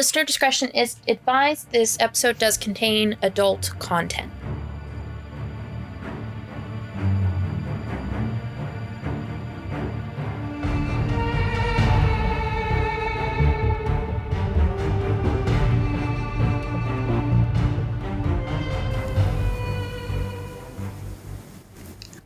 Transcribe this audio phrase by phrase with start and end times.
[0.00, 1.72] Listener discretion is advised.
[1.72, 4.32] This episode does contain adult content.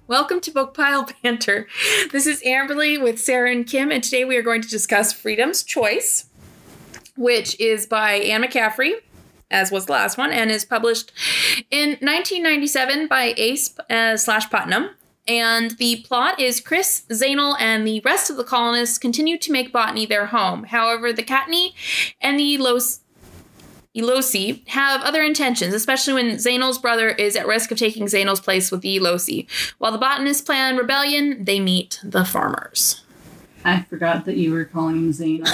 [0.06, 1.66] Welcome to Book Pile Banter.
[2.12, 5.64] This is Amberly with Sarah and Kim, and today we are going to discuss Freedom's
[5.64, 6.26] Choice,
[7.16, 8.94] which is by Anne McCaffrey,
[9.50, 11.12] as was the last one, and is published
[11.70, 14.90] in 1997 by Ace uh, slash Putnam.
[15.26, 19.72] And the plot is Kris, Zainal, and the rest of the colonists continue to make
[19.72, 20.64] botany their home.
[20.64, 21.72] However, the Catteni
[22.20, 23.00] and the Los
[23.96, 28.70] Elosi have other intentions, especially when Zainal's brother is at risk of taking Zainal's place
[28.70, 29.46] with the Elosi.
[29.78, 33.03] While the botanists plan rebellion, they meet the farmers.
[33.66, 35.46] I forgot that you were calling him Zainal.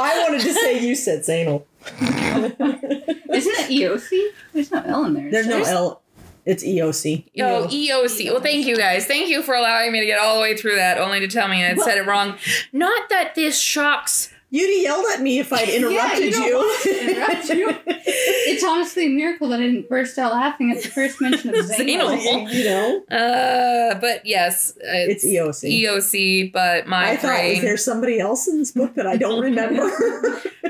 [0.00, 1.64] I wanted to say you said Zainal.
[2.00, 4.28] Isn't it Eosi?
[4.52, 5.30] There's no L in there.
[5.30, 6.02] There's no L.
[6.44, 7.24] It's Eosi.
[7.40, 8.30] Oh, Eosi.
[8.30, 9.06] Well, thank you guys.
[9.06, 11.48] Thank you for allowing me to get all the way through that, only to tell
[11.48, 12.36] me I had said it wrong.
[12.72, 14.32] Not that this shocks.
[14.50, 16.56] You'd have yelled at me if I'd interrupted you don't you.
[16.56, 17.76] want to interrupt you.
[18.50, 21.56] It's honestly a miracle that I didn't burst out laughing at the first mention of
[21.66, 22.18] Zainal.
[22.18, 22.52] Zainal.
[22.52, 25.82] you know, Uh, but yes, it's it's, Eosi.
[25.84, 26.52] Eosi.
[26.52, 27.62] But my I thought, is brain.
[27.64, 29.90] there somebody else in this book that I don't remember?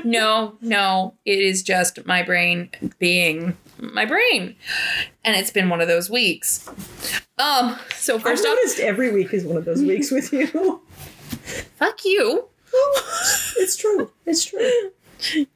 [0.03, 2.69] no, no, it is just my brain
[2.99, 4.55] being my brain,
[5.23, 6.67] and it's been one of those weeks.
[7.37, 7.79] Um.
[7.95, 10.81] So I've first off, noticed every week is one of those weeks with you.
[11.77, 12.48] fuck you.
[13.57, 14.11] it's true.
[14.25, 14.91] It's true.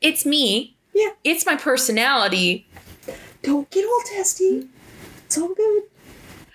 [0.01, 0.75] It's me.
[0.93, 1.09] Yeah.
[1.23, 2.67] It's my personality.
[3.41, 4.67] Don't get all testy.
[5.25, 5.83] It's all good.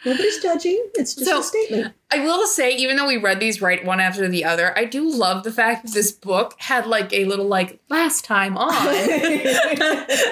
[0.06, 0.80] Nobody's judging.
[0.94, 1.94] It's just So- a statement.
[2.10, 5.10] I will say, even though we read these right one after the other, I do
[5.10, 8.72] love the fact that this book had like a little like last time on.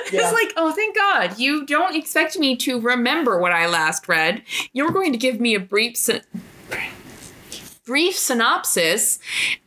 [0.08, 1.38] It's like, oh, thank God.
[1.38, 4.42] You don't expect me to remember what I last read.
[4.72, 6.22] You're going to give me a brief syn-
[7.86, 9.18] brief synopsis,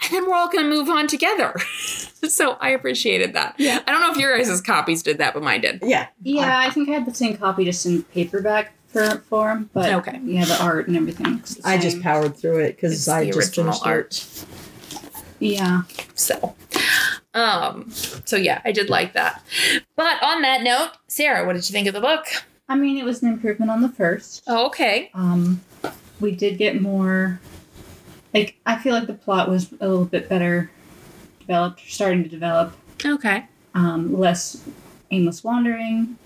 [0.04, 1.56] and then we're all going to move on together.
[2.30, 3.56] so I appreciated that.
[3.58, 3.82] Yeah.
[3.88, 5.80] I don't know if your guys' copies did that, but mine did.
[5.84, 6.08] yeah.
[6.22, 8.74] Yeah, I think I had the same copy just in paperback
[9.30, 10.20] form, but Okay.
[10.24, 11.34] yeah, the art and everything.
[11.36, 14.46] looks the I just powered through it because I the just original finished art.
[15.40, 15.82] yeah.
[16.16, 16.56] So,
[17.34, 19.44] um, so yeah, I did like that.
[19.96, 22.26] But on that note, Sarah, what did you think of the book?
[22.68, 24.44] I mean, it was an improvement on the first.
[24.48, 25.10] Oh, okay.
[25.14, 25.62] Um,
[26.20, 27.40] we did get more.
[28.34, 30.70] Like, I feel like the plot was a little bit better
[31.40, 32.76] developed, starting to develop.
[33.04, 33.46] Okay.
[33.74, 34.64] Um, less
[35.10, 36.18] aimless wandering.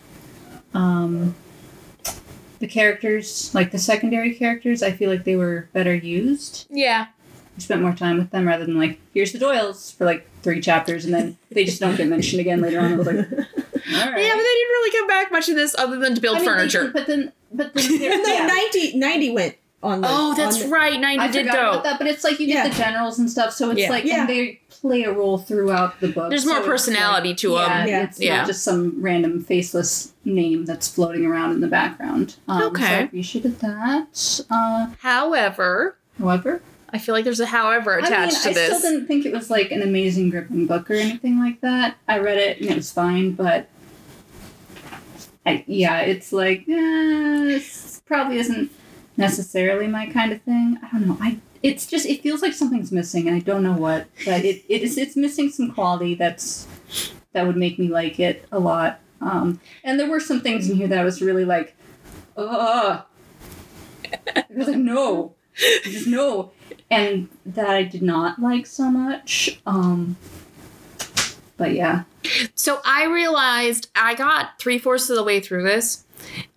[0.73, 1.35] Um,
[2.59, 6.67] the characters, like the secondary characters, I feel like they were better used.
[6.69, 7.07] Yeah.
[7.55, 10.59] We spent more time with them rather than like, here's the Doyles for like three
[10.59, 12.93] chapters, and then they just don't get mentioned again later on.
[12.93, 13.31] I was like, all right.
[13.33, 16.39] Yeah, but they didn't really come back much in this other than to build I
[16.39, 16.83] mean, furniture.
[16.85, 18.47] did, but then, but then, And then yeah.
[18.47, 20.07] 90, 90 went on the.
[20.09, 20.99] oh, that's the- right.
[20.99, 21.69] 90 I did forgot go.
[21.71, 22.63] about that, but it's like you Yeah.
[22.63, 23.89] get the generals and stuff, so it's Yeah.
[23.89, 24.21] like Yeah.
[24.21, 26.29] and they play a role throughout the book.
[26.29, 27.87] There's more it's personality like- to them.
[27.87, 28.03] Yeah.
[28.03, 28.37] It's Yeah.
[28.37, 32.35] not just some random faceless name that's floating around in the background.
[32.47, 32.85] Um, So Okay.
[32.85, 34.39] I appreciated that.
[34.49, 36.61] Uh, However, however,
[36.91, 38.71] I feel like there's a however I mean, attached I to this.
[38.73, 41.95] I still didn't think it was like an amazing gripping book or anything like that.
[42.07, 43.67] I read it and it was fine, but
[45.45, 48.71] I, yeah, it's like eh, this probably isn't
[49.17, 50.77] necessarily my kind of thing.
[50.83, 51.17] I don't know.
[51.21, 54.07] I it's just it feels like something's missing, and I don't know what.
[54.25, 56.67] But it, it is it's missing some quality that's
[57.31, 58.99] that would make me like it a lot.
[59.21, 61.75] Um, and there were some things in here that I was really like,
[62.35, 63.03] ugh.
[64.35, 66.51] I was like, no, just no,
[66.91, 69.61] and that I did not like so much.
[69.65, 70.17] Um,
[71.55, 72.03] but yeah,
[72.55, 76.05] So I realized I got three fourths of the way through this,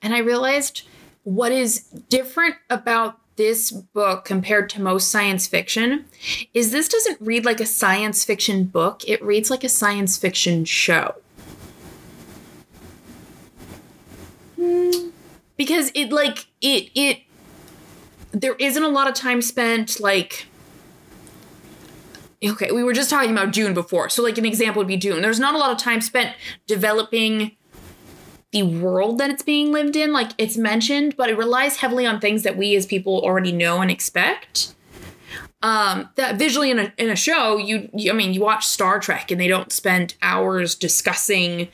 [0.03, 0.83] and I realized
[1.27, 6.05] what is different about this book compared to most science fiction
[6.55, 10.65] is this doesn't read like a science fiction book, it reads like a science fiction
[10.65, 11.17] show.
[15.57, 17.23] Because it like it it
[18.31, 20.47] there isn't a lot of time spent like
[22.45, 24.09] okay, we were just talking about Dune before.
[24.09, 25.23] So, like, an example would be Dune.
[25.23, 26.37] There's not a lot of time spent
[26.69, 27.57] developing
[28.57, 30.13] the world that it's being lived in.
[30.13, 33.83] Like, it's mentioned, but it relies heavily on things that we as people already know
[33.83, 34.75] and expect.
[35.63, 38.99] Um, that visually in a, in a show, you, you, I mean, you watch Star
[38.99, 41.69] Trek and they don't spend hours discussing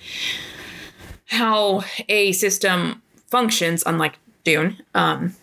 [1.26, 4.78] how a system functions, unlike Dune.
[4.94, 5.36] Um,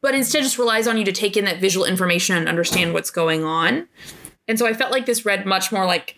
[0.00, 3.10] but instead just relies on you to take in that visual information and understand what's
[3.10, 3.86] going on.
[4.48, 6.16] And so I felt like this read much more like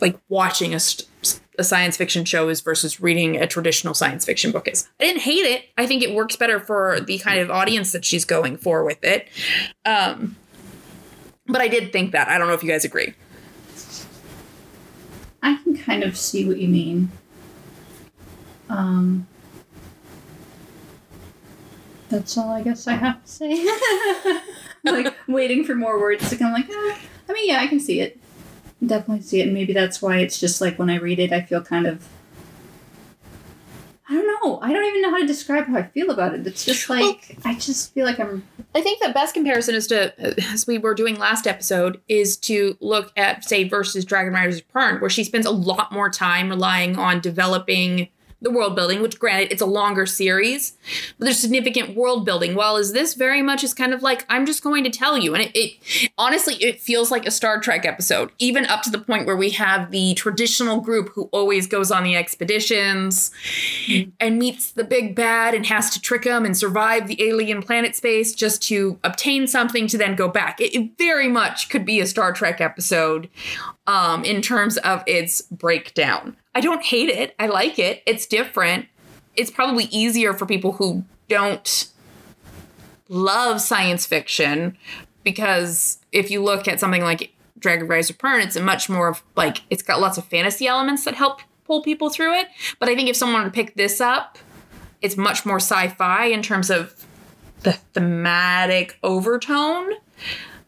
[0.00, 1.08] like watching a, st-
[1.58, 4.88] a science fiction show is versus reading a traditional science fiction book is.
[5.00, 5.64] I didn't hate it.
[5.76, 9.02] I think it works better for the kind of audience that she's going for with
[9.02, 9.28] it.
[9.84, 10.36] Um,
[11.46, 12.28] but I did think that.
[12.28, 13.14] I don't know if you guys agree.
[15.42, 17.10] I can kind of see what you mean.
[18.68, 19.26] Um,
[22.08, 23.66] that's all I guess I have to say.
[24.84, 26.52] like waiting for more words to come.
[26.52, 26.96] Like, eh,
[27.28, 28.18] I mean, yeah, I can see it.
[28.84, 31.40] Definitely see it, and maybe that's why it's just like when I read it, I
[31.40, 32.06] feel kind of.
[34.08, 34.60] I don't know.
[34.60, 36.46] I don't even know how to describe how I feel about it.
[36.46, 38.46] It's just like I just feel like I'm.
[38.74, 40.14] I think the best comparison is to,
[40.52, 45.00] as we were doing last episode, is to look at, say, versus Dragon Riders Return,
[45.00, 48.08] where she spends a lot more time relying on developing
[48.42, 50.76] the world building, which granted, it's a longer series,
[51.18, 52.54] but there's significant world building.
[52.54, 55.34] While is this very much is kind of like, I'm just going to tell you.
[55.34, 58.98] And it, it honestly, it feels like a Star Trek episode, even up to the
[58.98, 63.30] point where we have the traditional group who always goes on the expeditions
[64.20, 67.96] and meets the big bad and has to trick them and survive the alien planet
[67.96, 70.60] space just to obtain something to then go back.
[70.60, 73.30] It, it very much could be a Star Trek episode
[73.86, 76.36] um, in terms of its breakdown.
[76.56, 77.34] I don't hate it.
[77.38, 78.02] I like it.
[78.06, 78.86] It's different.
[79.34, 81.88] It's probably easier for people who don't
[83.10, 84.78] love science fiction
[85.22, 89.22] because if you look at something like Dragon Riders Return, it's a much more of
[89.36, 92.46] like it's got lots of fantasy elements that help pull people through it.
[92.78, 94.38] But I think if someone were to pick this up,
[95.02, 97.06] it's much more sci-fi in terms of
[97.64, 99.92] the thematic overtone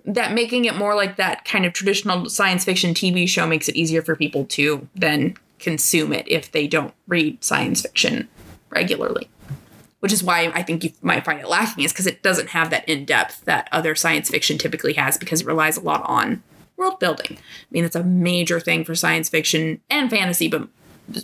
[0.04, 3.76] that making it more like that kind of traditional science fiction TV show makes it
[3.76, 8.28] easier for people to then consume it if they don't read science fiction
[8.70, 9.28] regularly.
[10.00, 12.70] Which is why I think you might find it lacking, is because it doesn't have
[12.70, 16.42] that in depth that other science fiction typically has because it relies a lot on
[16.76, 17.36] world building.
[17.36, 20.68] I mean, that's a major thing for science fiction and fantasy, but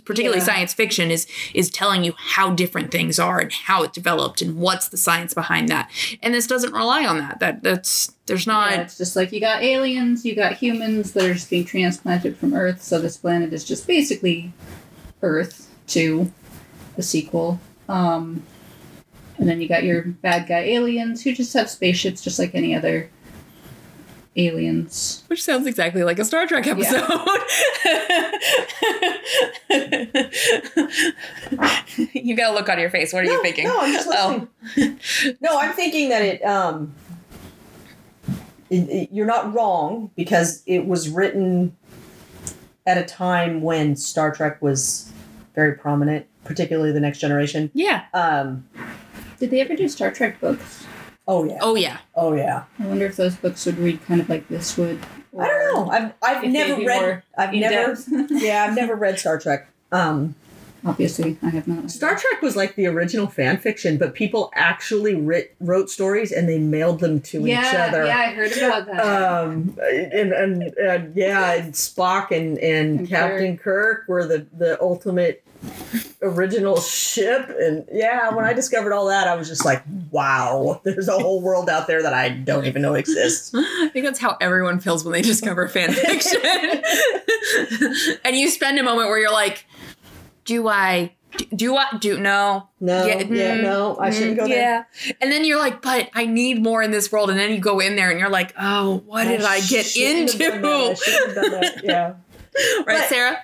[0.05, 0.45] particularly Yeah.
[0.45, 4.57] science fiction is is telling you how different things are and how it developed and
[4.57, 5.89] what's the science behind that.
[6.21, 7.39] And this doesn't rely on that.
[7.39, 11.25] That that's there's not Yeah, it's just like you got aliens, you got humans that
[11.25, 14.51] are just being transplanted from Earth, so this planet is just basically
[15.21, 16.31] Earth to
[16.95, 17.59] the sequel.
[17.87, 18.43] Um,
[19.37, 22.73] and then you got your bad guy aliens who just have spaceships just like any
[22.73, 23.09] other
[24.35, 25.23] aliens.
[25.27, 27.03] Which sounds exactly like a Star Trek episode.
[32.13, 33.13] you got a look on your face.
[33.13, 33.65] What are you thinking?
[33.65, 34.47] No, I'm just Oh.
[34.75, 35.37] listening.
[35.41, 36.93] no, I'm thinking that it um
[38.69, 41.75] it- it- you're not wrong because it was written
[42.85, 45.11] at a time when Star Trek was
[45.53, 47.69] very prominent, particularly the next generation.
[47.73, 48.03] Yeah.
[48.13, 48.67] Um
[49.39, 50.85] Did they ever do Star Trek books?
[51.27, 51.57] Oh yeah.
[51.61, 51.97] Oh yeah.
[52.15, 52.63] Oh yeah.
[52.79, 54.99] I wonder if those books would read kind of like this would.
[55.37, 55.91] I don't know.
[55.91, 57.97] I've I've never read I've never
[58.29, 59.67] yeah, I've never read Star Trek.
[59.91, 60.35] Um
[60.85, 61.89] Obviously, I have not.
[61.89, 66.47] Star Trek was like the original fan fiction, but people actually writ, wrote stories and
[66.47, 68.05] they mailed them to yeah, each other.
[68.05, 68.99] Yeah, I heard about that.
[69.03, 74.03] Um, and, and, and yeah, and Spock and, and, And Captain Kirk.
[74.07, 75.43] were the, the ultimate
[76.25, 77.49] original ship.
[77.59, 81.41] And yeah, when I discovered all that, I was just like, wow, there's a whole
[81.41, 83.53] world out there that I don't even know exists.
[83.55, 86.41] I think that's how everyone feels when they discover fan fiction.
[88.25, 89.65] and you spend a moment where you're like,
[90.43, 91.13] do I
[91.53, 92.69] do I do no?
[92.79, 94.87] No, yeah, mm, no, I shouldn't go there.
[95.05, 95.13] Yeah.
[95.21, 97.29] And then you're like, but I need more in this world.
[97.29, 100.31] And then you go in there and you're like, oh, what did I get shouldn't
[100.31, 100.71] have done that.
[100.71, 101.39] I into?
[101.39, 101.81] that.
[101.83, 102.13] Yeah.
[102.85, 103.43] Right, But- Sarah?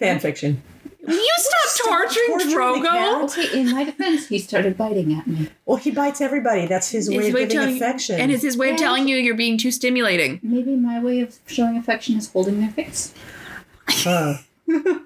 [0.00, 0.62] Fan fiction.
[1.06, 3.54] Will you stop torturing torturing the Drogo?
[3.54, 5.48] in my defense, he started biting at me.
[5.64, 6.66] Well, he bites everybody.
[6.66, 8.20] That's his way His of way of giving telling- affection.
[8.20, 10.40] And it's his way of telling you you're being too stimulating.
[10.42, 13.14] Maybe my way of showing affection is holding their face.
[13.88, 14.34] Huh.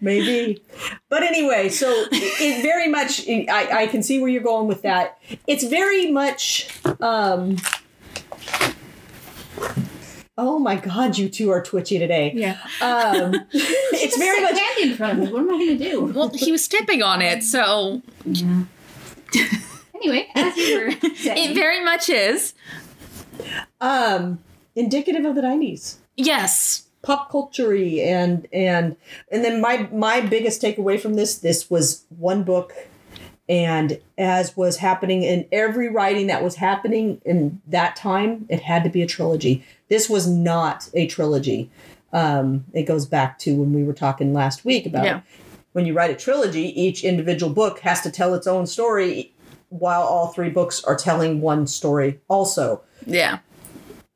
[0.00, 0.62] Maybe.
[1.08, 4.82] But anyway, so it, it very much, I, I can see where you're going with
[4.82, 5.18] that.
[5.46, 6.68] It's very much,
[7.00, 7.56] um,
[10.38, 12.32] oh my God, you two are twitchy today.
[12.34, 12.58] Yeah.
[12.80, 15.32] Um, it's very much, candy in front of me.
[15.32, 16.04] What am I going to do?
[16.06, 18.62] Well, he was stepping on it, so Yeah.
[19.94, 22.54] anyway, as you were saying, it very much is.
[23.80, 24.38] um,
[24.74, 25.96] indicative of the 90s.
[26.16, 26.82] Yes.
[27.02, 28.96] pop culture and and
[29.30, 32.72] and then my my biggest takeaway from this this was one book
[33.48, 38.82] and as was happening in every writing that was happening in that time it had
[38.84, 41.70] to be a trilogy this was not a trilogy
[42.12, 45.20] um it goes back to when we were talking last week about Yeah.
[45.72, 49.32] when you write a trilogy each individual book has to tell its own story
[49.68, 53.38] while all three books are telling one story also Yeah.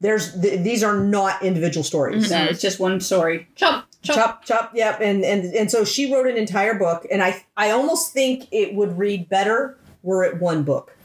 [0.02, 2.30] There's th- these are not individual stories.
[2.30, 3.46] No, it's just one story.
[3.54, 4.16] Chop, chop.
[4.16, 7.70] Chop, chop, yep, and and and so she wrote an entire book, and I I
[7.70, 10.96] almost think it would read better were it one book.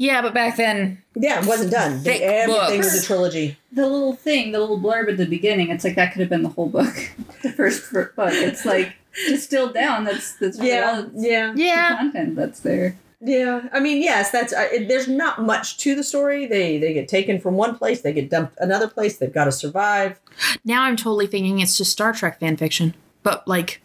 [0.00, 1.98] Yeah, but back then, Yeah, it wasn't done.
[2.00, 2.92] Thick Everything books.
[2.94, 3.58] was a trilogy.
[3.72, 6.44] The little thing, the little blurb at the beginning, it's like that could have been
[6.44, 6.94] the whole book.
[7.42, 8.12] the first book.
[8.16, 8.94] It's like
[9.26, 10.04] distilled down.
[10.04, 12.96] That's that's yeah all it's- yeah, the yeah, content that's there.
[13.20, 13.68] Yeah.
[13.72, 14.52] I mean, yes, that's.
[14.52, 16.46] Uh, it, there's not much to the story.
[16.46, 19.18] They they get taken from one place, they get dumped another place.
[19.18, 20.18] They've got to survive.
[20.64, 23.80] now I'm totally thinking it's just Star Trek fan fiction, but like,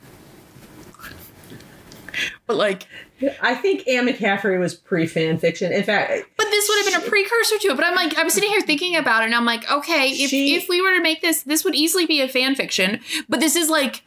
[2.46, 2.88] but like,
[3.42, 5.72] I think Anne McCaffrey was pre fan fiction.
[5.72, 7.76] In fact, but this would have been a precursor to it.
[7.76, 10.56] But I'm like, I'm sitting here thinking about it, and I'm like, okay, if She-
[10.56, 13.00] if we were to make this, this would easily be a fan fiction.
[13.30, 14.04] But this is like.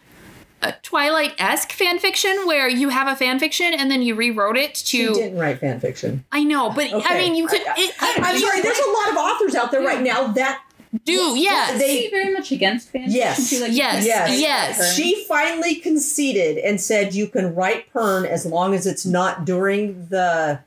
[0.62, 4.56] A Twilight esque fan fiction where you have a fan fiction and then you rewrote
[4.56, 4.84] it to.
[4.86, 5.12] she to.
[5.14, 6.24] didn't write fan fiction.
[6.32, 7.60] I know, but I mean, you could.
[7.66, 8.62] I- it, I'm you sorry.
[8.62, 10.62] There's a lot of authors out there right now that
[11.04, 11.78] do yes.
[11.78, 13.36] they- Is he very much against fan Yes.
[13.50, 13.68] fiction?
[13.68, 14.06] Like, Yes.
[14.06, 14.40] Yes.
[14.40, 14.94] Yes.
[14.94, 20.06] She finally conceded and said you can write Pern as long as it's not during
[20.08, 20.60] the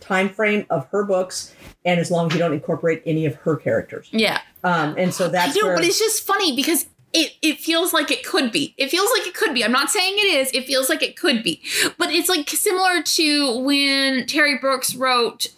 [0.00, 1.52] time frame of her books
[1.84, 4.08] and as long as you don't incorporate any of her characters.
[4.12, 4.40] yeah.
[4.64, 7.92] Um, and so that's I know, where, but it's just funny because it, it feels
[7.92, 8.74] like it could be.
[8.78, 9.64] It feels like it could be.
[9.64, 10.50] I'm not saying it is.
[10.52, 11.60] It feels like it could be.
[11.98, 15.48] But it's like similar to when Terry Brooks wrote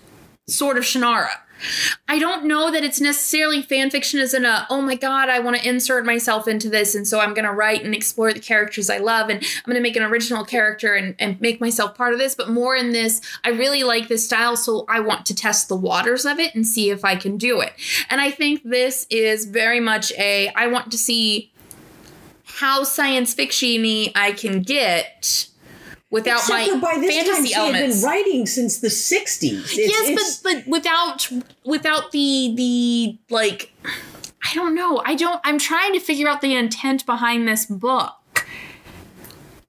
[0.49, 1.30] Sword of Shannara.
[2.09, 5.38] I don't know that it's necessarily fan fiction as in a, oh my god, I
[5.38, 8.40] want to insert myself into this, and so I'm going to write and explore the
[8.40, 11.94] characters I love, and I'm going to make an original character and, and make myself
[11.94, 15.26] part of this, but more in this, I really like this style, so I want
[15.26, 17.73] to test the waters of it and see if I can do it.
[18.11, 21.50] And I think this is very much a, I want to see
[22.44, 25.49] how science fiction-y I can get
[26.14, 28.87] without Except my for by this time fantasy she elements had been writing since the
[28.88, 29.42] 60s.
[29.42, 31.28] It's, yes, it's- but but without
[31.64, 33.73] without the the like
[34.42, 35.02] I don't know.
[35.04, 38.47] I don't I'm trying to figure out the intent behind this book.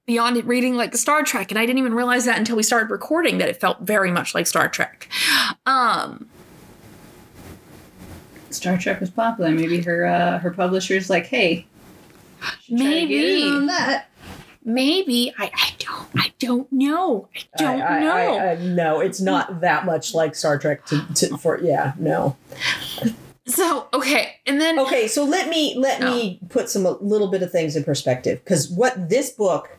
[0.06, 2.90] Beyond it reading like Star Trek, and I didn't even realize that until we started
[2.92, 5.08] recording that it felt very much like Star Trek.
[5.66, 6.28] Um
[8.50, 9.50] Star Trek was popular.
[9.50, 11.66] Maybe her uh, her publisher's like, hey,
[12.62, 13.42] should try to get in Maybe.
[13.42, 14.06] on that.
[14.66, 17.28] Maybe I, I don't I don't know.
[17.34, 18.12] I don't I, know.
[18.36, 22.36] I, I, no, it's not that much like Star Trek to, to for yeah, no.
[23.46, 27.42] so okay, and then Okay, so let me let me put some a little bit
[27.42, 29.70] of things in perspective because what this book,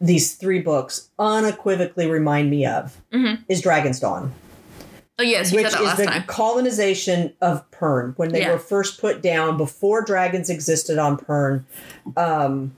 [0.00, 3.44] these three books, unequivocally remind me of Mhm.
[3.48, 4.34] is Dragon's Dawn,
[5.20, 6.24] oh yes, you which is the time.
[6.26, 8.52] colonization of Pern when they Yeah.
[8.52, 11.64] were first put down before dragons existed on Pern.
[12.16, 12.76] Um,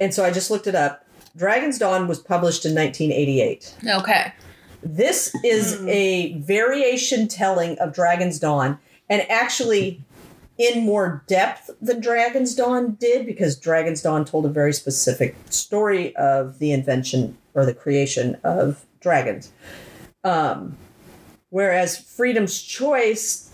[0.00, 1.04] and so I just looked it up.
[1.36, 3.74] Dragon's Dawn was published in 1988.
[3.86, 4.32] Okay.
[4.82, 10.02] This is a variation telling of Dragon's Dawn, and actually
[10.58, 16.16] in more depth than Dragon's Dawn did, because Dragon's Dawn told a very specific story
[16.16, 19.52] of the invention or the creation of dragons.
[20.24, 20.76] Um,
[21.50, 23.50] whereas Freedom's Choice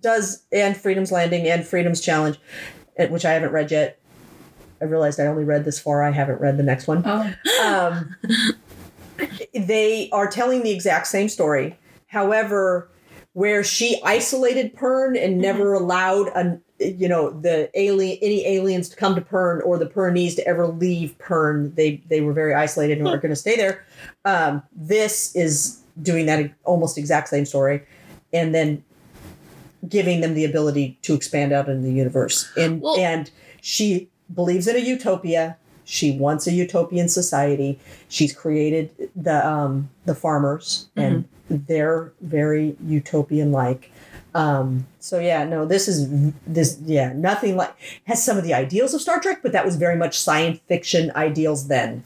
[0.00, 2.38] does, and Freedom's Landing and Freedom's Challenge,
[2.96, 3.97] eh, which I haven't read yet.
[4.80, 6.02] I realized I only read this far.
[6.02, 7.32] I haven't read the next one Oh,
[7.64, 8.14] um,
[9.54, 11.76] they are telling the exact same story.
[12.06, 12.90] However,
[13.32, 18.96] where she isolated Pern and never allowed an you know the alien any aliens to
[18.96, 22.98] come to Pern or the Pernese to ever leave Pern, they they were very isolated
[22.98, 23.84] and were going to stay there.
[24.24, 27.82] Um, this is doing that almost exact same story,
[28.32, 28.84] and then
[29.88, 32.50] giving them the ability to expand out into the universe.
[32.56, 33.30] And Well- and
[33.60, 35.56] she believes in a utopia.
[35.84, 37.78] She wants a utopian society.
[38.08, 43.90] She's created the um, the farmers, and they're very utopian like.
[44.34, 48.92] Um, so yeah, no, this is this yeah nothing like has some of the ideals
[48.92, 52.04] of Star Trek, but that was very much science fiction ideals then.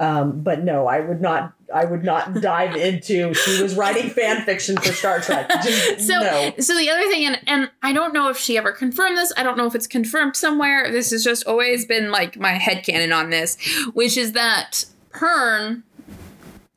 [0.00, 1.52] Um, but no, I would not.
[1.72, 3.32] I would not dive into.
[3.34, 5.48] She was writing fan fiction for Star Trek.
[5.62, 6.52] Just, So, no.
[6.58, 9.30] so the other thing, and and I don't know if she ever confirmed this.
[9.36, 10.90] I don't know if it's confirmed somewhere.
[10.90, 13.56] This has just always been like my head headcanon on this,
[13.92, 15.82] which is that Pern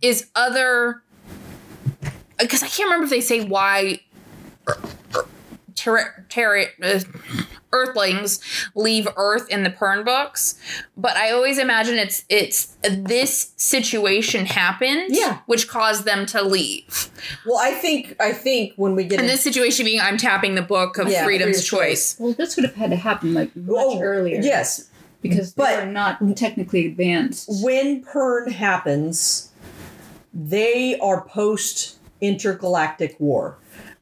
[0.01, 1.01] is other.
[2.37, 4.01] Because I can't remember if they say why
[5.75, 6.99] ter- ter- uh,
[7.73, 8.39] Earthlings
[8.75, 10.55] leave Earth in the Pern books,
[10.95, 15.39] but I always imagine it's it's this situation happened, Yeah.
[15.47, 17.09] which caused them to leave.
[17.45, 20.55] Well, I think I think when we get And in- this situation being I'm tapping
[20.55, 22.15] the book of Yeah, freedom's Freedom's choice.
[22.19, 24.39] well, this would have had to happen like much Oh, earlier.
[24.41, 24.89] Yes,
[25.21, 27.49] because but- they're not technically advanced.
[27.63, 29.49] when Pern happens,
[30.33, 33.57] they are post intergalactic war.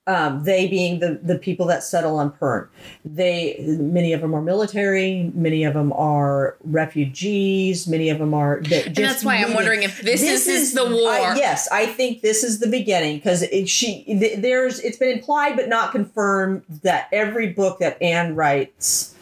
[0.08, 2.67] Um, they being the the people that settle on Pern.
[3.05, 8.62] They many of them are military, many of them are refugees, many of them are.
[8.62, 11.12] Just and that's why I'm wondering if this, is, is the war.
[11.12, 15.55] I, yes, I think this is the beginning because she th- there's it's been implied
[15.55, 19.15] but not confirmed that every book that Anne writes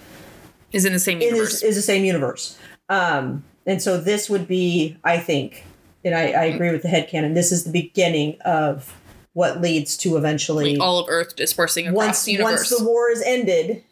[0.71, 1.61] is in the same is, universe.
[1.61, 2.57] is the same universe.
[2.87, 5.65] Um, and so this would be, I think,
[6.03, 8.95] and I, I agree with the headcanon, this is the beginning of
[9.33, 12.71] what leads to eventually like all of Earth dispersing across once the universe.
[12.71, 13.83] once the war is ended,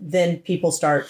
[0.00, 1.08] then people start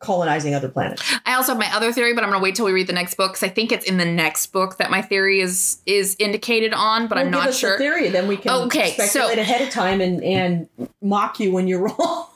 [0.00, 1.00] colonizing other planets.
[1.24, 3.14] I also have my other theory, but I'm gonna wait till we read the next
[3.14, 6.72] book because I think it's in the next book that my theory is is indicated
[6.74, 7.78] on, but I'm give not us the sure.
[7.78, 10.68] theory, then we can Okay, so- speculate ahead of time and and
[11.00, 12.26] mock you when you're wrong.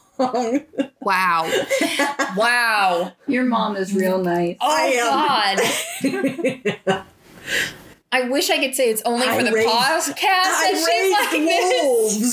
[1.01, 1.51] Wow,
[2.37, 3.13] wow.
[3.27, 4.57] Your mom is real nice.
[4.61, 5.59] Oh
[6.05, 7.05] I God.
[8.13, 10.75] I wish I could say it's only for I the raised- podcast that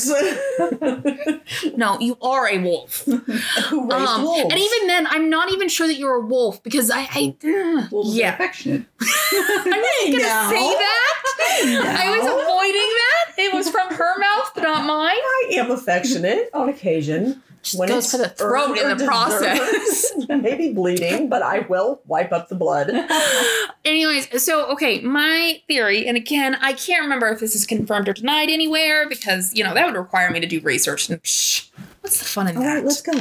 [0.08, 0.10] she's like
[0.58, 1.74] wolves.
[1.76, 3.04] No, you are a wolf.
[3.06, 4.42] Who raised Um, wolves?
[4.52, 7.92] and even then, I'm not even sure that you're a wolf because I, I ugh,
[7.92, 8.84] Wolves yeah, affectionate.
[9.00, 10.50] I'm not gonna No.
[10.50, 11.14] say that.
[11.60, 13.34] I was avoiding that.
[13.38, 15.14] It was from her mouth, but not mine.
[15.16, 17.42] I am affectionate on occasion.
[17.62, 20.12] Just goes for the throat in the process.
[20.28, 22.90] Maybe bleeding, but I will wipe up the blood.
[23.84, 28.12] Anyways, so okay, my theory, and again, I can't remember if this is confirmed or
[28.12, 31.08] denied anywhere because you know that would require me to do research.
[31.08, 31.68] And psh,
[32.00, 32.74] what's the fun in All that?
[32.74, 33.12] right, let's go.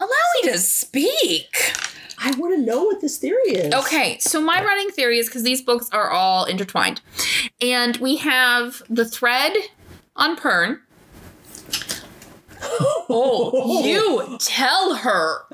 [0.00, 0.08] Allow
[0.42, 1.56] me to speak.
[2.20, 3.72] I want to know what this theory is.
[3.72, 7.00] Okay, so my running theory is because these books are all intertwined,
[7.60, 9.54] and we have the thread
[10.16, 10.80] on Pern.
[13.10, 15.44] Oh, you tell her.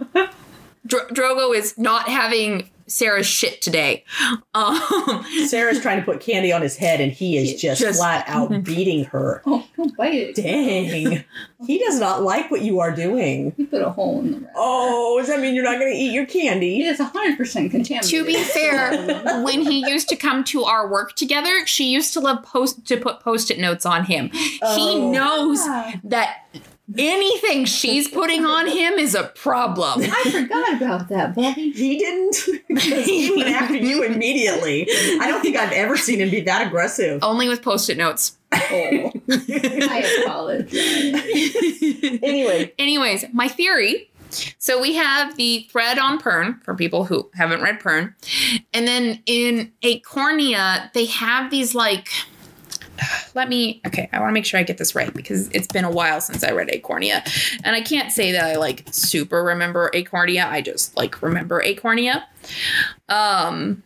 [0.86, 4.04] Dro- Drogo is not having Sarah's shit today.
[4.52, 8.24] Um, Sarah's trying to put candy on his head, and he is just, Just- flat
[8.28, 9.40] out beating her.
[9.46, 10.34] Oh, don't bite it.
[10.36, 11.24] Dang.
[11.66, 13.54] He does not like what you are doing.
[13.56, 14.52] You put a hole in the wrap.
[14.56, 16.82] Oh, does that mean you're not going to eat your It candy?
[16.82, 17.38] is 100%
[17.70, 18.02] contaminated.
[18.10, 22.20] to be fair, when he used to come to our work together, she used to
[22.20, 24.28] love post to put post-it notes on him.
[24.34, 25.10] He Oh.
[25.10, 26.44] knows Ah, that
[26.96, 30.02] anything she's putting on him is a problem.
[30.02, 31.70] I forgot about that, Bobby.
[31.74, 32.36] He didn't.
[33.04, 34.86] he went after you immediately.
[35.20, 37.22] I don't think I've ever seen him be that aggressive.
[37.22, 38.36] Only with post-it notes.
[38.52, 40.72] Oh, I apologize.
[42.22, 44.10] Anyway, Anyways, my theory.
[44.58, 48.14] So we have the thread on Pern for people who haven't read Pern,
[48.72, 52.08] and then in Acorna they have these like.
[53.34, 53.80] Let me.
[53.86, 56.20] Okay, I want to make sure I get this right because it's been a while
[56.20, 57.22] since I read Acorna,
[57.64, 60.46] and I can't say that I like super remember Acorna.
[60.46, 62.24] I just like remember Acorna.
[63.08, 63.82] Um,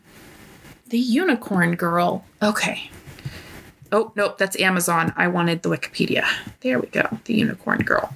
[0.89, 2.25] the unicorn girl.
[2.43, 2.91] Okay.
[3.91, 5.13] Oh nope, that's Amazon.
[5.17, 6.27] I wanted the Wikipedia.
[6.61, 7.19] There we go.
[7.25, 8.15] The unicorn girl.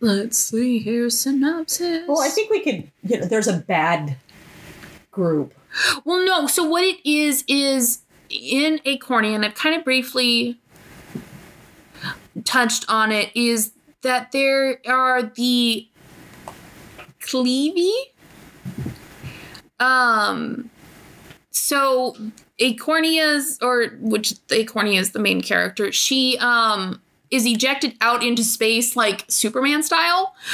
[0.00, 2.06] Let's see here, synopsis.
[2.06, 2.90] well, I think we could.
[3.02, 4.16] You know, there's a bad
[5.10, 5.54] group.
[6.04, 6.46] Well, no.
[6.46, 10.58] So what it is is in Acorna, and I've kind of briefly
[12.44, 15.88] touched on it, is that there are the
[17.20, 17.92] Khleevi.
[19.80, 20.70] Um.
[21.50, 22.16] So
[22.58, 25.92] Acorna's, or which Acorna is the main character.
[25.92, 30.34] She um is ejected out into space like Superman style.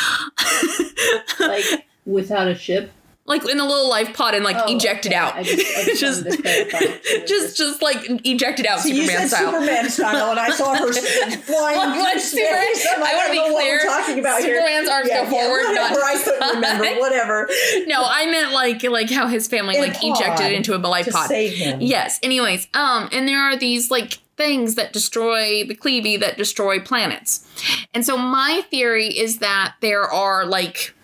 [1.40, 1.64] Like,
[2.06, 2.90] without a ship.
[3.26, 5.18] Like in a little life pod and like Oh, ejected okay.
[5.18, 5.34] out.
[5.34, 9.36] I just, I just, Just- to just just like ejected out So you Superman said
[9.38, 9.52] style.
[9.52, 10.92] Superman style, and I saw her
[11.42, 12.86] flying through space.
[12.92, 14.56] I'm like, I wanna be clear, talking about here.
[14.60, 16.04] Superman's arms go forward, not whatever.
[16.04, 16.84] I to couldn't remember.
[17.00, 17.48] Whatever.
[17.86, 21.28] No, I meant like like how his family In like ejected into a life pod.
[21.28, 21.80] save him.
[21.80, 22.18] Yes.
[22.22, 27.46] Anyways, um, and there are these like things that destroy the Khleevi that destroy planets,
[27.94, 30.94] and so my theory is that there are like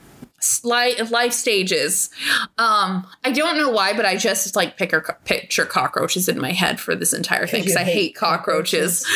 [0.65, 2.11] life stages.
[2.59, 6.53] Um, I don't know why, but I just like pick or picture cockroaches in my
[6.53, 9.07] head for this entire thing because I hate hate cockroaches.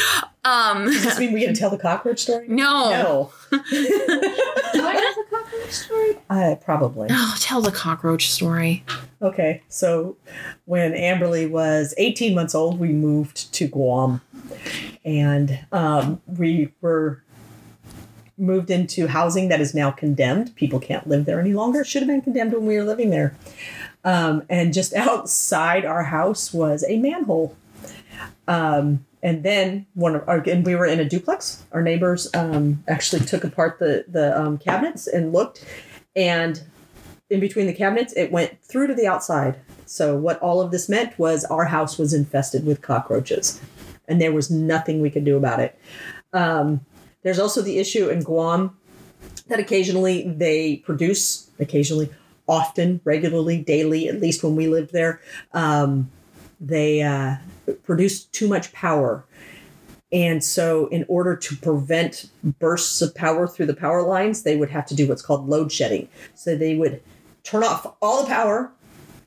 [0.45, 2.47] Um, Does this mean we get to tell the cockroach story?
[2.49, 2.91] no.
[2.91, 3.33] No.
[3.51, 6.19] Do I have a cockroach story?
[6.29, 7.09] Uh, probably.
[7.11, 8.85] Oh, tell the cockroach story.
[9.23, 10.17] Okay, so
[10.67, 14.21] when Amberly was 18 months old, we moved to Guam.
[15.05, 17.23] And um, we were
[18.37, 20.55] moved into housing that is now condemned.
[20.57, 21.85] People can't live there any longer.
[21.85, 23.37] Should have been condemned when we were living there.
[24.05, 27.57] Um, and just outside our house was a manhole.
[28.47, 31.65] Um, and then one of our, and we were in a duplex.
[31.73, 35.65] Our neighbors um, actually took apart the the um, cabinets and looked,
[36.15, 36.63] and
[37.31, 39.59] in between the cabinets, it went through to the outside.
[39.87, 43.63] So what all of this meant was our house was infested with cockroaches,
[44.07, 45.79] and there was nothing we could do about it.
[46.35, 46.85] Um,
[47.25, 48.77] there's also the issue in Guam
[49.49, 52.11] that occasionally they produce, occasionally,
[52.47, 55.21] often, regularly, daily, at least when we lived there,
[55.53, 56.11] um,
[56.61, 57.37] they uh,
[57.83, 59.25] produce too much power.
[60.13, 64.71] And so, in order to prevent bursts of power through the power lines, they would
[64.71, 66.09] have to do what's called load shedding.
[66.35, 67.03] So, they would
[67.43, 68.71] turn off all the power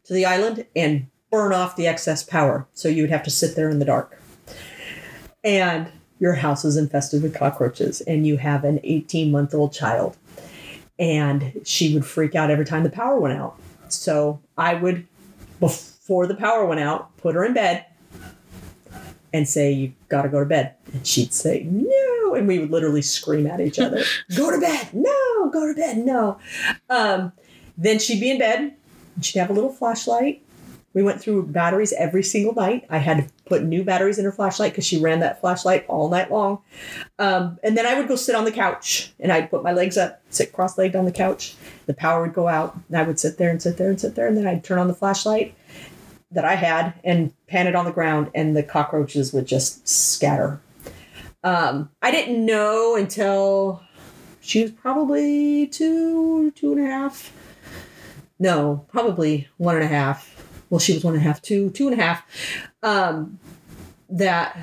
[0.05, 2.67] to the island and burn off the excess power.
[2.73, 4.21] So, you would have to sit there in the dark.
[5.43, 10.17] And your house is infested with cockroaches, and you have an 18 month old child.
[10.99, 13.59] And she would freak out every time the power went out.
[13.87, 15.05] So, I would,
[15.59, 17.85] before the power went out, put her in bed
[19.33, 20.75] and say, You gotta go to bed.
[20.93, 22.35] And she'd say, No.
[22.35, 24.03] And we would literally scream at each other,
[24.35, 24.89] Go to bed.
[24.93, 25.97] No, go to bed.
[25.99, 26.39] No.
[26.89, 27.31] Um,
[27.77, 28.75] then she'd be in bed.
[29.21, 30.43] She'd have a little flashlight.
[30.93, 32.85] We went through batteries every single night.
[32.89, 36.31] I had put new batteries in her flashlight because she ran that flashlight all night
[36.31, 36.59] long.
[37.19, 39.97] Um, and then I would go sit on the couch and I'd put my legs
[39.97, 41.55] up, sit cross legged on the couch.
[41.85, 42.77] The power would go out.
[42.87, 44.27] And I would sit there and sit there and sit there.
[44.27, 45.55] And then I'd turn on the flashlight
[46.31, 50.59] that I had and pan it on the ground, and the cockroaches would just scatter.
[51.43, 53.81] Um, I didn't know until
[54.41, 57.31] she was probably two, two and a half.
[58.39, 60.33] No, probably one and a half.
[60.69, 62.23] Well, she was one and a half, two, two and a half.
[62.87, 63.39] Um,
[64.09, 64.57] that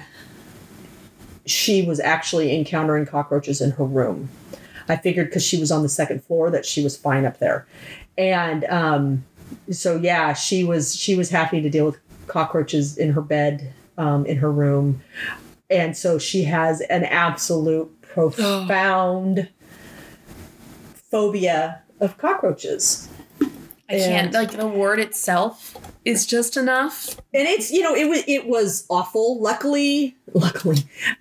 [1.44, 4.30] she was actually encountering cockroaches in her room.
[4.88, 7.66] I figured because she was on the second floor that she was fine up there,
[8.16, 9.24] and um,
[9.70, 14.24] so yeah, she was she was happy to deal with cockroaches in her bed, um,
[14.26, 15.02] in her room,
[15.70, 19.48] and so she has an absolute profound
[21.10, 23.08] phobia of cockroaches.
[23.94, 24.32] I can't.
[24.32, 27.16] Like the word itself is just enough.
[27.32, 29.40] and it's you know it was it was awful.
[29.40, 30.78] Luckily, luckily,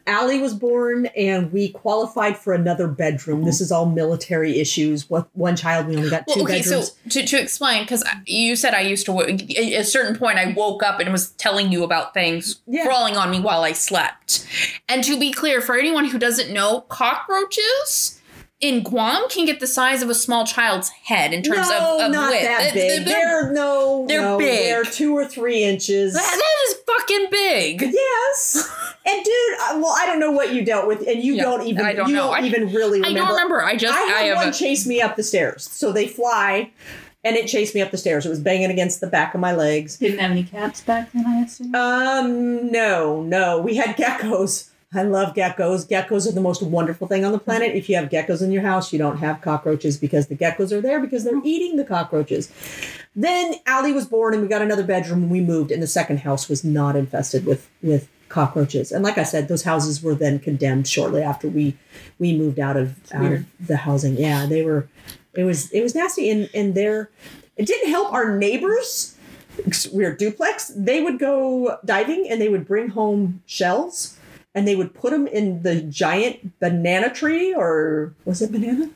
[0.08, 3.44] Allie was born, and we qualified for another bedroom.
[3.46, 5.10] This is all military issues.
[5.10, 6.92] What one child we only got two Well, okay, bedrooms.
[6.92, 10.52] so to, to explain, because you said I used to, at a certain point, I
[10.52, 12.86] woke up and was telling you about things Yeah.
[12.86, 14.46] crawling on me while I slept.
[14.90, 18.20] And to be clear, for anyone who doesn't know, cockroaches
[18.64, 22.06] in Guam can get the size of a small child's head in terms no, of,
[22.06, 22.44] of not width.
[22.44, 23.06] that They- big.
[23.06, 24.66] they're- They're, no, they're no, big.
[24.70, 26.14] They're two or three inches.
[26.14, 27.82] that, that is fucking big.
[27.82, 28.70] yes,
[29.06, 31.68] and dude, uh, well, I don't know what you dealt with, and you Yeah, don't
[31.68, 32.32] even I don't you know.
[32.32, 33.20] don't I- even really I remember.
[33.20, 33.62] don't remember.
[33.64, 35.70] I just I I, had have one a, chase me up the stairs.
[35.70, 36.72] So they fly,
[37.26, 38.26] and it chased me up the stairs.
[38.26, 39.98] It was banging against the back of my legs.
[39.98, 41.76] Didn't have any cats back then, I assume.
[41.76, 43.60] Um, no, no.
[43.60, 44.70] We had geckos.
[44.94, 45.88] I love geckos.
[45.88, 47.76] Geckos are the most wonderful thing on the planet.
[47.76, 50.82] If you have geckos in your house, you don't have cockroaches because the geckos are
[50.82, 52.52] there because they're eating the cockroaches.
[53.16, 56.18] Then Allie was born and we got another bedroom and we moved and the second
[56.18, 58.92] house was not infested with with cockroaches.
[58.92, 61.78] And like I said, those houses were then condemned shortly after we
[62.20, 63.46] we moved out of out weird.
[63.60, 64.16] of the housing.
[64.16, 64.88] Yeah, they were
[65.34, 67.10] it was it was nasty and and there
[67.58, 69.16] it didn't help our neighbors
[69.94, 74.18] we were duplex, they would go diving and they would bring home shells
[74.56, 78.90] and they would put them in the giant banana tree or was it banana?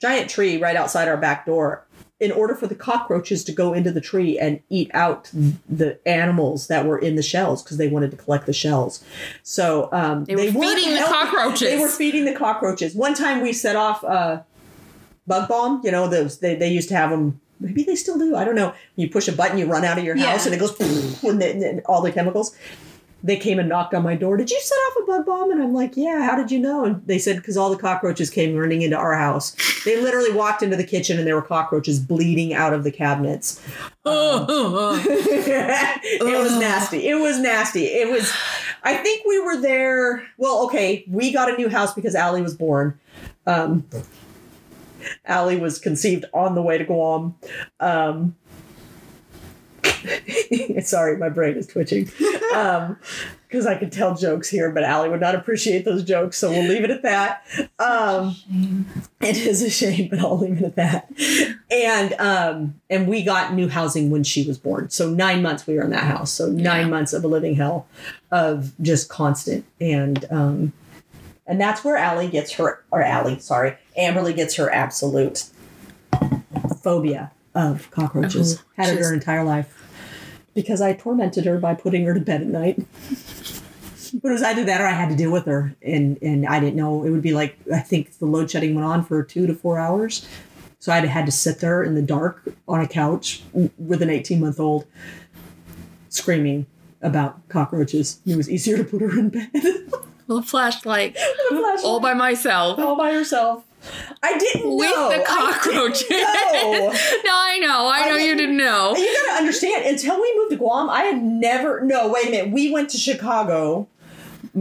[0.00, 1.84] Giant tree right outside our back door
[2.20, 6.66] in order for the cockroaches to go into the tree and eat out the animals
[6.68, 9.04] that were in the shells because they wanted to collect the shells.
[9.42, 11.60] So um, They were weren't feeding the cockroaches.
[11.68, 12.94] They were feeding the cockroaches.
[12.94, 14.42] One time we set off uh,
[15.26, 15.80] bug bomb.
[15.84, 17.40] You know those they, they used to have them.
[17.60, 18.36] Maybe they still do.
[18.36, 18.72] I don't know.
[18.96, 20.52] You push a button, you run out of your house, Yeah.
[20.52, 20.78] and it goes
[21.24, 22.54] and, then- and all the chemicals.
[23.22, 24.36] They came and knocked on my door.
[24.36, 25.50] Did you set off a bug bomb?
[25.50, 26.24] And I'm like, yeah.
[26.24, 26.84] How did you know?
[26.84, 29.56] And they said because all the cockroaches came running into our house.
[29.84, 33.60] They literally walked into the kitchen and there were cockroaches bleeding out of the cabinets.
[34.04, 34.08] it
[36.22, 37.08] was nasty.
[37.08, 37.86] It was nasty.
[37.86, 38.32] It was.
[38.84, 40.24] I think we were there.
[40.36, 42.96] Well, okay, we got a new house because Allie was born.
[43.46, 43.84] Um,
[45.24, 47.34] Allie was conceived on the way to Guam.
[47.80, 48.36] Um,
[50.82, 52.04] sorry, my brain is twitching.
[52.06, 56.68] Because I could tell jokes here, but Allie would not appreciate those jokes, so we'll
[56.68, 57.44] leave it at that.
[57.78, 58.36] Um,
[59.22, 61.10] it is a shame, but I'll leave it at that.
[61.70, 64.90] And um, and we got new housing when she was born.
[64.90, 66.30] So nine months we were in that house.
[66.30, 66.88] So nine Yeah.
[66.88, 67.86] months of a living hell
[68.30, 69.64] of just constant.
[69.80, 70.72] And um,
[71.46, 75.44] and that's where Allie gets her or Allie, sorry, Amberly gets her absolute
[76.82, 78.58] phobia of cockroaches.
[78.60, 79.74] Oh, Had it her entire life.
[80.58, 82.76] Because I tormented her by putting her to bed at night.
[84.20, 86.58] But it was either that or I had to deal with her, and and I
[86.58, 89.46] didn't know it would be like I think the load shedding went on for two
[89.46, 90.26] to four hours,
[90.80, 94.40] So I'd had to sit there in the dark on a couch with an 18
[94.40, 94.86] month old
[96.08, 96.66] screaming
[97.02, 98.20] about cockroaches.
[98.26, 99.50] It was easier to put her in bed.
[100.26, 101.16] With a flashlight,
[101.48, 101.84] flashlight.
[101.84, 102.78] all by myself.
[102.78, 103.64] all by herself.
[104.22, 105.08] I didn't With know.
[105.10, 106.10] the I cockroaches.
[106.10, 106.18] know.
[107.24, 107.86] no, I know.
[107.86, 108.94] I I know you didn't- know.
[108.96, 111.80] You gotta understand, until we moved to Guam, I had never.
[111.82, 112.50] No, wait a minute.
[112.52, 113.88] We went to Chicago.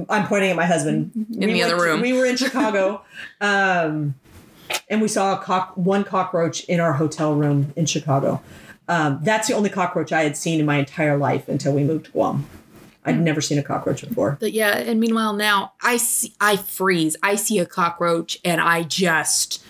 [0.10, 1.12] I'm pointing at my husband.
[1.32, 2.02] In We the other to- room.
[2.02, 3.02] we were in Chicago,
[3.42, 4.16] um,
[4.90, 8.42] and we saw a cock, one cockroach in our hotel room in Chicago.
[8.90, 12.06] Um, that's the only cockroach I had seen in my entire life until we moved
[12.06, 12.48] to Guam.
[13.08, 14.38] I'd never seen a cockroach before.
[14.40, 17.16] But yeah, and meanwhile now I see I freeze.
[17.24, 19.64] I see a cockroach and I just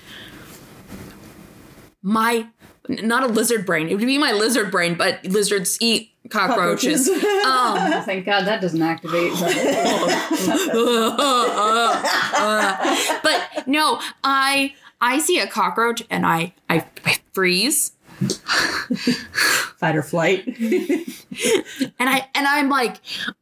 [2.01, 2.47] my
[2.89, 3.89] not a lizard brain.
[3.89, 7.07] It would be my lizard brain, but lizards eat cockroaches.
[7.09, 9.31] um Oh, thank God that doesn't activate.
[13.23, 17.91] but no, I I see a cockroach and I I, I freeze
[19.77, 20.47] Fight or flight.
[20.47, 22.95] and I and I'm like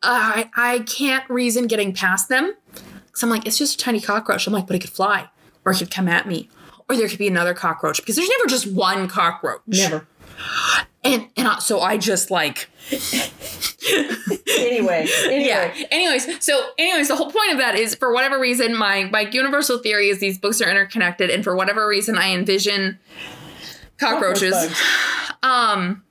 [0.03, 2.53] uh, I I can't reason getting past them
[3.07, 4.47] because I'm like it's just a tiny cockroach.
[4.47, 5.29] I'm like, but it could fly
[5.63, 6.49] or it could come at me
[6.89, 9.61] or there could be another cockroach because there's never just one cockroach.
[9.67, 10.07] Never.
[11.03, 12.69] And and I, so I just like
[14.57, 15.07] Anyway.
[15.25, 15.45] Anyway.
[15.45, 15.73] yeah.
[15.91, 19.77] Anyways, so anyways, the whole point of that is for whatever reason, my my universal
[19.77, 22.99] theory is these books are interconnected, and for whatever reason, I envision
[23.97, 24.53] cockroaches.
[25.43, 26.03] Um,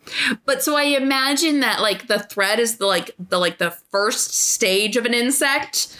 [0.44, 4.34] but so I imagine that like the thread is the like the like the first
[4.34, 5.96] stage of an insect,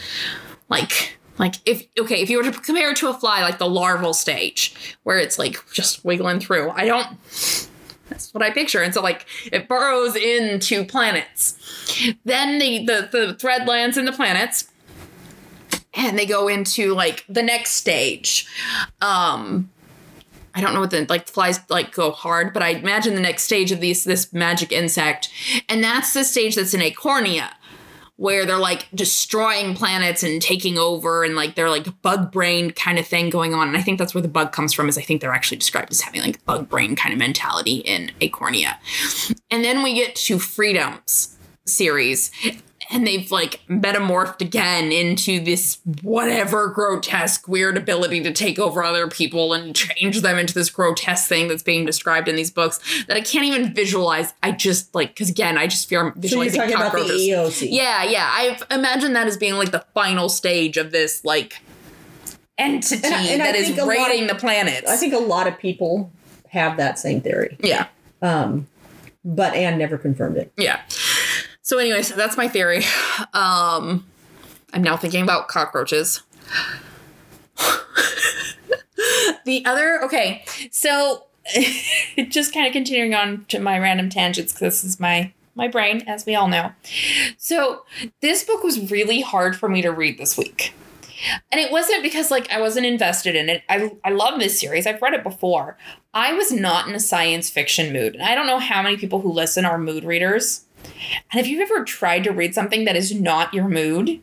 [0.69, 1.19] like.
[1.37, 4.15] Like if okay, if you were to compare it to a fly, like the larval
[4.15, 6.71] stage, where it's like just wiggling through.
[6.71, 7.19] I don't
[8.09, 8.83] that's what I picture.
[8.83, 11.59] And so like it burrows into planets.
[12.25, 14.71] Then the, the the thread lands in the planets.
[15.97, 18.47] And they go into like the next stage.
[19.01, 19.71] Um
[20.55, 23.43] I don't know what the like flies like go hard, but I imagine the next
[23.43, 25.29] stage of these this magic insect.
[25.69, 27.51] And that's the stage that's in Acorna
[28.17, 32.99] where they're like destroying planets and taking over and like they're like bug brain kind
[32.99, 33.67] of thing going on.
[33.67, 35.91] And I think that's where the bug comes from is I think they're actually described
[35.91, 38.77] as having like bug brain kind of mentality in Acorna.
[39.51, 41.37] And then we get to Freedoms
[41.67, 42.31] series
[42.91, 49.09] and they've like metamorphed again into this whatever grotesque weird ability to take over other
[49.09, 53.17] people and change them into this grotesque thing that's being described in these books that
[53.17, 54.33] I can't even visualize.
[54.43, 57.21] I just like because again I just fear I'm So you're visualizing the cockroaches.
[57.23, 57.69] Eosi.
[57.71, 58.27] Yeah, yeah.
[58.31, 61.61] I imagine that as being like the final stage of this like
[62.59, 64.89] entity And I- and that is lot of- raiding the planets.
[64.91, 66.13] I think a lot of people
[66.51, 67.57] have that same theory.
[67.61, 67.87] yeah,
[68.23, 68.69] Um,
[69.25, 70.53] but Anne never confirmed it.
[70.57, 70.81] yeah.
[71.65, 72.85] So, anyways, that's my theory.
[73.33, 74.05] Um,
[74.73, 76.23] I'm now thinking about cockroaches.
[79.45, 81.27] the other, okay, so
[82.29, 86.03] just kind of continuing on to my random tangents because this is my my brain,
[86.09, 86.73] as we all know.
[87.39, 87.85] So
[88.21, 90.75] this book was really hard for me to read this week.
[91.53, 93.63] And it wasn't because like I wasn't invested in it.
[93.69, 94.89] I I love this series.
[94.89, 95.79] I've read it before.
[96.13, 98.15] I was not in a science fiction mood.
[98.15, 100.64] And I don't know how many people who listen are mood readers.
[101.33, 104.21] And if you've ever tried to read something that is not your mood,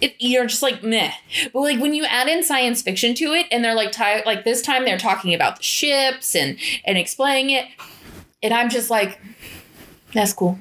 [0.00, 1.12] it you're just like meh.
[1.52, 4.44] But like when you add in science fiction to it, and they're like ti- like
[4.44, 7.66] this time they're talking about the ships and and explaining it,
[8.42, 9.18] and I'm just like,
[10.12, 10.58] that's cool.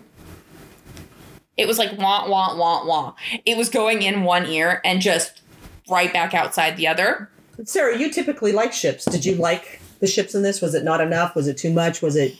[1.57, 3.15] It was like wah wah wah wah.
[3.45, 5.41] It was going in one ear and just
[5.89, 7.29] right back outside the other.
[7.63, 9.05] Sarah, you typically like ships.
[9.05, 10.61] Did you like the ships in this?
[10.61, 11.35] Was it not enough?
[11.35, 12.01] Was it too much?
[12.01, 12.35] Was it?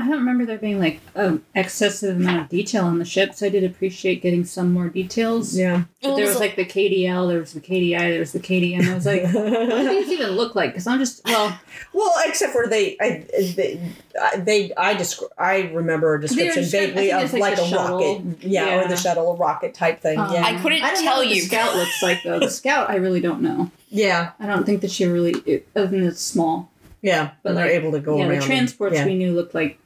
[0.00, 3.42] I don't remember there being like an excessive amount of detail on the ships.
[3.42, 5.56] I did appreciate getting some more details.
[5.58, 5.84] Yeah.
[6.00, 8.88] But there was like the KDL, there was the KDI, there was the KDM.
[8.88, 10.70] I was like, what do these even look like?
[10.70, 11.58] Because I'm just well,
[11.92, 13.80] Well, except for they, I, they,
[14.22, 17.66] I- they, I descri- I remember a description described- vaguely of like like, the a
[17.68, 18.18] shuttle.
[18.20, 20.18] rocket, yeah, or the shuttle, a rocket type thing.
[20.18, 21.42] um, yeah, I couldn't I don't tell know what you.
[21.42, 22.38] The scout looks like though.
[22.38, 23.70] The scout, I really don't know.
[23.88, 26.70] yeah, I don't think that she really, other than it's small.
[27.02, 27.30] yeah.
[27.42, 28.28] But and they're like, able to go yeah, around.
[28.30, 29.06] the and- transports yeah.
[29.06, 29.78] we knew looked like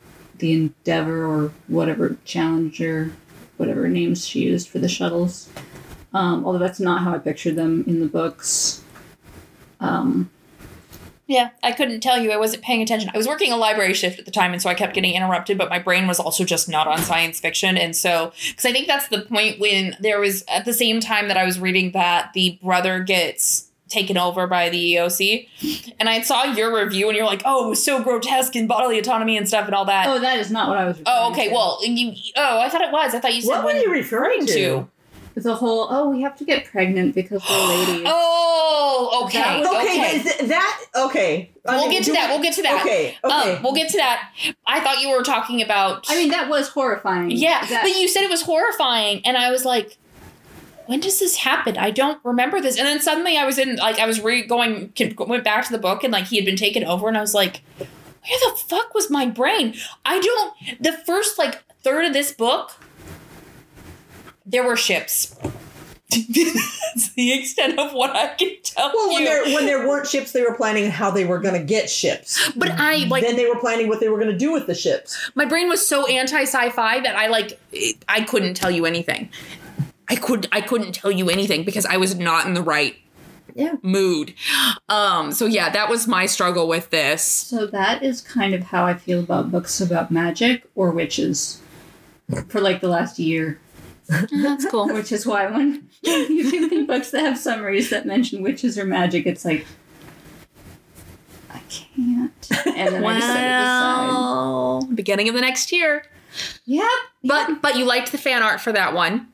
[0.42, 3.12] the Endeavor or whatever Challenger,
[3.56, 5.48] whatever names she used for the shuttles.
[6.12, 8.82] Um, although that's not how I pictured them in the books.
[9.80, 10.30] Um,
[11.26, 12.32] Yeah, I couldn't tell you.
[12.32, 13.10] I wasn't paying attention.
[13.14, 15.56] I was working a library shift at the time, and so I kept getting interrupted,
[15.56, 17.78] but my brain was also just not on science fiction.
[17.78, 21.28] And so, because I think that's the point when there was, at the same time
[21.28, 25.48] that I was reading that, the brother gets taken over by the Eosi.
[26.00, 28.98] And I saw your review, and you're like, oh, it was so grotesque and bodily
[28.98, 30.06] autonomy and stuff and all that.
[30.08, 31.00] oh, that is not what I was.
[31.06, 31.48] Oh, okay.
[31.48, 31.54] to.
[31.54, 32.12] Well, you.
[32.36, 33.14] Oh, I thought it was.
[33.14, 34.88] I thought you said What were you referring to?
[35.34, 35.86] It's a whole.
[35.90, 38.08] Oh, we have to get pregnant because we're ladies.
[38.84, 39.38] Oh, okay.
[39.40, 40.22] That was- Okay, okay.
[40.22, 41.50] th- that okay.
[41.66, 42.28] I we'll mean, get to that.
[42.28, 42.80] we- We'll get to that.
[42.82, 43.16] Okay.
[43.24, 43.52] Okay.
[43.56, 44.30] Um, we'll get to that.
[44.66, 46.04] I thought you were talking about.
[46.10, 47.30] I mean, that was horrifying.
[47.30, 49.96] yeah, That- but you said it was horrifying, and I was like,
[50.86, 51.76] when does this happen?
[51.76, 52.76] I don't remember this.
[52.78, 55.78] And then suddenly I was in, like, I was re going, went back to the
[55.78, 58.94] book, and like he had been taken over, and I was like, where the fuck
[58.94, 59.74] was my brain?
[60.04, 60.82] I don't.
[60.82, 62.72] The first like third of this book,
[64.46, 65.36] there were ships.
[66.12, 68.96] That's the extent of what I can tell you.
[68.96, 71.64] well, when there when there weren't ships, they were planning how they were going to
[71.64, 72.52] get ships.
[72.54, 74.74] but I like then they were planning what they were going to do with the
[74.74, 75.30] ships.
[75.34, 77.58] my brain was so anti sci-fi that I like
[78.08, 79.30] I couldn't tell you anything.
[80.12, 82.96] I could I couldn't tell you anything because I was not in the right
[83.54, 83.76] Yeah.
[83.82, 84.34] mood.
[84.88, 87.22] Um so yeah, that was my struggle with this.
[87.22, 91.60] So that is kind of how I feel about books about magic or witches
[92.48, 93.58] for like the last year.
[94.08, 94.92] That's cool.
[94.92, 98.84] Which is why when you give me books that have summaries that mention witches or
[98.84, 99.64] magic, it's like
[101.50, 102.48] I can't.
[102.66, 104.06] And then I just set it aside.
[104.08, 106.04] Well, beginning of the next year.
[106.66, 106.88] Yep.
[107.24, 109.28] But but you liked the fan art for that one.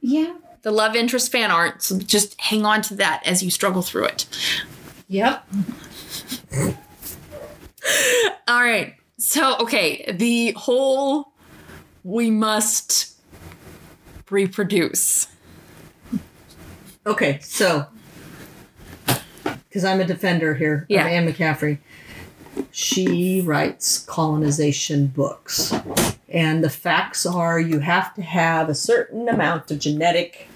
[0.00, 0.34] Yeah.
[0.62, 1.82] The love interest fan art.
[1.82, 4.26] So just hang on to that as you struggle through it.
[5.08, 5.46] Yep.
[8.48, 8.94] All right.
[9.18, 11.32] So, okay, the whole
[12.04, 13.14] we must
[14.30, 15.26] reproduce.
[17.06, 17.86] Okay, so
[19.68, 21.02] because I'm a defender here Yeah.
[21.02, 21.78] of Anne McCaffrey,
[22.70, 25.72] she writes colonization books,
[26.30, 30.46] and the facts are you have to have a certain amount of genetic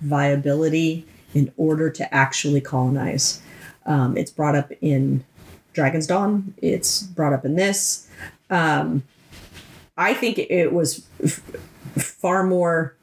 [0.00, 1.04] viability
[1.34, 3.42] in order to actually colonize.
[3.86, 5.24] Um, it's brought up in
[5.74, 6.52] Dragonsdawn.
[6.58, 8.08] It's brought up in this.
[8.50, 9.02] Um,
[9.96, 11.42] I think it was f-
[11.96, 12.94] far more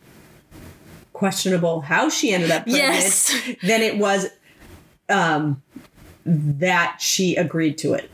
[1.14, 3.28] questionable how she ended up Yes.
[3.64, 4.28] than it was
[5.10, 5.62] um,
[6.26, 8.10] that she agreed to it.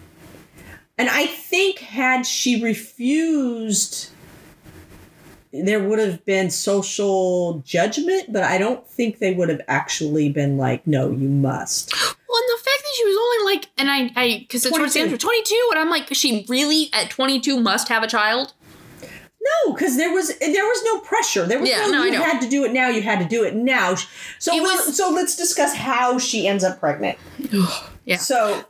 [0.97, 4.09] And I think had she refused,
[5.51, 10.57] there would have been social judgment, but I don't think they would have actually been
[10.57, 11.91] like, no, you must.
[11.93, 14.93] Well, and the fact that she was only like, and I, I, because it's towards
[14.93, 15.27] the end 22.
[15.27, 18.53] 22, and I'm like, she really at 22 must have a child?
[19.65, 21.47] No, because there was there was no pressure.
[21.47, 22.89] There was Yeah, no, no, you had to do it now.
[22.89, 23.95] You had to do it now.
[24.37, 27.17] So It was- so let's discuss how she ends up pregnant.
[28.03, 28.17] Yeah.
[28.17, 28.65] So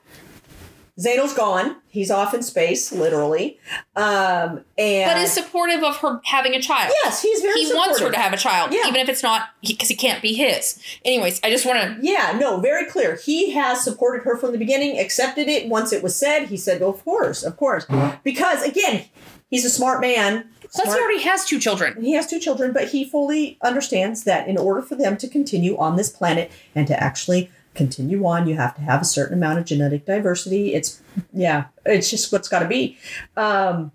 [1.02, 1.78] Zainal's gone.
[1.90, 3.60] He's off in space, literally.
[3.96, 6.94] Um, and But is supportive of her having a child.
[7.04, 7.60] yes, he's very.
[7.64, 8.88] He wants her to have a child, Yeah.
[8.88, 10.80] even if it's not, because he can't be his.
[11.04, 11.98] Anyways, I just want to.
[12.02, 13.16] Yeah, no, very clear.
[13.16, 16.48] He has supported her from the beginning, accepted it once it was said.
[16.48, 17.86] He said, "Of course, of course,"
[18.24, 19.06] because again,
[19.50, 20.46] he's a smart man.
[20.74, 22.02] Plus, he already has two children.
[22.02, 25.78] he has two children, but he fully understands that in order for them to continue
[25.78, 29.60] on this planet and to actually continue on, you have to have a certain amount
[29.60, 30.74] of genetic diversity.
[30.74, 31.02] It's
[31.34, 32.98] yeah, it's just what's got to be.
[33.38, 33.92] Um,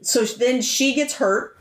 [0.00, 1.58] so then she gets hurt.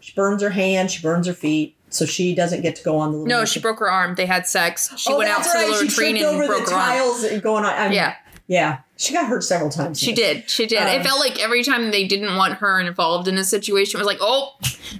[0.00, 0.90] She burns her hand.
[0.90, 1.74] She burns her feet.
[1.90, 3.26] So she doesn't get to go on the little.
[3.40, 4.14] No, she broke her arm.
[4.14, 4.92] They had sex.
[4.98, 5.66] She Oh, went out to right.
[5.66, 6.90] the latrine tripped and over broke the her arm.
[6.90, 7.72] tiles going on.
[7.72, 8.14] I'm- Yeah,
[8.46, 8.78] yeah.
[9.00, 10.00] She got hurt several times.
[10.00, 10.50] she did.
[10.50, 10.82] She did.
[10.82, 14.02] it Um, felt like every time they didn't want her involved in a situation, it
[14.02, 14.56] was like, oh,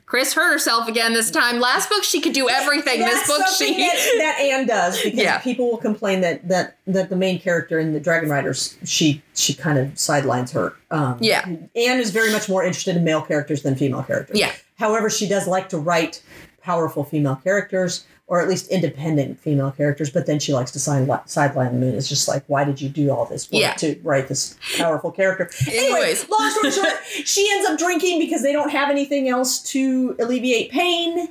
[0.06, 1.58] Kris hurt herself again this time.
[1.58, 3.00] Last book, she could do everything.
[3.00, 3.76] This book, she.
[3.76, 5.38] that, that Anne does because Yeah.
[5.38, 9.52] people will complain that that that the main character in the Dragon Riders she she
[9.52, 10.74] kind of sidelines her.
[10.92, 11.44] Um, Yeah.
[11.46, 14.38] Anne is very much more interested in male characters than female characters.
[14.38, 14.52] Yeah.
[14.78, 16.22] However, she does like to write
[16.62, 20.10] powerful female characters or at least independent female characters.
[20.10, 21.82] But then she likes to sign, sideline them.
[21.82, 23.72] And it's just like, why did you do all this work Yeah.
[23.74, 25.50] to write this powerful character?
[25.66, 26.28] Anyways, Anyways.
[26.28, 26.92] long story short,
[27.24, 31.28] she ends up drinking because they don't have anything else to alleviate pain.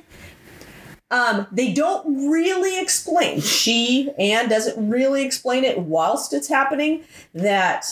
[1.10, 3.40] Um, they don't really explain.
[3.40, 7.86] She Anne doesn't really explain it whilst it's happening that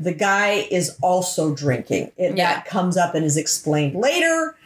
[0.00, 2.10] the guy is also drinking.
[2.16, 2.54] It, Yeah.
[2.54, 4.56] That comes up and is explained later.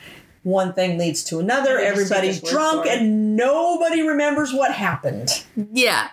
[0.45, 1.79] One thing leads to another.
[1.79, 5.45] They just take Everybody's drunk and nobody remembers what happened.
[5.73, 6.09] Yeah.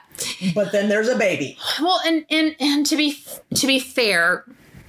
[0.54, 1.58] But then there's a baby.
[1.82, 4.46] Well, and and and to be to be fair,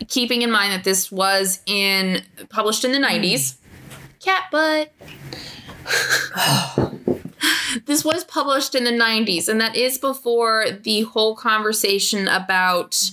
[0.08, 3.02] keeping in mind that this was in published in the hmm.
[3.02, 3.58] nineties,
[4.20, 4.92] cat butt.
[7.86, 13.10] this was published in the nineties, and that is before the whole conversation about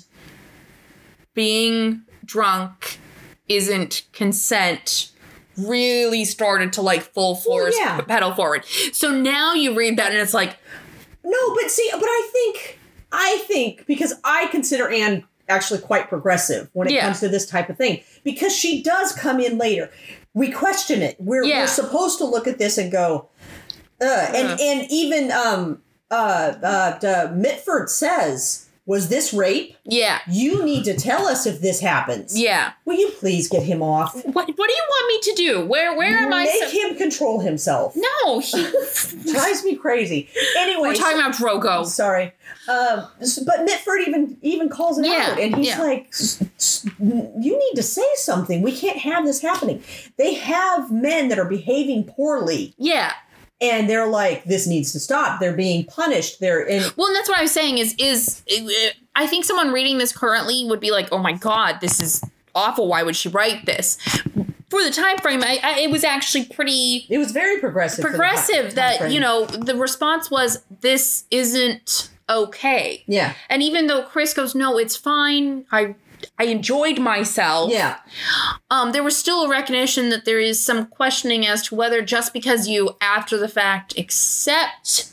[1.33, 2.99] being drunk
[3.47, 5.11] isn't consent
[5.57, 7.99] really started to like full force yeah.
[8.01, 8.65] pedal forward.
[8.91, 10.57] So now you read that and it's like,
[11.23, 12.79] No, but see, but I think,
[13.11, 17.01] I think because I consider Anne actually quite progressive when it Yeah.
[17.05, 19.89] comes to this type of thing because she does come in later.
[20.33, 21.15] We question it.
[21.19, 21.61] We're, Yeah.
[21.61, 23.27] we're supposed to look at this and go,
[24.01, 24.57] uh, and Uh.
[24.59, 25.81] and even um
[26.11, 29.75] uh, uh, uh, Mitford says, "Was this rape?
[29.85, 30.19] Yeah.
[30.29, 32.37] You need to tell us if this happens.
[32.39, 32.73] Yeah.
[32.85, 34.13] Will you please get him off?
[34.25, 35.65] What What do you want me to do?
[35.65, 36.43] Where Where am I?
[36.45, 37.95] Make so- him control himself.
[37.95, 38.63] no, he,
[39.31, 40.29] Drives me crazy.
[40.57, 41.85] Anyway, we're talking about Drogo.
[41.85, 42.33] Sorry,
[42.67, 43.07] um,
[43.45, 45.81] but Mitford even even calls it Yeah, out, and he's yeah.
[45.81, 48.61] like, "S- s- "You need to say something.
[48.61, 49.83] We can't have this happening."
[50.17, 53.13] They have men that are behaving poorly, Yeah.
[53.61, 56.39] And they're like, "This needs to stop." They're being punished.
[56.39, 56.83] They're in.
[56.97, 60.11] Well, and that's what I was saying is is uh, I think someone reading this
[60.15, 62.21] currently would be like, "Oh my god, this is
[62.55, 62.87] awful.
[62.87, 63.97] Why would she write this?"
[64.69, 68.03] For the time frame, I, I it was actually pretty It was very progressive.
[68.03, 73.03] progressive that you know the response was this isn't okay.
[73.05, 75.65] Yeah, And even though Kris goes, "No, it's fine.
[75.71, 75.95] I
[76.37, 77.97] I enjoyed myself." yeah,
[78.69, 82.33] um, there was still a recognition that there is some questioning as to whether just
[82.33, 85.11] because you, after the fact, accept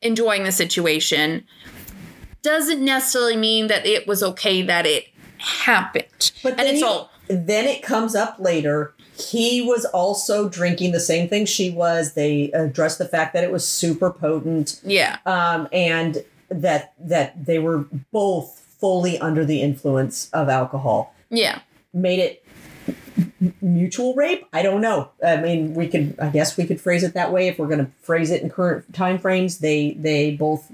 [0.00, 1.44] enjoying the situation,
[2.42, 6.32] doesn't necessarily mean that it was okay that it happened.
[6.42, 8.94] But and then all then it comes up later.
[9.16, 12.14] He was also drinking the same thing she was.
[12.14, 14.80] They addressed the fact that it was super potent.
[14.84, 21.60] yeah, um, and that that they were both fully under the influence of alcohol yeah,
[21.94, 22.44] made it
[23.60, 27.14] mutual rape i don't know i mean we could i guess we could phrase it
[27.14, 30.68] that way if we're going to phrase it in current time frames they they both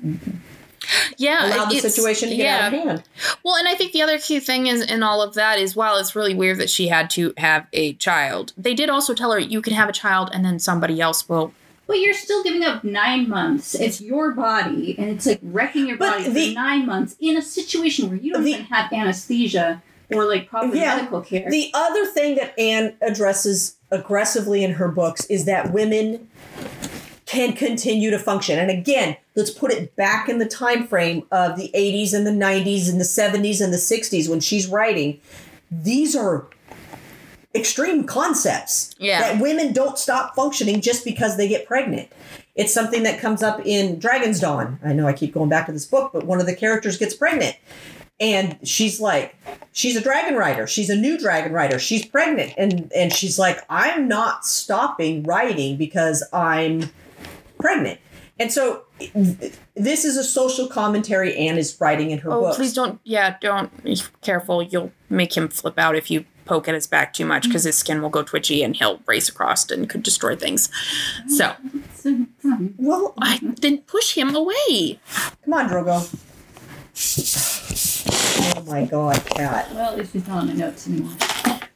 [1.18, 1.46] yeah.
[1.46, 2.66] allowed the situation to get yeah.
[2.66, 3.02] out of hand
[3.42, 5.96] Well, and I think the other key thing is in all of that is while
[5.96, 9.38] it's really weird that she had to have a child, they did also tell her
[9.38, 11.52] you can have a child and then somebody else will.
[11.88, 13.74] But you're still giving up nine months.
[13.74, 17.36] It's your body, and it's like wrecking your But body the- for nine months in
[17.36, 19.82] a situation where you don't The- even have anesthesia
[20.12, 20.96] or like proper Yeah.
[20.96, 21.50] medical care.
[21.50, 26.28] the other thing that anne addresses aggressively in her books is that women
[27.26, 31.56] can continue to function and again let's put it back in the time frame of
[31.58, 35.20] the 80s and the 90s and the 70s and the 60s when she's writing
[35.70, 36.46] these are
[37.54, 39.20] extreme concepts Yeah.
[39.20, 42.08] that women don't stop functioning just because they get pregnant
[42.54, 45.86] it's something that comes up in Dragonsdawn i know i keep going back to this
[45.86, 47.56] book but one of the characters gets pregnant
[48.20, 49.34] and she's like
[49.72, 53.58] she's a dragon rider she's a new dragon rider she's pregnant and and she's like
[53.70, 56.90] i'm not stopping writing because i'm
[57.58, 57.98] pregnant
[58.40, 58.82] and so
[59.74, 63.00] this is a social commentary anne is writing in her Oh, books please don't.
[63.04, 63.84] Yeah, don't.
[63.84, 64.62] be Careful.
[64.62, 67.76] You'll make him flip out if you poke at his back too much because his
[67.76, 70.70] skin will go twitchy and he'll race across and could destroy things.
[71.28, 71.54] So,
[72.78, 74.98] well I then push him away.
[75.44, 76.24] come on drogo
[78.56, 81.12] oh my god cat well, at least he's not on my notes anymore.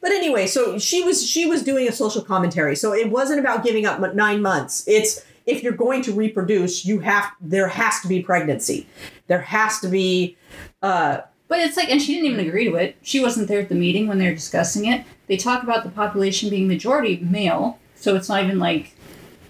[0.00, 2.74] But anyway, so she was she was doing a social commentary.
[2.74, 4.82] So it wasn't about giving up nine months.
[4.88, 8.88] It's if you're going to reproduce, you have there has to be pregnancy.
[9.28, 10.36] There has to be.
[10.82, 11.20] Uh,
[11.52, 12.48] But it's like, and she didn't even mm-hmm.
[12.48, 12.96] agree to it.
[13.02, 15.04] She wasn't there at the meeting when they were discussing it.
[15.26, 18.94] They talk about the population being majority male, so it's not even like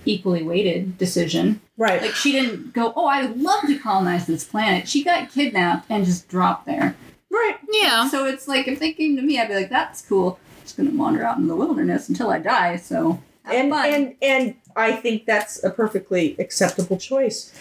[0.04, 1.60] equally weighted decision.
[1.76, 2.02] right.
[2.02, 4.88] Like she didn't go, oh, I would love to colonize this planet.
[4.88, 6.96] She got kidnapped and just dropped there.
[7.30, 7.58] right.
[7.70, 8.08] Yeah.
[8.08, 10.40] So it's like if they came to me, I'd be like, that's cool.
[10.64, 12.78] just gonna wander out in the wilderness until I die.
[12.78, 13.92] So have And fun.
[13.92, 17.52] and and I think that's a perfectly acceptable choice.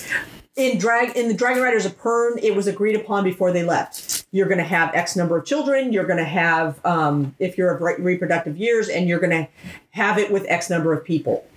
[0.55, 4.25] In drag in the Dragon Riders of Pern, it was agreed upon before they left.
[4.31, 5.93] You're going to have X number of children.
[5.93, 9.47] You're going to have, um, if you're of re- reproductive years, and you're going to
[9.91, 11.47] have it with X number of people.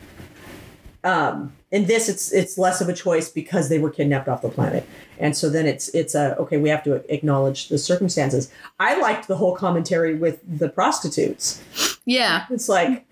[1.03, 4.49] Um, in this, it's it's less of a choice because they were kidnapped off the
[4.49, 6.57] planet, and so then it's it's a okay.
[6.57, 8.51] We have to acknowledge the circumstances.
[8.79, 11.61] I liked the whole commentary with the prostitutes.
[12.05, 12.47] Yeah.
[12.51, 13.07] It's like,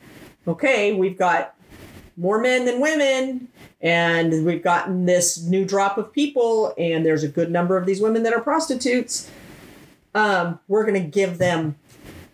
[0.46, 1.54] okay, we've got
[2.16, 3.48] more men than women,
[3.80, 8.00] and we've gotten this new drop of people, and there's a good number of these
[8.00, 9.30] women that are prostitutes.
[10.14, 11.76] Um, we're going to give them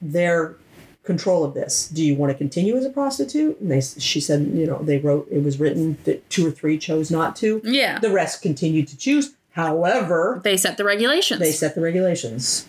[0.02, 0.56] their
[1.04, 1.88] control of this.
[1.88, 3.58] Do you want to continue as a prostitute?
[3.60, 6.76] And they, she said, you know, they wrote, it was written that two or three
[6.76, 7.60] chose not to.
[7.64, 7.98] Yeah.
[7.98, 9.34] The rest continued to choose.
[9.52, 11.40] However, They set the regulations.
[11.40, 12.66] they set the regulations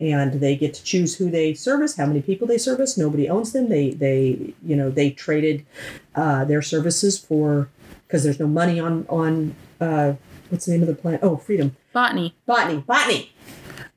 [0.00, 2.96] and they get to choose who they service how many people they service.
[2.96, 3.68] Nobody owns them.
[3.68, 5.66] They they you know they traded
[6.14, 7.68] uh, their services for
[8.06, 10.14] because there's no money on on uh,
[10.50, 11.22] what's the name of the plant?
[11.22, 11.76] Oh freedom.
[11.92, 12.34] Botany.
[12.46, 12.78] botany.
[12.80, 13.32] Botany.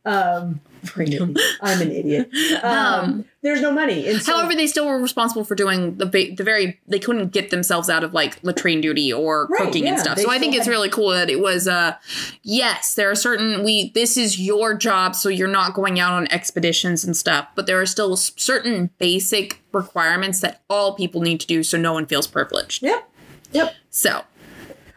[0.06, 1.36] Um Freedom.
[1.62, 2.30] i'm an idiot
[2.64, 2.72] um,
[3.02, 6.36] Um, there's no money and so, However, they still were responsible for doing the ba-
[6.36, 6.80] the very.
[6.88, 10.20] They couldn't get themselves out of like latrine duty or Right, cooking and stuff.
[10.20, 11.68] So I think still it's really cool that it was.
[11.68, 11.96] uh
[12.44, 13.90] Yes, there are certain we.
[13.96, 17.48] This is your job, so you're not going out on expeditions and stuff.
[17.56, 21.94] But there are still certain basic requirements that all people need to do, so no
[21.94, 22.84] one feels privileged.
[22.84, 23.10] yep
[23.52, 24.22] yep So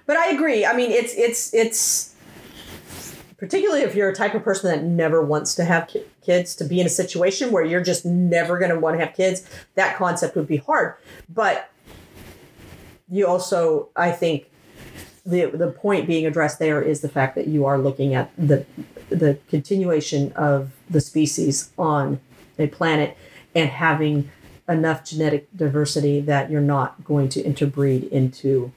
[0.06, 0.66] But I agree.
[0.66, 2.13] I mean, it's it's it's
[3.44, 6.64] particularly if you're a type of person that never wants to have ki- kids to
[6.64, 9.46] be in a situation where you're just never going to want to have kids.
[9.74, 10.94] That concept would be hard.
[11.28, 11.70] But
[13.10, 14.50] you also, I think,
[15.26, 18.64] the the point being addressed there is the fact that you are looking at the
[19.10, 22.20] the continuation of the species on
[22.58, 23.16] a planet
[23.54, 24.30] and having
[24.70, 28.72] enough genetic diversity that you're not going to interbreed into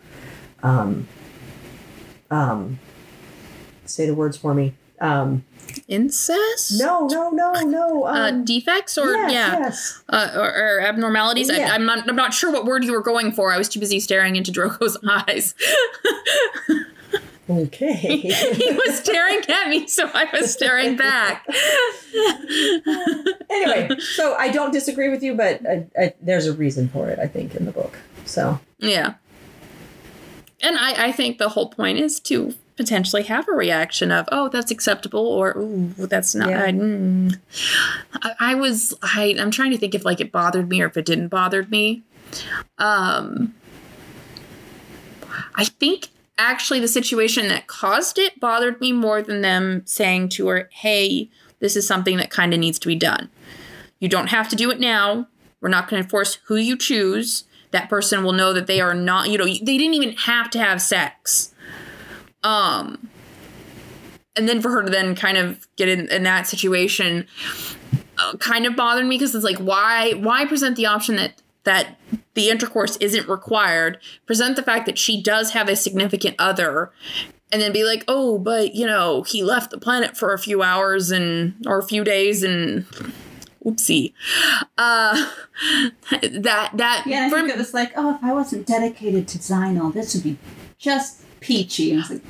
[0.61, 1.07] um,
[2.29, 2.79] um,
[3.87, 5.43] say the words for me um,
[5.87, 6.79] Incest?
[6.79, 10.03] no no no no Uh, um, defects or yes, yeah, yes.
[10.09, 11.49] Uh, or, or abnormalities.
[11.49, 11.69] Yeah.
[11.71, 12.09] I, I'm not.
[12.09, 13.51] I'm not sure what word you were going for.
[13.53, 15.53] I was too busy staring into Drogo's eyes.
[17.47, 21.45] okay he was staring at me, so I was staring back.
[23.49, 27.19] anyway so i don't disagree with you but I, I, there's a reason for it
[27.19, 29.15] i think in the book so Yeah.
[30.61, 34.47] And I, I think the whole point is to potentially have a reaction of, oh,
[34.49, 36.49] that's acceptable, or ooh, that's not.
[36.49, 36.63] Yeah.
[36.63, 37.37] I, mm.
[38.13, 40.95] I, I was, I, I'm trying to think if like it bothered me or if
[40.95, 42.03] it didn't bother me.
[42.77, 43.55] Um,
[45.55, 50.47] I think actually the situation that caused it bothered me more than them saying to
[50.47, 53.29] her, hey, this is something that kind of needs to be done.
[53.99, 55.27] You don't have to do it now.
[55.59, 57.45] We're not going to force who you choose.
[57.71, 60.59] That person will know that they are not, you know, they didn't even have to
[60.59, 61.53] have sex.
[62.47, 63.09] Um,
[64.37, 67.27] and then for her to then kind of get in, in that situation
[68.17, 71.99] uh, kind of bothered me because it's like, why, why present the option that, that
[72.35, 73.99] the intercourse isn't required?
[74.25, 76.91] Present the fact that she does have a significant other
[77.51, 80.63] and then be like, oh, but you know, he left the planet for a few
[80.63, 82.85] hours and, or a few days and,
[83.65, 84.13] oopsie.
[84.77, 85.29] Uh,
[86.21, 89.93] that, that, Yeah, I think it was like, oh, if I wasn't dedicated to Zainal,
[89.93, 90.37] this would be
[90.77, 91.91] just peachy.
[91.91, 92.21] And I was like,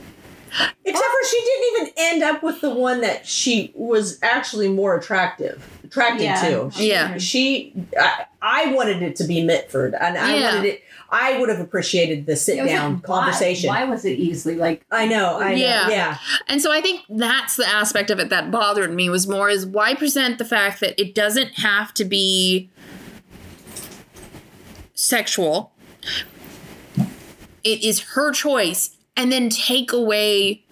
[0.86, 4.97] Except for she didn't even end up with the one that she was actually more
[4.97, 6.49] attractive, attracted Yeah.
[6.49, 6.72] to.
[6.72, 7.18] She, Yeah.
[7.18, 10.84] She, I, I wanted it to be Mitford, and I wanted it.
[11.10, 13.70] I would have appreciated the sit down like, conversation.
[13.70, 14.84] Why, was it easily like?
[14.91, 15.39] I know.
[15.39, 15.58] I know.
[15.58, 15.89] Yeah.
[15.89, 16.18] Yeah.
[16.47, 19.66] And so I think that's the aspect of it that bothered me was more is
[19.66, 22.70] why present the fact that it doesn't have to be
[24.95, 25.72] sexual.
[27.64, 30.63] It is her choice and then take away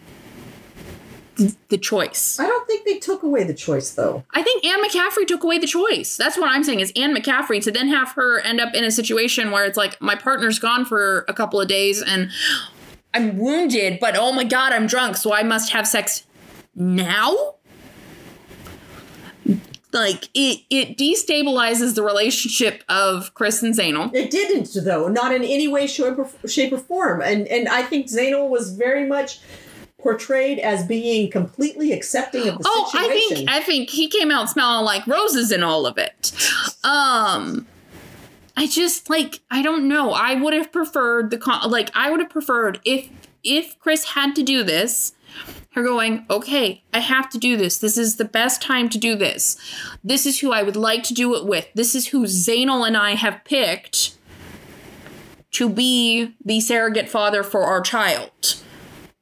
[1.67, 2.39] the choice.
[2.39, 4.23] I don't think they took away the choice though.
[4.31, 6.15] I think Anne McCaffrey took away the choice.
[6.15, 8.91] That's what I'm saying is Anne McCaffrey to then have her end up in a
[8.91, 12.31] situation where it's like my partner's gone for a couple of days and
[13.13, 16.25] I'm wounded, but oh my god, I'm drunk, so I must have sex
[16.75, 17.55] now?
[19.95, 24.13] Like it it destabilizes the relationship of Kris and Zainal.
[24.13, 27.21] It didn't though, not in any way, shape, or, shape, or form.
[27.21, 29.39] And and I think Zainal was very much
[30.01, 34.49] portrayed as being completely accepting of the Oh, I think I think he came out
[34.49, 36.33] smelling like roses in all of it.
[36.83, 37.65] Um
[38.57, 40.11] I just like I don't know.
[40.11, 43.09] I would have preferred the con- like I would have preferred if
[43.43, 45.13] if Kris had to do this,
[45.71, 47.77] her going, "Okay, I have to do this.
[47.77, 49.57] This is the best time to do this.
[50.03, 51.67] This is who I would like to do it with.
[51.75, 54.15] This is who Zainal and I have picked
[55.51, 58.57] to be the surrogate father for our child."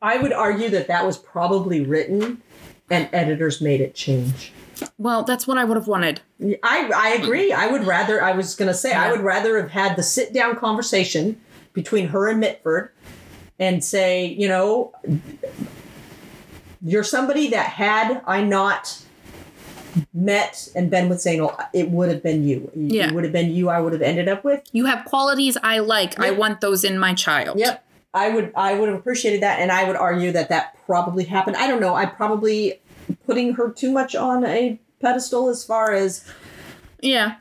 [0.02, 2.42] I would argue that that was probably written,
[2.90, 4.52] and editors made it change.
[4.98, 6.20] Well, that's what I would have wanted.
[6.62, 7.54] I I agree.
[7.54, 8.22] I would rather.
[8.22, 11.40] I was gonna say I would rather have had the sit down conversation
[11.72, 12.92] between her and Mitford,
[13.60, 14.92] and say, you know,
[16.84, 19.02] you're somebody that had I not
[20.14, 22.70] met and been with Zainal, it would have been you.
[22.76, 23.08] Yeah.
[23.08, 23.70] It would have been you.
[23.70, 24.62] I would have ended up with.
[24.72, 26.20] You have qualities I like.
[26.20, 27.60] I want those in my child.
[27.60, 27.86] Yep.
[28.14, 31.58] I would I would have appreciated that and I would argue that that probably happened.
[31.58, 31.96] I don't know.
[31.96, 32.80] I probably
[33.26, 36.26] putting her too much on a pedestal as far as
[37.02, 37.36] Yeah.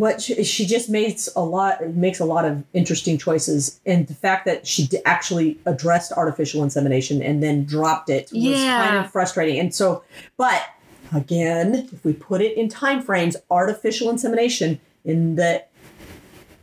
[0.00, 4.14] What she, she just makes a lot makes a lot of interesting choices and the
[4.14, 8.86] fact that she d- actually addressed artificial insemination and then dropped it was Yeah.
[8.86, 9.58] kind of frustrating.
[9.60, 10.02] And so
[10.38, 10.62] but
[11.14, 15.62] again, if we put it in time frames, artificial insemination in the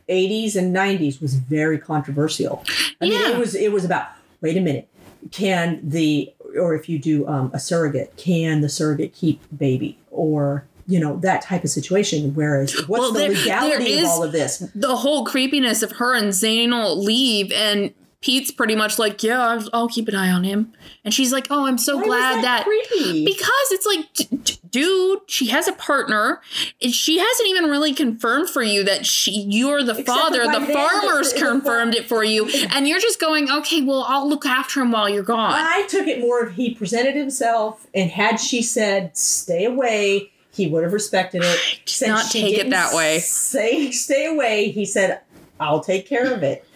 [0.10, 2.64] 80s and 90s was very controversial.
[3.00, 3.30] I mean, Yeah.
[3.34, 4.08] it was it was about
[4.42, 4.88] wait a minute,
[5.32, 10.66] can the or if you do um, a surrogate, can the surrogate keep baby or
[10.90, 12.34] you know that type of situation?
[12.36, 14.58] Whereas, what's Well, the there- legality there of all of this?
[14.76, 19.88] The whole creepiness of her and Zainal leave and Pete's pretty much like, yeah, I'll,
[19.88, 20.74] keep an eye on him,
[21.06, 22.66] and she's like, oh, I'm so Why glad that.
[22.66, 23.24] creepy.
[23.24, 26.42] because it's like, d- d- dude, she has a partner.
[26.82, 30.44] and She hasn't even really confirmed for you that she you're the Except father.
[30.44, 34.28] The farmers the- the- confirmed it for you, and you're just going, okay, well, I'll
[34.28, 35.54] look after him while you're gone.
[35.56, 40.68] I took it more of he presented himself, and had she said "stay away," he
[40.68, 41.80] would have respected it.
[41.86, 43.20] did not take it that way.
[43.20, 45.22] Say "stay away," he said,
[45.60, 46.68] "I'll take care of it."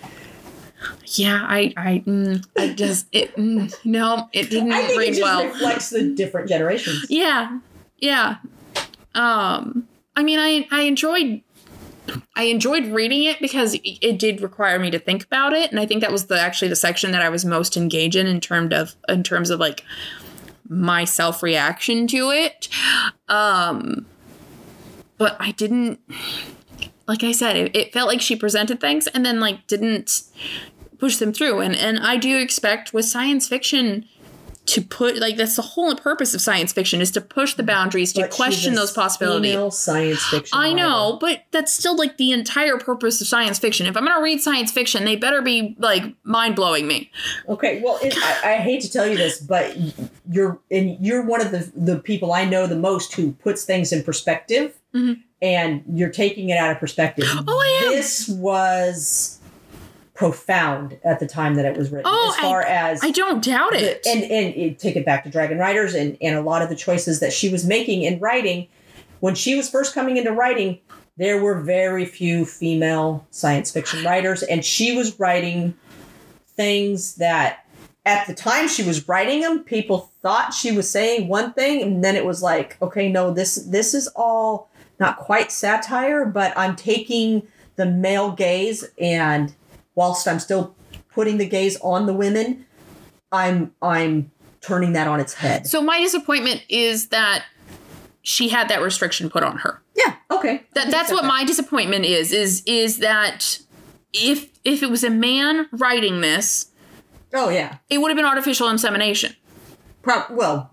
[1.08, 5.08] yeah, I, I, mm, I just, it, mm, no, it didn't I think it read
[5.10, 5.46] just well.
[5.46, 7.06] reflects the different generations.
[7.10, 7.60] Yeah,
[8.00, 8.38] yeah.
[9.16, 11.42] Um, I mean, I I enjoyed
[12.36, 15.80] I enjoyed reading it because it, it did require me to think about it, and
[15.80, 18.40] I think that was the actually the section that I was most engaged in in
[18.40, 19.84] terms of in terms of like
[20.68, 22.70] my self reaction to it.
[23.28, 24.06] Um,
[25.18, 26.00] but I didn't.
[27.08, 30.24] Like I said, it, it felt like she presented things and then like didn't
[30.98, 31.60] push them through.
[31.60, 34.08] And and I do expect with science fiction
[34.66, 38.14] to put like that's the whole purpose of science fiction is to push the boundaries
[38.14, 39.76] to But question those possibilities.
[39.76, 40.58] Science fiction.
[40.58, 41.18] I know, writer.
[41.20, 43.88] but that's still like the entire purpose of science fiction.
[43.88, 47.12] If I'm gonna read science fiction, they better be like mind blowing me.
[47.50, 49.76] Okay, well, it, I, I hate to tell you this, but
[50.32, 53.92] you're and you're one of the the people I know the most who puts things
[53.92, 55.20] in perspective, Mhm.
[55.42, 57.26] and you're taking it out of perspective.
[57.30, 57.92] Oh, I am.
[57.92, 59.40] This was
[60.14, 63.72] profound at the time that it was written, Oh, as far as I don't doubt
[63.72, 64.06] the- it.
[64.08, 66.76] and and you take it back to Dragon Riders and and a lot of the
[66.76, 68.68] choices that she was making in writing
[69.22, 70.80] when she was first coming into writing.
[71.18, 75.74] There were very few female science fiction writers, and she was writing
[76.56, 77.66] things that
[78.06, 82.04] at the time she was writing them, people thought she was saying one thing, and
[82.04, 86.76] then it was like, okay, no, this this is all not quite satire, but I'm
[86.76, 89.54] taking the male gaze and
[89.96, 90.76] whilst I'm still
[91.14, 92.66] putting the gaze on the women,
[93.32, 94.32] I'm I'm
[94.62, 95.68] turning that on its head.
[95.68, 97.44] so my disappointment is that
[98.22, 99.82] she had that restriction put on her.
[99.96, 100.64] Yeah, okay.
[100.74, 102.32] That that's what my disappointment is.
[102.32, 103.60] Is is that
[104.14, 106.72] if if it was a man writing this,
[107.34, 107.78] Oh yeah.
[107.90, 109.36] it would have been artificial insemination.
[110.02, 110.70] Pro- well,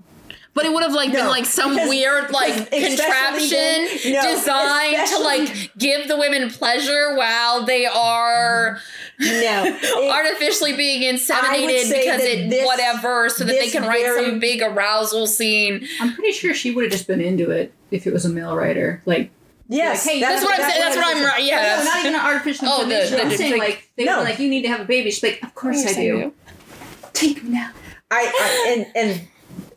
[0.53, 5.09] But it would have like been like some because- weird like contraption then- no, designed
[5.11, 8.81] to like give the women pleasure while they are
[9.21, 9.65] no.
[9.83, 14.39] It- artificially being inseminated because it this- whatever so that they can write very- some
[14.41, 15.87] big arousal scene.
[16.01, 18.57] I'm pretty sure she would have just been into it if it was a male
[18.57, 19.03] writer.
[19.07, 19.31] Like,
[19.69, 20.81] yes, like, hey, That's what I'm saying.
[20.83, 21.45] That's what I'm right.
[21.45, 21.77] Yeah.
[21.79, 23.17] no, not even an artificial Oh, the- insemination.
[23.17, 24.19] the- I'm saying the- like they No.
[24.19, 25.11] were like, you need to have a baby.
[25.13, 26.33] She's like, of course I do.
[27.13, 27.71] Take me now.
[28.11, 29.29] I, I and and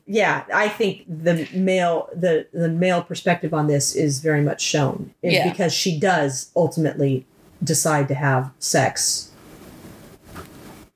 [0.06, 5.14] yeah, I think the male the the male perspective on this is very much shown
[5.22, 5.50] Yeah.
[5.50, 7.26] because she does ultimately
[7.64, 9.32] decide to have sex.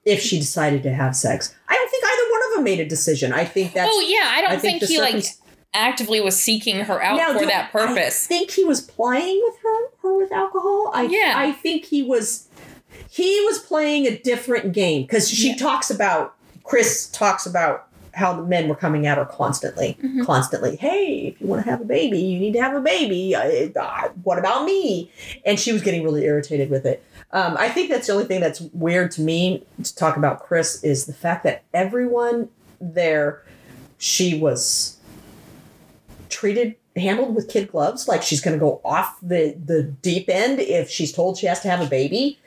[0.06, 2.86] If she decided to have sex, I don't think either one of them made a
[2.88, 3.34] decision.
[3.34, 3.88] I think that.
[3.92, 5.26] oh yeah, I don't I think think, he like
[5.74, 8.26] actively was seeking her out Now, for that I purpose.
[8.26, 10.90] think he was playing with her, her with alcohol.
[10.94, 11.34] I, Yeah.
[11.36, 12.48] I think he was,
[13.10, 15.58] he was playing a different game because she Yeah.
[15.58, 17.87] talks about Kris talks about
[18.18, 20.26] how the men were coming at her constantly, Mhm.
[20.26, 20.76] constantly.
[20.76, 23.36] Hey, if you want to have a baby, you need to have a baby.
[23.36, 25.12] Uh, uh, what about me?
[25.46, 27.04] And she was getting really irritated with it.
[27.32, 30.84] Um, I think that's the only thing that's weird to me to talk about Kris
[30.84, 32.50] is the fact that everyone
[32.82, 33.44] there,
[34.00, 34.98] she was
[36.30, 40.60] treated handled with kid gloves like she's going to go off the the deep end
[40.60, 42.40] if she's told she has to have a baby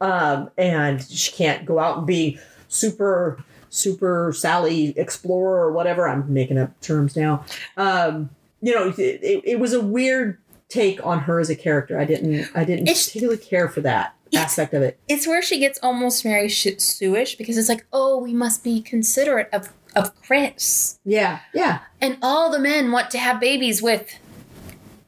[0.00, 6.32] um and she can't go out and be super super sally explorer or whatever i'm
[6.32, 7.44] making up terms now
[7.76, 8.30] um
[8.62, 10.38] you know it, it, it was a weird
[10.68, 11.96] take on her as a character.
[11.96, 14.98] I didn't i didn't It's- particularly care for that aspect of it.
[15.08, 19.48] It's where she gets almost Mary Sueish because it's like, oh, we must be considerate
[19.52, 21.78] of of Kris, yeah yeah.
[22.00, 24.10] And all the men want to have babies with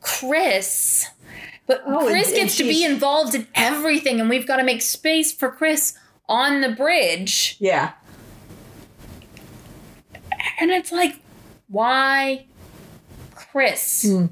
[0.00, 1.06] Kris.
[1.66, 4.80] But Oh, Kris and gets to be involved in everything, and we've got to make
[4.80, 5.94] space for Kris
[6.28, 7.56] on the bridge.
[7.58, 7.92] yeah
[10.60, 11.16] And it's like,
[11.68, 12.46] why
[13.34, 14.04] Kris?
[14.08, 14.26] Hmm.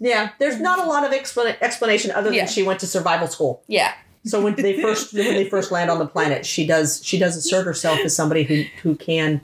[0.00, 2.46] yeah there's not a lot of explan- explanation other than Yeah.
[2.46, 3.92] she went to survival school Yeah.
[4.26, 7.36] So when they first when they first land on the planet, she does she does
[7.36, 9.40] assert herself as somebody who who can.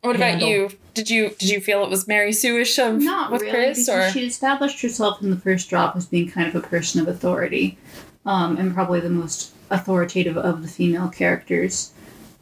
[0.00, 0.48] What about Handle.
[0.48, 0.70] you?
[0.94, 4.10] Did you did you feel it was Mary Sueish of Not with really, Kris or
[4.10, 7.78] she established herself in the first drop as being kind of a person of authority,
[8.26, 11.92] um, and probably the most authoritative of the female characters.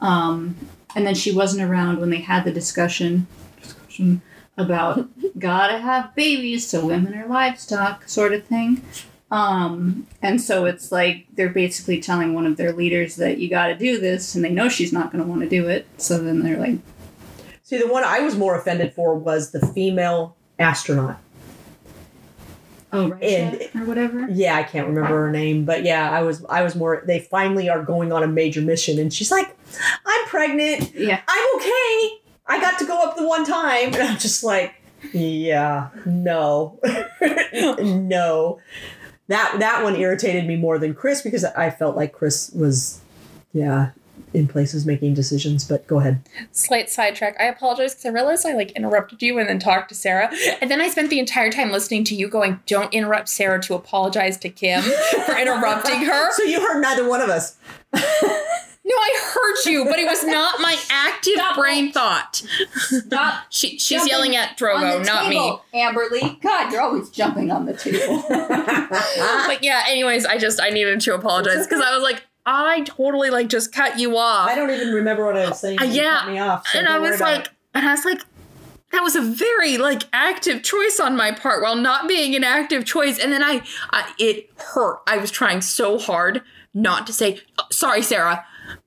[0.00, 0.56] Um,
[0.96, 3.28] and then she wasn't around when they had the discussion
[3.62, 4.22] discussion
[4.56, 5.06] about
[5.38, 8.82] gotta have babies so women are livestock sort of thing.
[9.30, 13.66] Um, and so it's like they're basically telling one of their leaders that you got
[13.66, 15.86] to do this, and they know she's not to want to do it.
[15.96, 16.78] So then they're like,
[17.64, 21.18] See, the one I was more offended for was the female astronaut.
[22.92, 24.26] "Oh, right," And- or whatever.
[24.30, 27.02] Yeah, I can't remember her name, but yeah, I was I was more.
[27.06, 29.56] They finally are going on a major mission, and she's like,
[30.04, 30.94] "I'm pregnant.
[30.94, 31.20] Yeah.
[31.26, 32.10] I'm okay.
[32.46, 34.74] I got to go up the one time," and I'm just like,
[35.12, 36.80] "Yeah, no,
[37.78, 38.60] no."
[39.28, 43.00] That that one irritated me more than Kris because I felt like Kris was,
[43.52, 43.90] yeah,
[44.34, 45.64] in places making decisions.
[45.64, 46.22] But go ahead.
[46.52, 47.36] Slight sidetrack.
[47.40, 50.30] I apologize because I realized I like interrupted you and then talked to Sarah.
[50.60, 53.74] And then I spent the entire time listening to you going, Don't interrupt Sarah to
[53.74, 56.32] apologize to Kim for interrupting her.
[56.32, 57.56] So you heard neither one of us.
[58.88, 61.94] No, I heard you, but it was not my active Stop brain it.
[61.94, 62.40] thought.
[62.76, 65.58] Stop She, she's Jumping yelling at on Drogo, the not me.
[65.74, 66.40] Amberly.
[66.40, 68.22] God, you're always jumping on the table.
[69.48, 73.30] But yeah, anyways, I just I needed to apologize because I was like, I totally
[73.30, 74.48] like just cut you off.
[74.48, 75.80] I don't even remember what I was saying.
[75.80, 76.66] Uh, You yeah, cut me off.
[76.68, 78.20] so and I was like, and I was like,
[78.92, 82.84] that was a very like active choice on my part while not being an active
[82.84, 83.18] choice.
[83.18, 85.00] And then I, I it hurt.
[85.06, 86.40] I was trying so hard
[86.72, 88.44] not to say, "Oh, sorry, Sarah.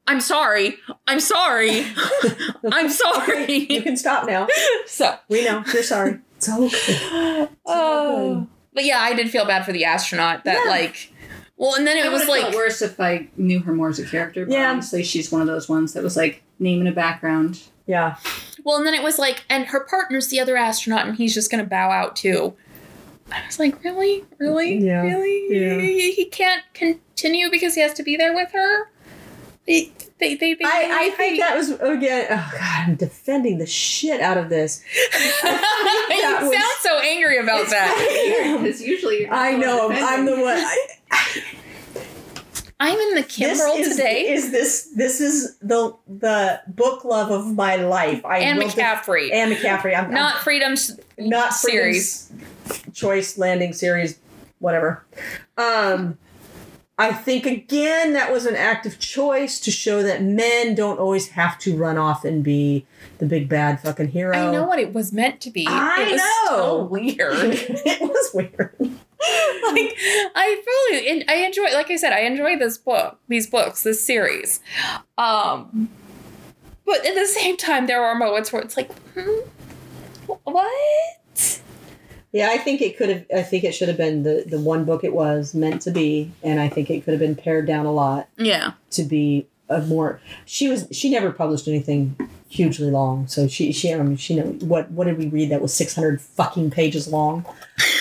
[0.07, 0.77] I'm sorry.
[1.07, 1.85] I'm sorry.
[2.71, 3.67] I'm sorry.
[3.69, 4.47] you can stop now.
[4.87, 6.19] so, We know you're sorry.
[6.37, 7.49] It's okay.
[7.65, 8.47] oh.
[8.73, 10.69] but yeah, I did feel bad for the astronaut that Yeah.
[10.71, 11.11] like,
[11.59, 13.99] well, and then it I was was like, worse if I knew her more as
[13.99, 14.45] a character.
[14.45, 14.71] But Yeah.
[14.71, 17.61] honestly, she's one of those ones that was like name and a background.
[17.85, 18.15] Yeah.
[18.63, 21.51] Well, and then it was like, and her partner's the other astronaut, and he's just
[21.51, 22.55] gonna bow out too.
[23.31, 25.47] I was like, really, really, Yeah, really?
[25.51, 25.79] yeah.
[25.79, 28.89] He, he can't continue because he has to be there with her.
[29.67, 32.25] They, they, they, they I, I really think that was again.
[32.31, 34.83] Oh God, I'm defending the shit out of this.
[35.13, 35.29] you
[36.41, 38.55] was- sound so angry about that.
[38.59, 39.91] Because usually I know.
[39.91, 40.57] I'm the one.
[40.57, 40.87] I,
[42.79, 44.29] I'm in the Kim this world is, today.
[44.29, 48.25] Is this this is the the book love of my life?
[48.25, 49.97] I def- McCaffrey, Anne McCaffrey.
[49.97, 52.31] I'm not Freedom's I'm not series.
[52.65, 54.19] Freedom's choice landing series,
[54.59, 55.05] whatever.
[55.57, 56.17] Um,
[56.97, 61.29] I think again that was an act of choice to show that men don't always
[61.29, 62.85] have to run off and be
[63.17, 64.37] the big bad fucking hero.
[64.37, 65.65] I know what it was meant to be.
[65.67, 66.47] I it was know.
[66.47, 67.17] so weird.
[67.19, 68.98] it was weird.
[69.71, 69.95] like
[70.35, 74.01] I really and I enjoy like I said I enjoy this book these books this
[74.01, 74.61] series
[75.17, 75.89] um
[76.85, 79.39] but at the same time there are moments where it's like hmm,
[80.43, 81.61] what
[82.31, 83.25] Yeah, I think it could have.
[83.35, 86.31] I think it should have been the the one book it was meant to be,
[86.43, 89.81] and I think it could have been pared down a lot yeah to be a
[89.81, 90.21] more.
[90.45, 90.87] She was.
[90.91, 92.15] She never published anything
[92.47, 95.61] hugely long, so she she I mean, she know what what did we read that
[95.61, 97.45] was six hundred fucking pages long.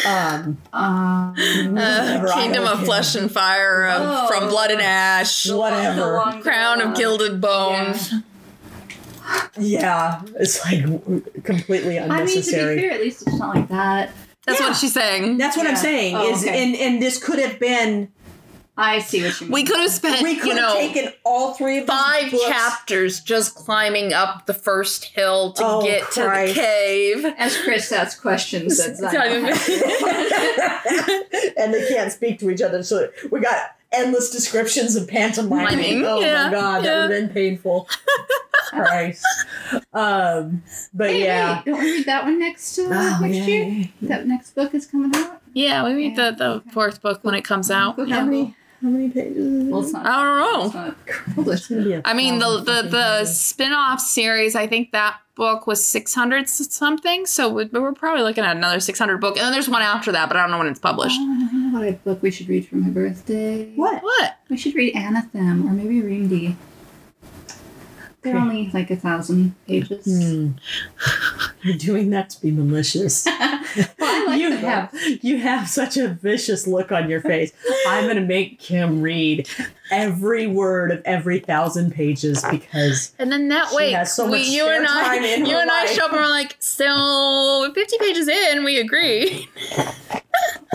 [0.07, 1.35] Um, Um,
[1.75, 2.85] Whatever, I Kingdom of.
[2.85, 4.29] Flesh and Fire Oh.
[4.29, 6.23] from Blood and Ash whatever.
[6.43, 8.13] Crown of Gilded Bones
[9.59, 10.85] Yeah, it's like
[11.45, 12.63] completely unnecessary.
[12.73, 14.11] I mean, to be fair, at least it's not like that.
[14.47, 14.69] that's Yeah.
[14.69, 16.17] what she's saying That's what I'm saying.
[16.17, 16.63] Oh, is okay.
[16.65, 18.09] and and this could have been.
[18.81, 19.53] I see what you mean.
[19.53, 22.45] we could have spent We could you have know taken all three of five books.
[22.47, 27.91] chapters just climbing up the first hill to Oh, get to the cave As Kris
[27.91, 29.45] asks questions that Zion
[31.59, 32.83] and they can't speak to each other.
[32.83, 36.05] So we got endless descriptions of pantomiming.
[36.05, 37.89] Oh yeah, my god, that would have been painful.
[38.71, 39.25] Christ.
[39.95, 40.63] Um,
[40.93, 41.63] but Hey, yeah.
[41.63, 43.65] hey, don't we read that one next uh, Oh, next yeah, year?
[43.65, 44.09] yeah, yeah.
[44.09, 45.41] That next book is coming out.
[45.55, 46.71] yeah we read Yeah, the, the okay.
[46.71, 48.55] fourth book when it comes out Go How many?
[48.83, 49.37] How many pages?
[49.39, 49.71] Is it?
[49.73, 50.07] Well, it's not.
[50.07, 50.97] I don't It's know not.
[51.55, 53.41] It's gonna be a I mean, the the the pages.
[53.41, 58.57] spin-off series, I think that book was 600 something, so we- we're probably looking at
[58.57, 59.37] another 600 book.
[59.37, 61.17] And then there's one after that, but I don't know when it's published.
[61.21, 63.73] Oh, I know what a book we should read for my birthday.
[63.77, 64.03] What?
[64.03, 64.37] What?
[64.49, 66.55] We should read Anathem or maybe Reamde.
[68.33, 70.05] They're only like a thousand pages.
[70.05, 70.51] Hmm.
[71.63, 73.27] You're doing that to be malicious.
[73.99, 77.53] Well, like you the have you have such a vicious look on your face.
[77.87, 79.47] I'm gonna make Kim read
[79.91, 84.87] every word of every thousand pages because And then that way, so we, you and
[84.87, 85.91] I, you her and I life.
[85.91, 89.49] show up and we're like, so 50 pages in, we agree.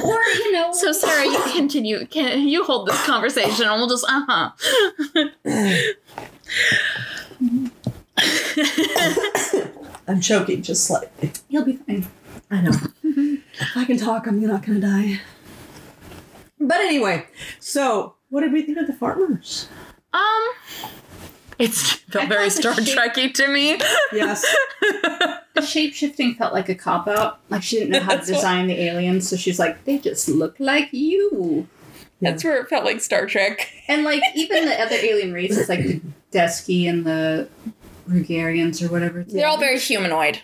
[0.03, 2.05] Or you know, So Sarah, you continue.
[2.05, 4.51] Can you hold this conversation, and we'll just uh huh.
[10.07, 11.31] I'm choking just slightly.
[11.49, 12.05] you'll be fine.
[12.51, 12.71] I know.
[13.03, 15.21] if I can talk, I'm not gonna die.
[16.59, 17.25] But anyway,
[17.59, 19.67] so what did we think of the farmers?
[20.13, 20.49] um,
[21.59, 23.79] it's felt I very thought Star shape- Trekky to me.
[24.11, 24.45] Yes.
[25.53, 27.39] The shape shifting felt like a cop out.
[27.51, 29.99] Like she didn't know how to That's what- design the aliens, so she's like, they
[29.99, 31.67] just look like you.
[32.21, 33.69] That's where it felt like Star Trek.
[33.89, 36.01] And like even the other alien races, like the
[36.31, 37.49] Deski and the
[38.09, 39.25] Rugarians or whatever.
[39.25, 40.39] They're all very humanoid.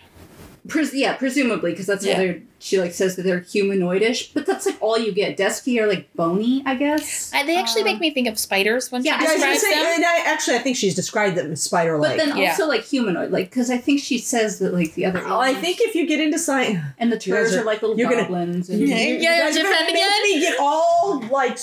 [0.68, 2.14] Pres- yeah, presumably because that's Yeah.
[2.16, 2.42] how they're.
[2.62, 5.38] She like says that they're humanoidish, but that's like all you get.
[5.38, 7.32] Deski are like bony, I guess.
[7.34, 9.54] Uh, they actually make me think of spiders when yeah, she Yeah, I was gonna
[9.54, 9.94] describes say, them.
[9.96, 12.18] and I, actually, I think she's described them as spider-like.
[12.18, 12.50] But then Yeah.
[12.50, 15.24] also like humanoid, like because I think she says that like the other.
[15.26, 17.82] Oh, I think if you get into science, and the You turds are- are, like
[17.82, 19.94] little you're gonna- goblins, and, you, Yeah, you yeah, guys are gonna make
[20.24, 21.58] me get all like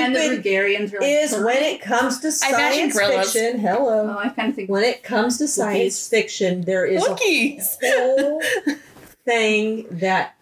[0.00, 0.44] and the stupid.
[0.44, 3.32] Rugarians are like Is when it comes to imagine science gorillas.
[3.32, 3.60] fiction.
[3.60, 4.14] Hello.
[4.14, 6.10] Oh, I kind of think When it comes to science Wookiees.
[6.10, 7.76] fiction, there is a Cookies.
[7.82, 8.42] whole
[9.24, 10.34] thing that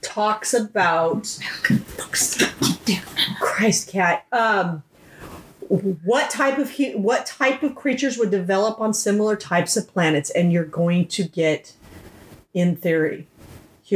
[0.00, 1.38] talks about
[3.40, 4.26] Christ cat.
[4.32, 4.82] Um
[5.68, 10.28] what type of hu- what type of creatures would develop on similar types of planets
[10.28, 11.72] and you're going to get
[12.52, 13.26] in theory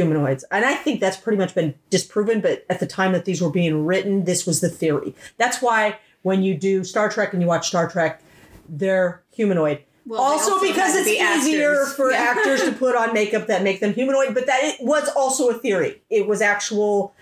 [0.01, 0.45] humanoids.
[0.51, 3.49] And I think that's pretty much been disproven, but at the time that these were
[3.49, 5.15] being written, this was the theory.
[5.37, 8.21] That's why when you do Star Trek and you watch Star Trek,
[8.69, 11.93] they're humanoid Well, also, also because it's be easier actors.
[11.95, 12.17] for Yeah.
[12.17, 15.53] actors to put on makeup that make them humanoid but that it was also a
[15.53, 17.13] theory it was actual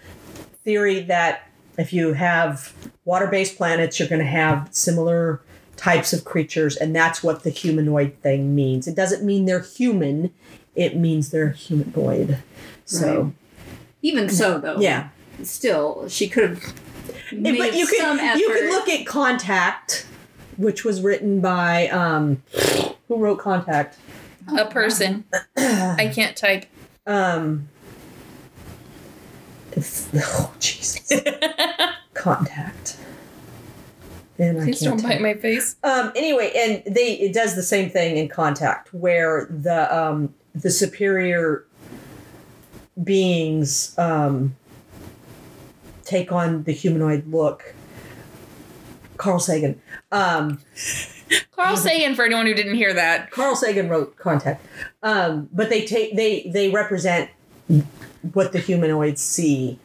[0.65, 1.47] theory that
[1.78, 2.73] if you have
[3.05, 5.39] water-based planets you're going to have similar
[5.78, 10.32] types of creatures and that's what the humanoid thing means it doesn't mean they're human
[10.73, 12.39] it means they're humanoid
[12.86, 13.34] so
[14.02, 15.10] Even so, though, yeah
[15.44, 16.74] still she could have
[17.34, 18.40] made but you could effort.
[18.40, 20.06] you could look at contact
[20.56, 22.42] which was written by um
[23.08, 23.98] who wrote contact
[24.58, 25.26] A person.
[25.58, 26.66] I can't type.
[27.08, 27.68] Um.
[29.72, 31.12] It's, oh Jesus!
[32.14, 32.98] Contact.
[34.38, 35.18] And I Please can't don't type.
[35.20, 35.76] bite my face.
[35.84, 36.12] Um.
[36.16, 41.66] Anyway, and they it does the same thing in Contact, where the um the superior
[43.04, 44.56] beings um
[46.04, 47.74] take on the humanoid look.
[49.18, 49.82] Carl Sagan.
[50.12, 50.60] Um.
[51.52, 53.32] Carl Sagan, for anyone who didn't hear that.
[53.32, 54.64] Carl Sagan wrote Contact,
[55.02, 57.30] um, but they take they they represent
[58.34, 59.80] what the humanoids see.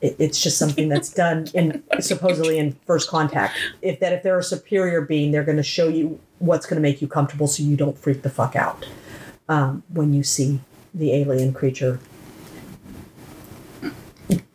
[0.00, 3.56] It, it's just something that's done in supposedly in First Contact.
[3.82, 6.82] If that if they're a superior being, they're going to show you what's going to
[6.82, 8.86] make you comfortable, so you don't freak the fuck out
[9.48, 10.60] um, when you see
[10.92, 11.98] the alien creature.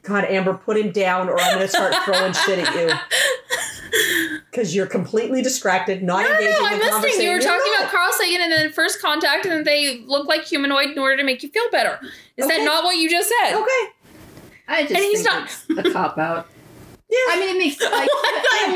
[0.09, 2.91] God, Amber, put him down, or I'm going to start throwing shit at you.
[4.51, 6.91] Because you're completely distracted, not No, no, engaging no, in I'm listening.
[6.91, 7.21] conversation.
[7.21, 7.79] You were You're talking not.
[7.81, 11.17] about Carl Sagan and then first contact, and then they look like humanoid in order
[11.17, 11.99] to make you feel better.
[12.37, 12.57] Is Okay.
[12.57, 13.55] that not what you just said?
[13.55, 13.91] Okay.
[14.67, 16.47] I just And he's not- it's a cop out.
[17.09, 17.17] Yeah.
[17.29, 18.73] I mean, it makes like I thought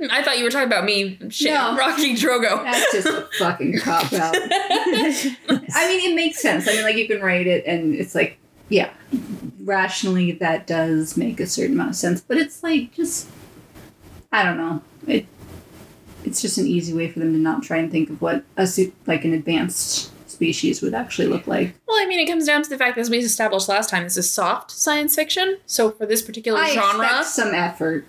[0.00, 0.10] me.
[0.10, 1.18] I thought you were talking about me.
[1.30, 1.76] Shit, No.
[1.76, 2.62] Rocky Drogo.
[2.64, 4.34] that's just a fucking cop out.
[4.50, 6.66] I mean, it makes sense.
[6.68, 8.90] I mean, like you can write it, and it's like, yeah,
[9.68, 12.20] rationally that does make a certain amount of sense.
[12.20, 13.28] But it's like just,
[14.32, 14.82] I don't know.
[15.06, 15.26] It,
[16.24, 18.66] it's just an easy way for them to not try and think of what a
[18.66, 21.74] su- like an advanced species would actually look like.
[21.86, 24.04] Well, I mean, it comes down to the fact that as we established last time,
[24.04, 25.58] this is soft science fiction.
[25.66, 28.06] So for this particular I genre, some effort.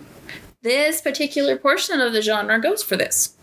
[0.61, 3.35] this particular portion of the genre goes for this.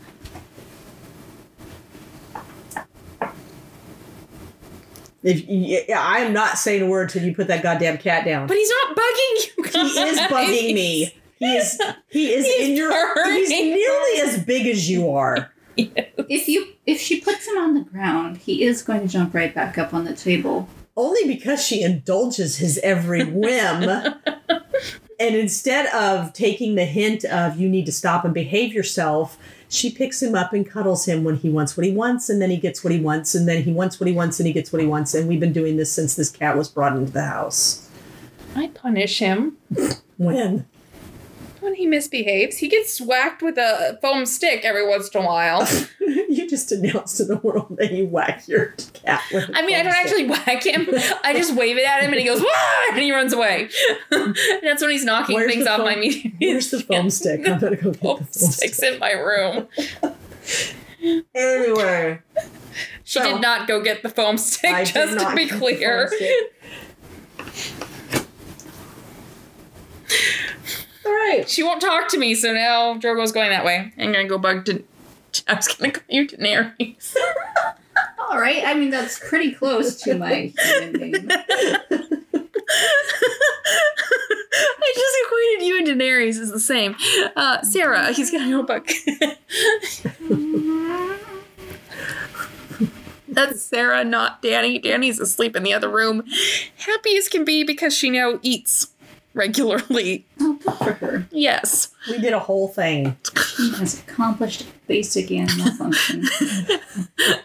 [5.27, 8.47] If yeah, I am not saying a word till you put that goddamn cat down.
[8.47, 9.65] But he's not bugging you.
[9.65, 11.15] he is bugging me.
[11.41, 13.27] He is he is He's in your heart.
[13.35, 15.51] he's nearly as big as you are.
[15.77, 19.53] If you if she puts him on the ground, he is going to jump right
[19.53, 20.69] back up on the table.
[20.97, 23.83] Only because she indulges his every whim.
[25.21, 29.39] and instead of taking the hint of you need to stop and behave yourself,
[29.77, 32.51] she picks him up and cuddles him when he wants what he wants, and then
[32.51, 34.73] he gets what he wants, and then he wants what he wants, and he gets
[34.73, 35.15] what he wants.
[35.15, 37.89] And we've been doing this since this cat was brought into the house.
[38.55, 39.59] I punish him
[40.17, 40.67] When?
[41.67, 42.57] When he misbehaves.
[42.59, 45.69] He gets whacked with a foam stick every once in a while.
[46.01, 49.75] you just announced to the world that you whack your cat with a I mean,
[49.77, 50.05] I don't stick.
[50.07, 50.89] actually whack him.
[51.25, 52.49] I just wave it at him and he goes, Wah!
[52.93, 53.69] and he runs away.
[54.13, 56.31] and that's when he's knocking Where's things off foam- my media.
[56.41, 57.47] Where's the foam stick?
[57.49, 58.95] I'm gonna go get the Foam foam sticks stick.
[58.95, 59.67] in my room.
[61.35, 62.21] Anyway,
[63.05, 65.53] She So- did not go get the foam stick, I did just to be get
[65.53, 66.09] the clear.
[66.09, 66.53] foam stick.
[71.07, 71.49] All right.
[71.49, 73.93] She won't talk to me, so now Drogo's going that way.
[73.97, 74.83] I'm gonna go bug to.
[75.49, 77.15] I was gonna call you Daenerys.
[78.19, 81.29] All right, I mean that's pretty close to my human name.
[81.31, 81.85] I
[84.95, 86.97] just equated you and Daenerys as the same.
[87.37, 88.89] Uh, Sarah, he's gonna go bug.
[93.29, 94.79] That's Sarah, not Danny.
[94.79, 96.25] Danny's asleep in the other room,
[96.79, 98.89] happy as can be because she now eats
[99.37, 100.27] regularly.
[100.41, 101.29] Oh, good for her.
[101.31, 101.91] Yes.
[102.11, 103.17] We did a whole thing.
[103.57, 106.25] She has accomplished basic animal function.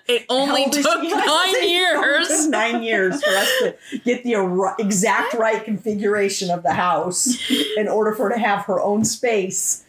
[0.07, 1.09] It only How old is took she?
[1.11, 2.47] nine years.
[2.47, 3.75] Nine years for us to
[4.05, 7.37] get the ar- exact right configuration of the house
[7.77, 9.83] in order for her to have her own space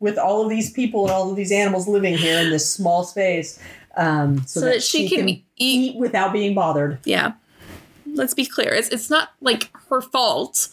[0.00, 3.04] with all of these people and all of these animals living here in this small
[3.04, 3.58] space.
[3.96, 6.98] Um, so, So that she can eat- eat without being bothered.
[7.04, 7.32] Yeah.
[8.14, 8.72] Let's be clear.
[8.72, 10.68] It's it's not like her fault.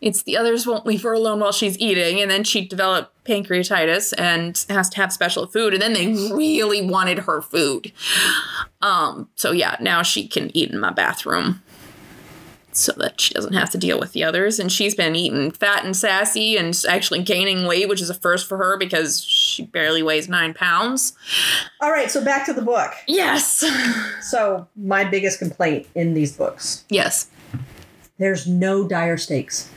[0.00, 4.12] It's the others won't leave her alone while she's eating, and then she developed pancreatitis
[4.18, 7.92] and has to have special food, and then they really wanted her food.
[8.80, 11.62] Um, so yeah, now she can eat in my bathroom.
[12.74, 14.58] So that she doesn't have to deal with the others.
[14.58, 18.48] And she's been eating fat and sassy and actually gaining weight, which is a first
[18.48, 21.12] for her because she barely weighs nine pounds.
[21.82, 22.92] All right, so back to the book.
[23.06, 23.62] Yes.
[24.22, 27.28] So, my biggest complaint in these books Yes.
[28.18, 29.68] there's no dire stakes.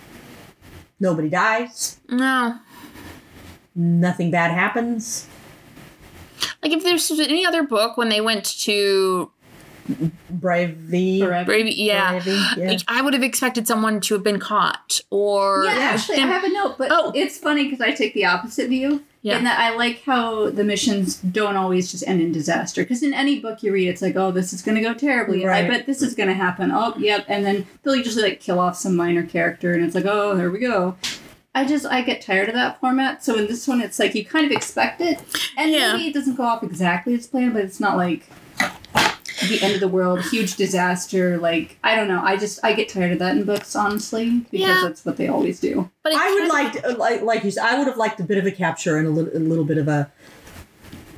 [1.00, 2.60] Nobody dies, No.
[3.76, 5.28] nothing bad happens.
[6.64, 9.32] Like if there's any other book when they went to
[10.32, 11.20] Bravey.
[11.20, 11.46] Forever.
[11.46, 12.68] Brave, yeah, Bravey, yeah.
[12.70, 16.44] Like, I would have expected someone to have been caught or Yeah, actually, I have
[16.44, 17.12] a note, but Oh.
[17.16, 19.04] it's funny because I take the opposite view.
[19.22, 19.40] Yeah.
[19.40, 22.84] In that I like how the missions don't always just end in disaster.
[22.84, 25.42] Because in any book you read, it's like, oh, this is going to go terribly.
[25.42, 26.72] and I bet this is going to happen.
[26.72, 27.26] Oh, yep.
[27.28, 30.52] And then they'll usually like kill off some minor character, and it's like, oh, there
[30.52, 30.96] we go.
[31.56, 33.24] I just I get tired of that format.
[33.24, 35.18] So in this one, it's like you kind of expect it,
[35.58, 35.94] and Yeah.
[35.94, 38.28] maybe it doesn't go off exactly as planned, but it's not like
[39.50, 41.38] the end of the world, huge disaster.
[41.38, 42.22] Like I don't know.
[42.24, 44.82] I just I get tired of that in books, honestly, because Yeah.
[44.84, 45.90] that's what they always do.
[46.04, 48.24] but I would like, to, uh, like, like you said, I would have liked a
[48.24, 50.12] bit of a capture and a little, a little bit of a.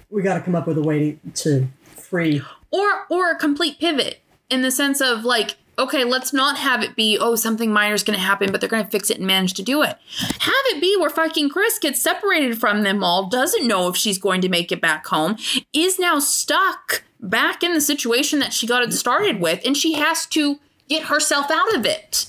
[0.09, 2.41] We got to come up with a way to, to free.
[2.72, 6.95] or or a complete pivot in the sense of like okay let's not have it
[6.95, 9.61] be oh something minor is gonna happen but they're gonna fix it and manage to
[9.61, 9.97] do it
[10.39, 14.18] have it be where fucking Kris gets separated from them all doesn't know if she's
[14.18, 15.36] going to make it back home
[15.74, 19.93] is now stuck back in the situation that she got it started with and she
[19.93, 22.28] has to get herself out of it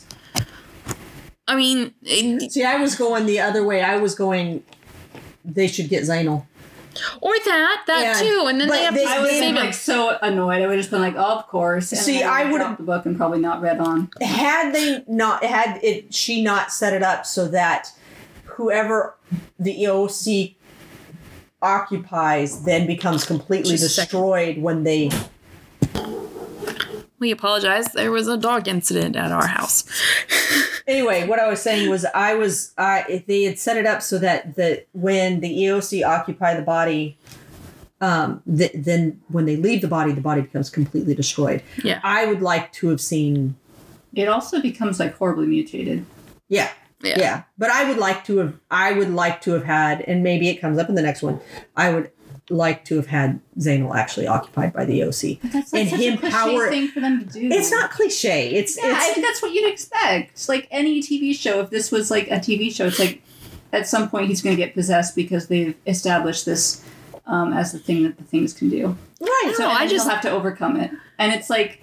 [1.47, 3.83] i mean it- See, I was going the other way.
[3.83, 4.63] I was going.
[5.45, 6.45] They should get Zainal.
[7.21, 9.39] or that that Yeah, too and then but they have they- to I would have
[9.39, 10.63] save been like so annoyed.
[10.63, 11.93] I would have just been like, oh, of course.
[11.93, 14.11] And See, I would've would've- the book and probably not read on.
[14.21, 17.93] Had they not had it, she not set it up so that
[18.45, 19.15] whoever
[19.59, 20.55] the Eosi
[21.63, 25.11] occupies then becomes completely Just destroyed when they.
[27.19, 29.85] we apologize there was a dog incident at our house
[30.87, 34.17] Anyway, what I was saying was, I was, I they had set it up so
[34.21, 37.19] that that when the Eosi occupy the body,
[38.01, 41.63] um, th- then when they leave the body, the body becomes completely destroyed.
[41.85, 43.55] yeah I would like to have seen,
[44.15, 46.07] It also becomes like horribly mutated.
[46.49, 46.71] yeah,
[47.03, 50.23] yeah, yeah, but I would like to have, I would like to have had, and
[50.23, 51.41] maybe it comes up in the next one.
[51.77, 52.11] I would
[52.51, 55.39] like to have had Zainal actually occupied by the Eosi.
[55.43, 57.49] But that's And like such him a cliche power- thing for them to do.
[57.53, 58.51] It's not cliche.
[58.55, 60.49] It's Yeah, I it's think that's what you'd expect.
[60.49, 63.23] Like any TV show, if this was like a TV show, it's like
[63.73, 66.83] at some point he's going to get possessed because they've established this
[67.27, 68.97] um, as the thing that the things can do.
[69.21, 69.53] right.
[69.55, 70.91] So know, I just- have to overcome it.
[71.19, 71.83] And it's like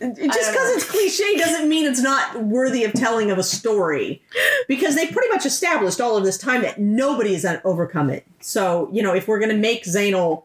[0.00, 4.22] Just because it's cliche doesn't mean it's not worthy of telling of a story.
[4.68, 8.24] Because they pretty much established all of this time that nobody has overcome it.
[8.40, 10.44] So, you know, if we're going to make Zainal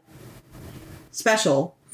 [1.12, 1.76] special.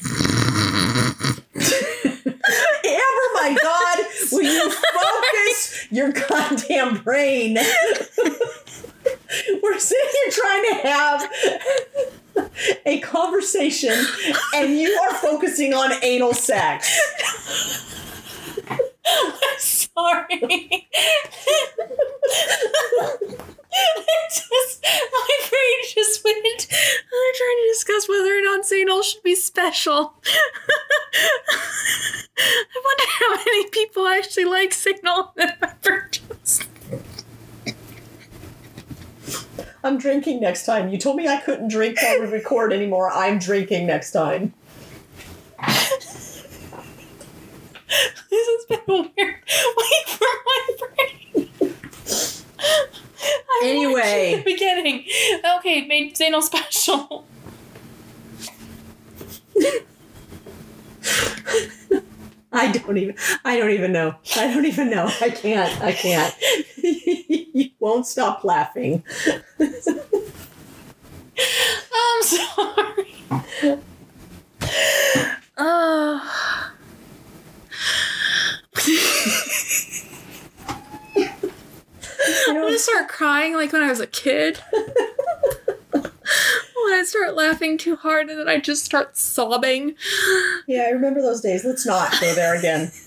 [2.90, 3.98] ever my God,
[4.32, 7.58] will you focus your goddamn brain?
[9.62, 11.30] We're sitting here trying to have
[12.86, 14.04] a conversation
[14.54, 16.88] and you are focusing on anal sex.
[19.58, 20.88] sorry.
[24.30, 26.66] just my brain just went.
[26.70, 28.90] I'm trying to discuss whether or not St.
[28.90, 30.14] Ol should be special.
[32.38, 36.20] I wonder how many people actually like Signal that.
[39.82, 40.90] I'm drinking next time.
[40.90, 43.10] You told me I couldn't drink while we record anymore.
[43.10, 44.52] I'm drinking next time.
[48.30, 51.48] This has been a weird week for my brain.
[53.52, 53.92] I Anyway.
[53.92, 55.04] watched it at the beginning.
[55.58, 57.26] Okay, made Zainal special.
[62.52, 64.16] I don't even I don't even know.
[64.36, 65.10] I don't even know.
[65.20, 65.80] I can't.
[65.80, 66.34] I can't.
[66.76, 69.04] you won't stop laughing.
[71.94, 73.14] I'm sorry.
[75.62, 76.72] Oh.
[82.48, 84.60] I'm gonna start crying like when I was a kid.
[86.88, 89.94] I start laughing too hard and then I just start sobbing.
[90.66, 91.64] Yeah, I remember those days.
[91.64, 92.92] Let's not go there again.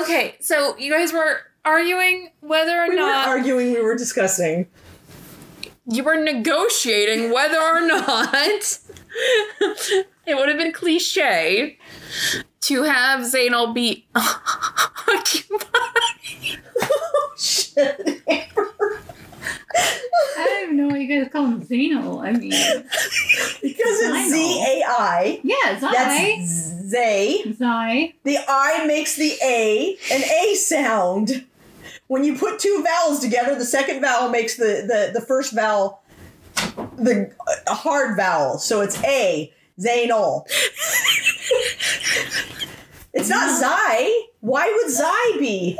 [0.00, 2.96] Okay, so you guys were arguing whether or not.
[2.96, 4.66] We weren't arguing, we were discussing.
[5.86, 8.24] you were negotiating whether or not
[9.60, 11.78] it would have been cliche
[12.60, 14.42] to have Zainal be oh,
[17.36, 18.22] Shit.
[19.74, 22.22] I don't even know why you guys call him Zanal.
[22.26, 25.40] I mean, because it's Z A I.
[25.42, 25.92] yeah, Zai.
[25.92, 26.52] That's
[26.90, 27.52] Zay.
[27.54, 28.14] Zai.
[28.24, 31.46] The I makes the A an A sound.
[32.08, 36.02] When you put two vowels together, the second vowel makes the the, the first vowel
[36.96, 37.32] the
[37.66, 38.58] a hard vowel.
[38.58, 39.52] So it's A.
[39.80, 40.44] Zainal.
[43.14, 44.10] it's not Zai.
[44.40, 45.78] Why would Zai be?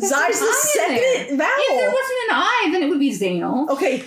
[0.00, 1.48] Zai's the I second vowel.
[1.58, 3.68] If there wasn't an I, then it would be Zanal.
[3.70, 3.98] Okay,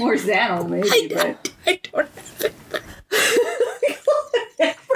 [0.00, 1.50] Or Zanal, maybe, but.
[1.66, 2.54] I don't have it.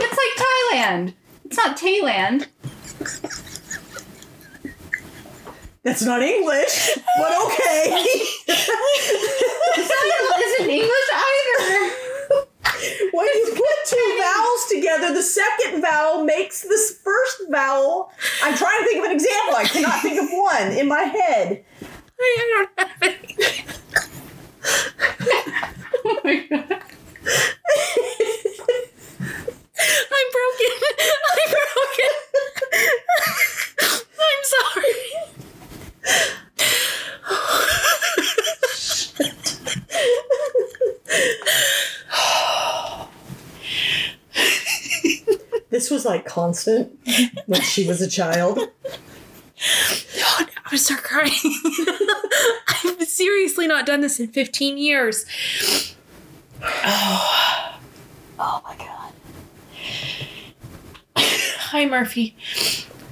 [0.01, 1.13] It's like Thailand.
[1.45, 2.47] It's not Thailand.
[5.83, 8.07] that's not English, but okay.
[9.79, 10.89] Zanal isn't English either.
[10.89, 11.08] when
[13.35, 18.11] you put two vowels together, the second vowel makes this first vowel.
[18.43, 19.57] I'm trying to think of an example.
[19.57, 21.65] I cannot think of one in my head.
[22.21, 23.65] I don't have it.
[26.05, 26.83] Oh my god.
[30.11, 30.73] I'm broken.
[31.29, 32.13] I'm broken.
[34.21, 34.95] I'm sorry.
[45.71, 46.99] This was like constant
[47.47, 48.59] when she was a child.
[48.59, 48.69] God,
[50.41, 51.33] I'm gonna start crying.
[52.69, 55.25] I've seriously not done this in 15 years.
[56.63, 57.81] Oh,
[58.39, 59.13] oh my god.
[61.59, 62.37] Hi, Murphy.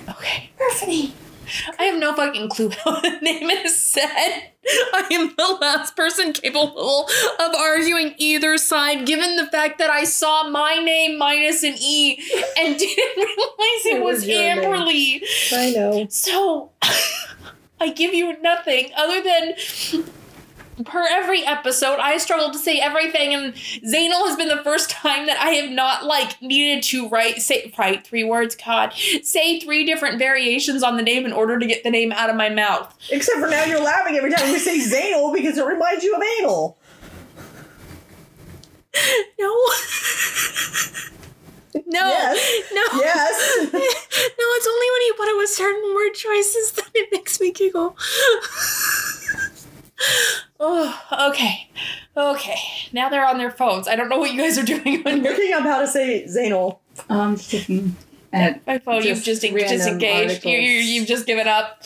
[0.08, 0.50] Okay.
[0.58, 1.14] Murphy.
[1.78, 4.50] I have no fucking clue how the name is said.
[4.92, 7.08] I am the last person capable
[7.38, 12.18] of arguing either side, given the fact that I saw my name minus an E
[12.58, 14.28] and didn't realize it It was was.
[14.28, 15.22] Amberly.
[15.52, 16.06] I know.
[16.10, 16.70] So,
[17.80, 19.54] I give you nothing other than
[20.84, 25.26] per every episode, I struggle to say everything, and Zainal has been the first time
[25.26, 28.54] that I have not like needed to write say write three words.
[28.56, 32.28] God, say three different variations on the name in order to get the name out
[32.30, 32.94] of my mouth.
[33.10, 36.22] Except for now you're laughing every time we say Zanal because it reminds you of
[36.40, 36.76] anal.
[39.38, 39.54] No.
[41.88, 42.64] No, Yes.
[42.72, 43.68] no, Yes.
[43.72, 43.78] no.
[43.80, 47.96] It's only when you put it with certain word choices that it makes me giggle.
[50.60, 51.70] oh, okay,
[52.16, 52.58] okay.
[52.92, 53.88] Now they're on their phones.
[53.88, 55.86] I don't know what you guys are doing on I'm your looking up how to
[55.86, 56.78] say Zanal.
[57.08, 57.96] Um, just looking
[58.32, 58.66] at.
[58.66, 58.96] my phone.
[59.02, 60.44] you've Just just random disengaged.
[60.44, 61.82] You, you, you've just given up.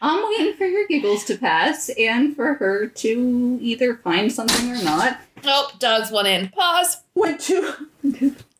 [0.00, 4.82] I'm waiting for your giggles to pass and for her to either find something or
[4.82, 5.18] not.
[5.44, 6.48] Oh, Doug's one in.
[6.48, 7.02] Pause.
[7.14, 7.72] When two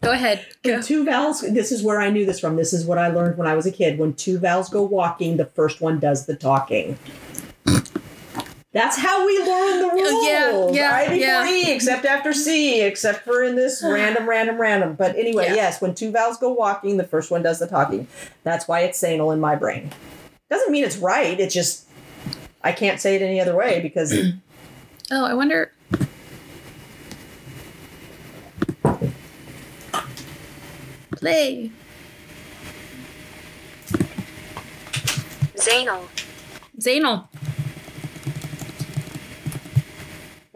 [0.03, 0.47] Go ahead.
[0.63, 2.57] when two vowels this is where I knew this from.
[2.57, 3.99] This is what I learned when I was a kid.
[3.99, 6.99] When two vowels go walking, the first one does the talking.
[8.73, 10.27] That's how we learn the rules.
[10.27, 11.49] yeah, yeah, I before yeah.
[11.49, 14.95] E, except after C, except for in this random, random, random.
[14.95, 15.55] But anyway, Yeah.
[15.55, 18.07] yes, when two vowels go walking, the first one does the talking.
[18.43, 19.91] That's why it's anal in my brain.
[20.51, 21.39] Doesn't mean it's right.
[21.41, 21.87] It's just
[22.63, 24.13] I can't say it any other way because
[25.11, 25.73] Oh, I wonder.
[31.13, 31.71] Play.
[35.57, 36.07] Zainal.
[36.81, 37.29] Zainal.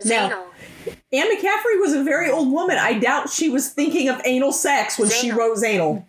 [0.05, 0.45] Now- Zainal.
[1.13, 2.79] Anne McCaffrey was a very old woman.
[2.79, 6.05] I doubt she was thinking of anal sex when she wrote Zanal.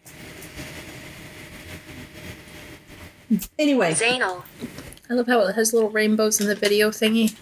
[3.57, 4.43] Anyway, Zainal.
[5.09, 7.33] I love how it has little rainbows in the video thingy.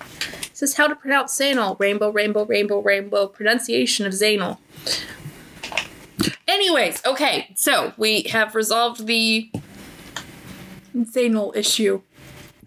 [0.45, 1.80] It says how to pronounce Zainal.
[1.80, 3.27] Rainbow, rainbow, rainbow, rainbow.
[3.27, 4.57] Pronunciation of Zainal.
[6.47, 9.51] Anyways, okay, so we have resolved the
[10.95, 12.01] Zainal issue.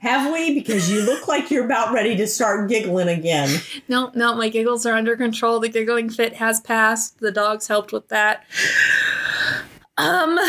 [0.02, 0.52] Have we?
[0.52, 3.60] Because you look like you're about ready to start giggling again.
[3.86, 5.60] No, no, my giggles are under control.
[5.60, 7.20] The giggling fit has passed.
[7.20, 8.44] The dogs helped with that.
[9.96, 10.40] Um,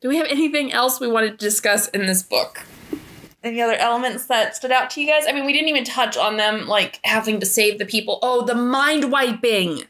[0.00, 2.62] do we have anything else we wanted to discuss in this book?
[3.42, 5.24] Any other elements that stood out to you guys?
[5.28, 8.20] I mean, we didn't even touch on them, like having to save the people.
[8.22, 9.82] Oh, the mind wiping.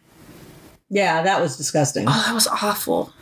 [0.88, 2.06] Yeah, that was disgusting.
[2.08, 3.12] Oh, that was awful.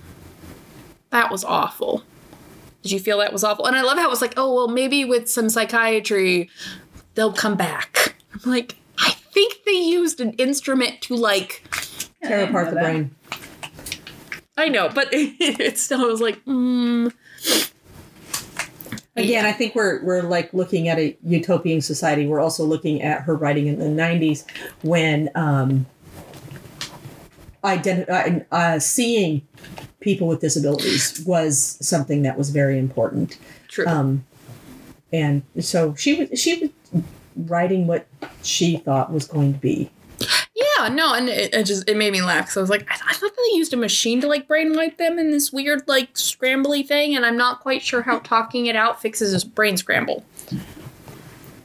[1.10, 2.04] That was awful.
[2.82, 3.66] Did you feel that was awful?
[3.66, 6.48] And I love how it was like, oh well, maybe with some psychiatry,
[7.14, 8.14] they'll come back.
[8.32, 11.62] I'm like, I think they used an instrument to like,
[12.22, 13.14] Tear apart the brain.
[14.56, 17.12] I know, but it still was like, mm.
[19.16, 22.26] Again, I think we're we're like looking at a utopian society.
[22.26, 24.44] We're also looking at her writing in the '90s
[24.82, 25.84] when um,
[27.64, 29.42] identi- uh, uh, seeing
[30.00, 33.38] people with disabilities was something that was very important.
[33.68, 33.86] True.
[33.86, 34.24] Um,
[35.12, 37.02] and so she was she was
[37.36, 38.06] writing what
[38.42, 39.90] she thought was going to be.
[40.54, 42.94] Yeah, no, and it, it just it made me laugh because I was like, I,
[43.08, 46.14] I thought they used a machine to like brain wipe them in this weird like
[46.14, 50.24] scrambly thing, and I'm not quite sure how talking it out fixes his brain scramble.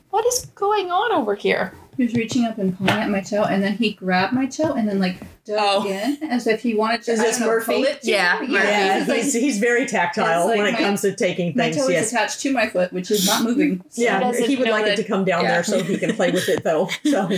[0.10, 1.74] What is going on over here?
[1.98, 4.74] He was reaching up and pulling at my toe, and then he grabbed my toe
[4.74, 5.88] and then like dug Oh.
[5.88, 7.12] in as if he wanted to.
[7.12, 7.74] Is I this don't know, Murphy?
[7.74, 8.48] pull it to Yeah, me.
[8.48, 8.54] Murphy.
[8.68, 11.78] Yeah, he like- he's, he's very tactile like when it comes to taking my things.
[11.78, 12.12] toe is Yes.
[12.12, 13.84] attached to my foot, which is not moving.
[13.90, 15.52] So- Yeah, doesn't he would know like it to come down yeah.
[15.54, 16.90] there so he can play with it though.
[17.06, 17.30] So,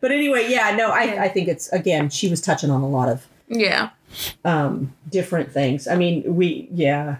[0.00, 3.08] but anyway, yeah, no, I, I think it's again she was touching on a lot
[3.08, 3.90] of Yeah,
[4.44, 5.86] um, different things.
[5.86, 7.16] I mean, we yeah,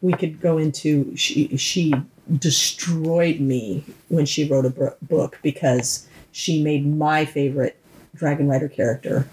[0.00, 1.94] we could go into she she
[2.38, 7.76] destroyed me when she wrote a bro- book because she made my favorite
[8.14, 9.26] Dragon Rider character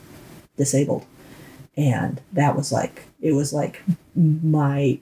[0.60, 1.06] disabled,
[1.76, 3.82] and that was like it was like
[4.16, 5.00] my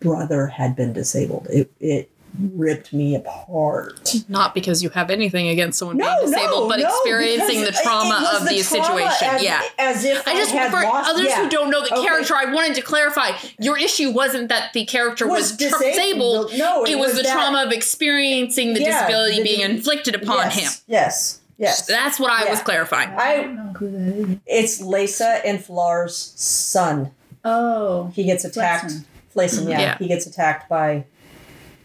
[0.00, 1.48] brother had been disabled.
[1.50, 2.10] It it
[2.52, 4.14] ripped me apart.
[4.28, 7.72] not because you have anything against someone No, being disabled, no, but no, experiencing the
[7.72, 9.28] trauma of the the trauma situation.
[9.28, 9.62] As, yeah.
[9.78, 11.42] as if I just had for lost, others yeah.
[11.42, 12.04] who don't know the Okay.
[12.04, 16.50] character, I wanted to clarify your issue wasn't that the character was, Was disabled.
[16.50, 16.52] disabled.
[16.58, 19.60] No, it, it was, was the that- trauma of experiencing the Yeah, disability the- being
[19.60, 20.82] inflicted upon yes, him.
[20.86, 21.86] Yes, yes.
[21.86, 23.10] That's what I was clarifying.
[23.10, 24.36] I I don't know who that is.
[24.46, 27.10] it's Lessa and F'lar's son.
[27.44, 28.86] Oh, He gets attacked.
[28.86, 29.04] F'lessan.
[29.34, 29.98] F'lessan, yeah, Yeah.
[29.98, 31.04] he gets attacked by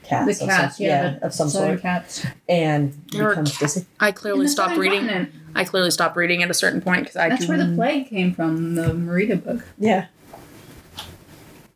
[0.03, 0.37] cats.
[0.39, 2.25] the of cats, some, yeah, the of some sort, cats.
[2.49, 3.87] and There becomes disabled.
[3.99, 5.01] I clearly stopped reading.
[5.01, 5.31] continent.
[5.55, 7.49] I clearly stopped reading at a certain point because I That's do.
[7.49, 8.73] where the plague came from.
[8.75, 9.61] The Merida book.
[9.77, 10.07] Yeah,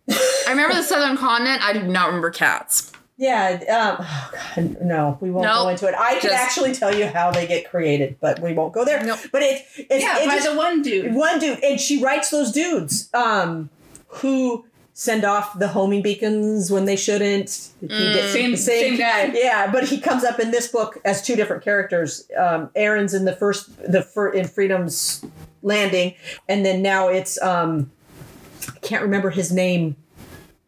[0.09, 1.61] I remember the southern continent.
[1.63, 2.91] I do not remember cats.
[3.17, 3.95] Yeah.
[3.99, 5.63] Um, oh God, no, we won't Nope.
[5.63, 5.95] go into it.
[5.97, 9.03] I can Just- actually tell you how they get created, but we won't go there.
[9.03, 9.19] Nope.
[9.31, 11.13] But it, it's yeah, it by just- the one dude.
[11.13, 13.69] one dude and she writes those dudes um
[14.07, 18.13] who send off the homing beacons when they shouldn't He Mm.
[18.13, 19.31] did- Same- same guy.
[19.33, 23.25] yeah but he comes up in this book as two different characters um aaron's in
[23.25, 25.23] the first the fir- in freedom's
[25.61, 26.15] landing
[26.49, 27.91] and then now it's um
[28.75, 29.95] i can't remember his name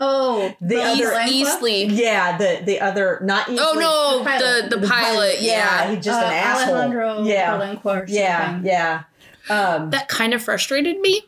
[0.01, 1.27] Oh, The Rose other- Langqua?
[1.27, 1.83] Eastly.
[1.85, 4.69] yeah the the other not Oh no, The pilot.
[4.69, 5.41] the the, pilot.
[5.41, 5.91] Yeah.
[5.93, 9.03] he's just Uh, an asshole Alejandro yeah Palenque or yeah yeah
[9.49, 11.23] um that kind of frustrated me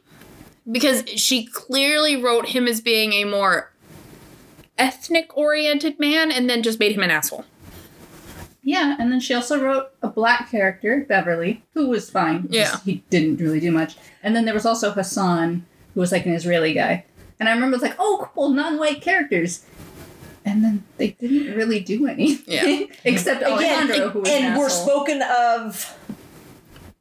[0.71, 3.71] because she clearly wrote him as being a more
[4.77, 7.45] ethnic oriented man and then just made him an asshole.
[8.63, 12.45] Yeah, and then she also wrote a black character, Beverly, who was fine.
[12.49, 12.65] Yeah.
[12.65, 13.95] Just- He didn't really do much.
[14.21, 17.05] And then there was also Hassan, who was like an Israeli guy.
[17.41, 19.65] And I remember it was like, oh, cool, non white characters.
[20.45, 22.45] And then they didn't really do anything.
[22.47, 22.85] Yeah.
[23.03, 24.85] Except Alejandro, who was and an were asshole.
[24.85, 25.97] spoken of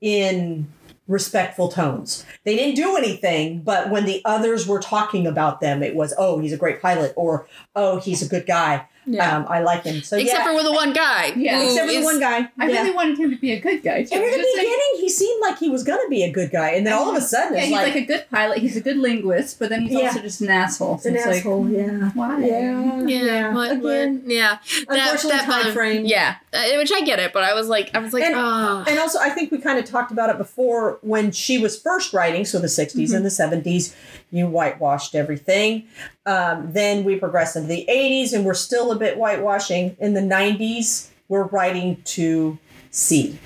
[0.00, 0.66] in
[1.06, 2.24] respectful tones.
[2.44, 6.38] They didn't do anything, but when the others were talking about them, it was, "Oh,
[6.38, 7.46] he's a great pilot," or
[7.76, 8.86] "Oh, he's a good guy.
[9.06, 9.36] Yeah.
[9.38, 11.32] Um, I like him." So Except yeah, for with the one guy.
[11.36, 11.62] Yeah.
[11.62, 12.48] except for the one guy.
[12.58, 12.82] I yeah.
[12.82, 14.04] really wanted him to be a good guy.
[14.04, 14.14] Too.
[14.14, 16.70] in the Just like- beginning, he seemed like he was gonna be a good guy,
[16.70, 18.58] and then all of a sudden, yeah, it's he's like, like, a good pilot.
[18.58, 20.06] He's a good linguist, but then he's Yeah.
[20.08, 20.98] also just an asshole.
[20.98, 21.64] So an it's asshole.
[21.64, 22.38] Like, yeah, why?
[22.44, 24.58] yeah, Yeah, but, Again, but- yeah.
[24.88, 26.04] unfortunately, time bothered- frame.
[26.06, 28.84] Yeah, uh, which I get it, but I was like, I was like, And- ah.
[28.86, 32.12] And also, I think we kind of talked about it before when she was first
[32.12, 33.94] writing, so the 60s and the 70s,
[34.30, 35.84] you whitewashed everything.
[36.26, 39.96] Um, then we progressed into the 80s, and we're still a bit whitewashing.
[39.98, 42.58] In the 90s, we're writing to
[42.90, 43.38] see,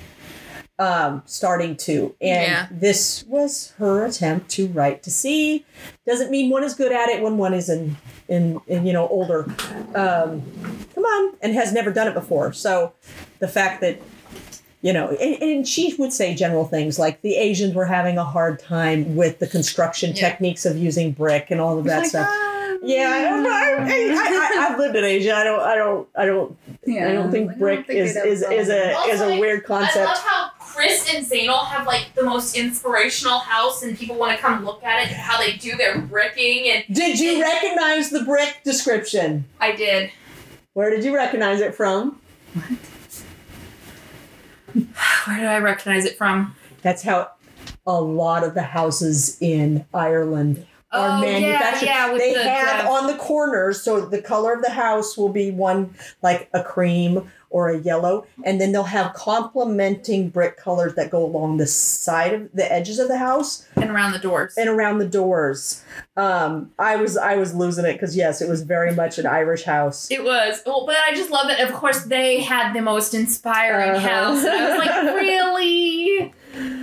[0.79, 2.15] um, starting to.
[2.21, 2.67] And Yeah.
[2.71, 5.65] this was her attempt to write to see.
[6.07, 7.97] Doesn't mean one is good at it when one is in,
[8.27, 9.45] in, in you know, older.
[9.95, 10.41] Um,
[10.93, 12.53] come on, and has never done it before.
[12.53, 12.93] So
[13.39, 13.99] the fact that
[14.85, 18.23] you know, and, and she would say general things like the Asians were having a
[18.23, 20.29] hard time with the construction Yeah.
[20.29, 22.27] techniques of using brick and all of that like, stuff.
[22.29, 25.33] ah, Yeah, I, I, I, I, I've lived in Asia.
[25.35, 26.55] I don't, I don't, I don't,
[26.85, 27.09] yeah.
[27.09, 29.39] I don't think Like, I brick think is is, is a Also, is a like,
[29.39, 30.05] weird I concept.
[30.05, 34.41] love how Kris and Zainal have like the most inspirational house, and people want to
[34.41, 36.69] come look at it and how they do their bricking.
[36.69, 39.45] And Did you recognize the brick description?
[39.59, 40.11] I did.
[40.73, 42.21] Where did you recognize it from?
[45.27, 46.55] Where did I recognize it from?
[46.81, 47.31] That's how
[47.87, 51.85] a lot of the houses in Ireland Oh, manufactured.
[51.87, 55.17] yeah, with they the- have the- on the corners, so the color of the house
[55.17, 60.57] will be one like a cream or a yellow, and then they'll have complementing brick
[60.57, 64.19] colors that go along the side of the edges of the house and around the
[64.19, 64.53] doors.
[64.57, 65.83] and around the doors.
[66.17, 69.63] Um, I was I was losing it because yes, it was very much an Irish
[69.63, 70.09] house.
[70.11, 70.61] It was.
[70.65, 71.59] Well, but I just love it.
[71.59, 74.07] Of course, they had the most inspiring Uh-huh.
[74.09, 74.43] house.
[74.45, 76.33] I was like, really?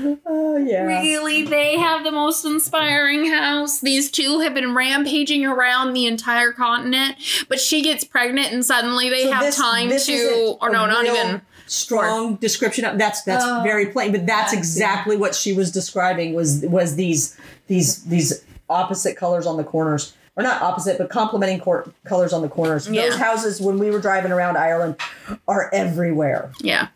[0.26, 0.82] Oh yeah.
[0.84, 1.44] Really?
[1.44, 3.80] They have the most inspiring house?
[3.80, 7.16] These two have been rampaging around the entire continent,
[7.48, 10.86] but she gets pregnant and suddenly they So have this- time this to, or no,
[10.86, 11.42] not even.
[11.66, 14.58] strong description of that's that's Oh, very plain but that's I see.
[14.58, 17.36] exactly what she was describing was was these
[17.68, 22.42] these these opposite colors on the corners or not opposite but complementing cor- colors on
[22.42, 23.06] the corners Yeah.
[23.08, 24.96] those houses when we were driving around ireland
[25.48, 26.88] are everywhere Yeah.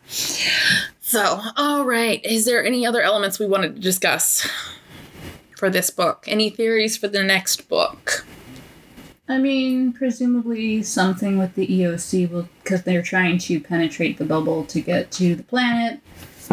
[1.07, 2.19] So, all right.
[2.25, 4.45] Is there any other elements we wanted to discuss
[5.55, 6.25] for this book?
[6.27, 8.25] Any theories for the next book?
[9.29, 14.65] I mean, presumably something with the Eosi will, because they're trying to penetrate the bubble
[14.65, 16.01] to get to the planet.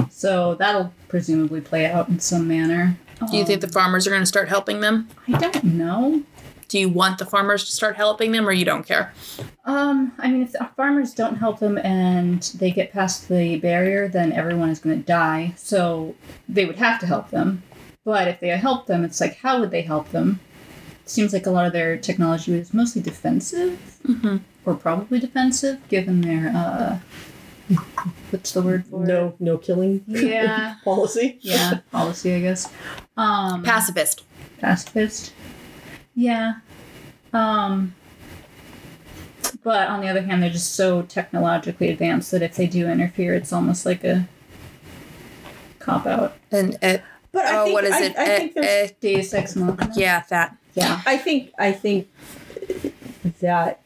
[0.08, 2.96] So that'll presumably play out in some manner.
[3.32, 5.08] Do you think the um, farmers are going to start helping them?
[5.26, 6.22] I don't know.
[6.74, 9.12] Do you want the farmers to start helping them or you don't care?
[9.64, 14.08] Um, I mean, if the farmers don't help them and they get past the barrier,
[14.08, 15.52] then everyone is going to die.
[15.56, 16.16] So
[16.48, 17.62] they would have to help them.
[18.04, 20.40] But if they help them, it's like, how would they help them?
[21.04, 24.38] It seems like a lot of their technology was mostly defensive, Mm-hmm.
[24.66, 26.98] or probably defensive, given their uh,
[28.30, 29.06] what's the word for it?
[29.06, 30.74] no no killing Yeah.
[30.82, 32.68] policy Yeah, policy, I guess.
[33.16, 34.24] Um, Pacifist.
[34.58, 35.32] pacifist.
[36.16, 36.54] Yeah.
[37.34, 37.94] Um
[39.62, 43.34] but on the other hand they're just so technologically advanced that if they do interfere
[43.34, 44.28] it's almost like a
[45.78, 46.36] cop out.
[46.50, 46.98] And uh,
[47.32, 48.16] but I oh, think, what is I, it?
[48.16, 49.92] I think Uh, there's uh, Deus Ex Machina.
[49.96, 50.56] yeah, that.
[50.74, 51.00] Yeah.
[51.06, 52.08] I think I think
[53.40, 53.80] that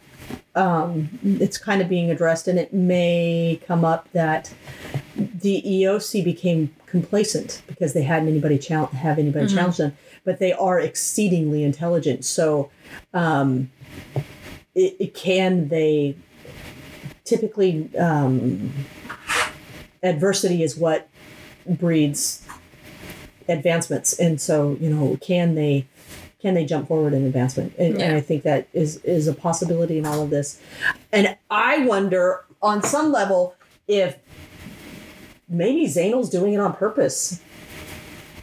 [0.55, 4.53] um, it's kind of being addressed, and it may come up that
[5.17, 9.55] the Eosi became complacent because they hadn't anybody chal- have anybody Mhm.
[9.55, 12.25] challenge them, but they are exceedingly intelligent.
[12.25, 12.71] So,
[13.15, 13.71] um,
[14.75, 16.17] it, it can they
[17.25, 18.73] typically um,
[20.03, 21.09] adversity is what
[21.67, 22.47] breeds
[23.49, 25.87] advancements, and so you know can they
[26.41, 27.75] can they jump forward in advancement?
[27.79, 30.61] And, and I think that is is a possibility in all of this.
[31.13, 33.55] And I wonder, on some level,
[33.87, 34.17] if
[35.49, 37.41] maybe Zainal's doing it on purpose,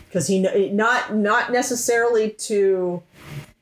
[0.08, 3.02] because he not not necessarily to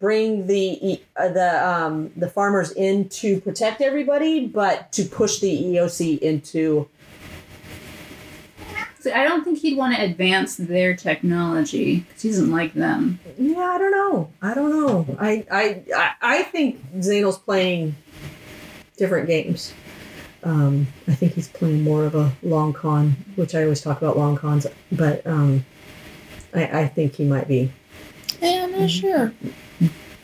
[0.03, 5.63] bring the uh, the um, the farmers in to protect everybody, but to push the
[5.63, 6.89] Eosi into
[8.99, 13.17] So I don't think he'd want to advance their technology because he doesn't like them.
[13.37, 14.29] Yeah, I don't know.
[14.41, 15.17] I don't know.
[15.17, 17.95] I I I, I think Zainal's playing
[18.97, 19.73] different games.
[20.43, 24.17] Um, I think he's playing more of a long con, which I always talk about
[24.17, 25.65] long cons, but um,
[26.53, 27.71] I, I think he might be
[28.41, 29.31] Yeah, I'm not sure.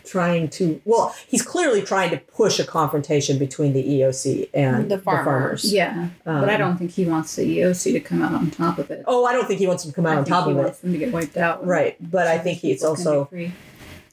[0.10, 0.82] Trying to.
[0.86, 5.72] Well, he's clearly trying to push a confrontation between the Eosi and The farmers.
[5.72, 8.80] Yeah, but I Um, don't think he wants the Eosi to come out on top
[8.80, 9.04] of it.
[9.06, 10.52] Oh, I don't think he wants him to come out I on think top he
[10.52, 10.62] of it.
[10.62, 11.64] wants them to get wiped out.
[11.66, 13.52] Right, but I think these it's people can be also free.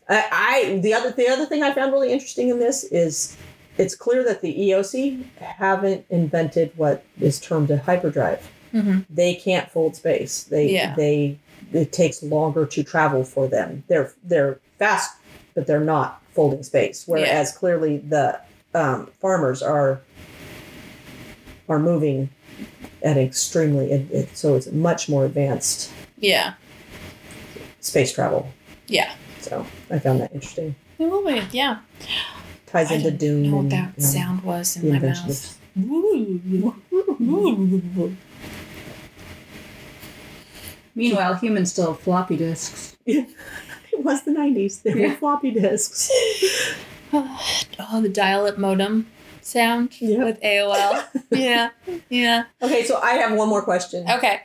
[0.08, 0.24] I,
[0.74, 3.36] I the other the other thing I found really interesting in this is
[3.78, 8.46] it's clear that the Eosi haven't invented what is termed a hyperdrive.
[8.74, 9.00] Mm-hmm.
[9.08, 10.44] They can't fold space.
[10.44, 10.94] They Yeah.
[10.94, 11.38] they
[11.72, 13.82] it takes longer to travel for them.
[13.88, 15.15] They're they're fast,
[15.56, 17.02] but they're not folding space.
[17.08, 18.38] Whereas clearly the
[18.74, 20.00] um, farmers are
[21.68, 22.28] are moving
[23.02, 26.54] at extremely it, it, so it's much more advanced Yeah.
[27.80, 28.48] space travel.
[28.86, 29.12] Yeah.
[29.40, 30.76] So I found that interesting.
[30.98, 31.78] It will be, yeah.
[32.66, 33.50] Ties I into didn't Doom.
[33.50, 35.58] know what that and sound was in my mouth.
[40.94, 42.96] Meanwhile, humans still have floppy disks.
[43.98, 44.80] it was the nineties.
[44.82, 45.08] There Yeah.
[45.08, 46.10] were floppy disks.
[47.12, 49.06] oh, the dial-up modem
[49.40, 50.24] sound Yep.
[50.24, 51.04] with AOL.
[51.30, 51.70] yeah,
[52.08, 52.44] yeah.
[52.62, 54.08] Okay, so I have one more question.
[54.10, 54.42] Okay.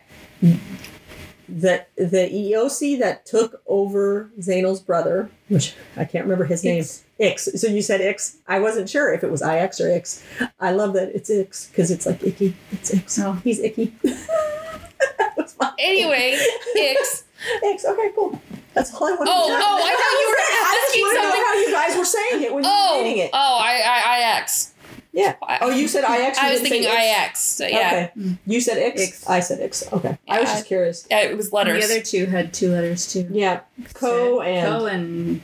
[1.49, 7.03] That the Eosi that took over Zainal's brother, which I can't remember his name, Ix.
[7.19, 7.49] Ix.
[7.61, 8.37] So you said Ix.
[8.47, 10.23] I wasn't sure if it was IX or Ix.
[10.61, 12.55] I love that it's Ix because it's like icky.
[12.71, 13.19] It's Ix.
[13.19, 13.33] Oh.
[13.43, 13.93] He's icky.
[14.03, 15.73] that was fine.
[15.77, 16.37] Anyway,
[16.77, 17.25] Ix.
[17.63, 17.83] Ix.
[17.85, 18.39] Okay, cool.
[18.73, 19.59] That's all I wanted Oh, to know.
[19.63, 22.05] oh, I thought you were I just asking wanted to know how you guys were
[22.05, 23.29] saying it when you were Oh, reading it.
[23.33, 24.73] oh, I, I, IX.
[25.13, 25.35] Yeah.
[25.59, 26.37] Oh, you said IX.
[26.39, 26.93] I was thinking Ix?
[27.29, 27.39] IX.
[27.39, 28.37] So yeah, Okay.
[28.45, 29.01] You said X.
[29.01, 29.27] Ix.
[29.27, 29.83] I said X.
[29.91, 30.17] Okay.
[30.29, 31.05] I was just curious.
[31.11, 31.87] Yeah, it was And letters.
[31.87, 33.27] The other two had two letters too.
[33.29, 33.59] Yeah.
[33.93, 35.41] Co and Co and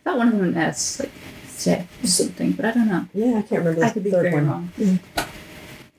[0.00, 1.10] I thought one of them an S, like
[1.46, 3.06] set or something, but I don't know.
[3.12, 4.48] Yeah, I can't remember I could be third very one.
[4.48, 4.72] wrong.
[4.78, 4.98] Mm.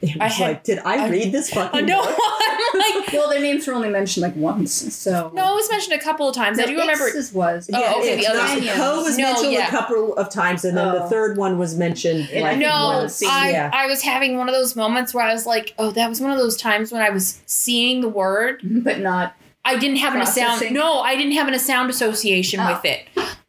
[0.04, 2.04] It I was had- like, did I, I- read this fucking I know.
[2.04, 2.20] book?
[2.74, 5.32] I'm like, Well, their names were only mentioned like once, so.
[5.34, 6.60] no, it was mentioned a couple of times.
[6.60, 7.12] I No, do remember.
[7.12, 7.70] This was.
[7.74, 9.68] Oh, okay, it's the other not- Co was No, mentioned yeah.
[9.68, 11.08] a couple of times, and then the Oh.
[11.10, 12.28] third one was mentioned.
[12.34, 13.24] And I like No, once.
[13.24, 13.70] I, yeah.
[13.74, 16.32] I was having one of those moments where I was like, oh, that was one
[16.32, 18.62] of those times when I was seeing the word.
[18.84, 19.36] But not.
[19.64, 20.70] I didn't have a sound.
[20.74, 22.74] No, I didn't have a sound association Oh.
[22.74, 23.06] with it.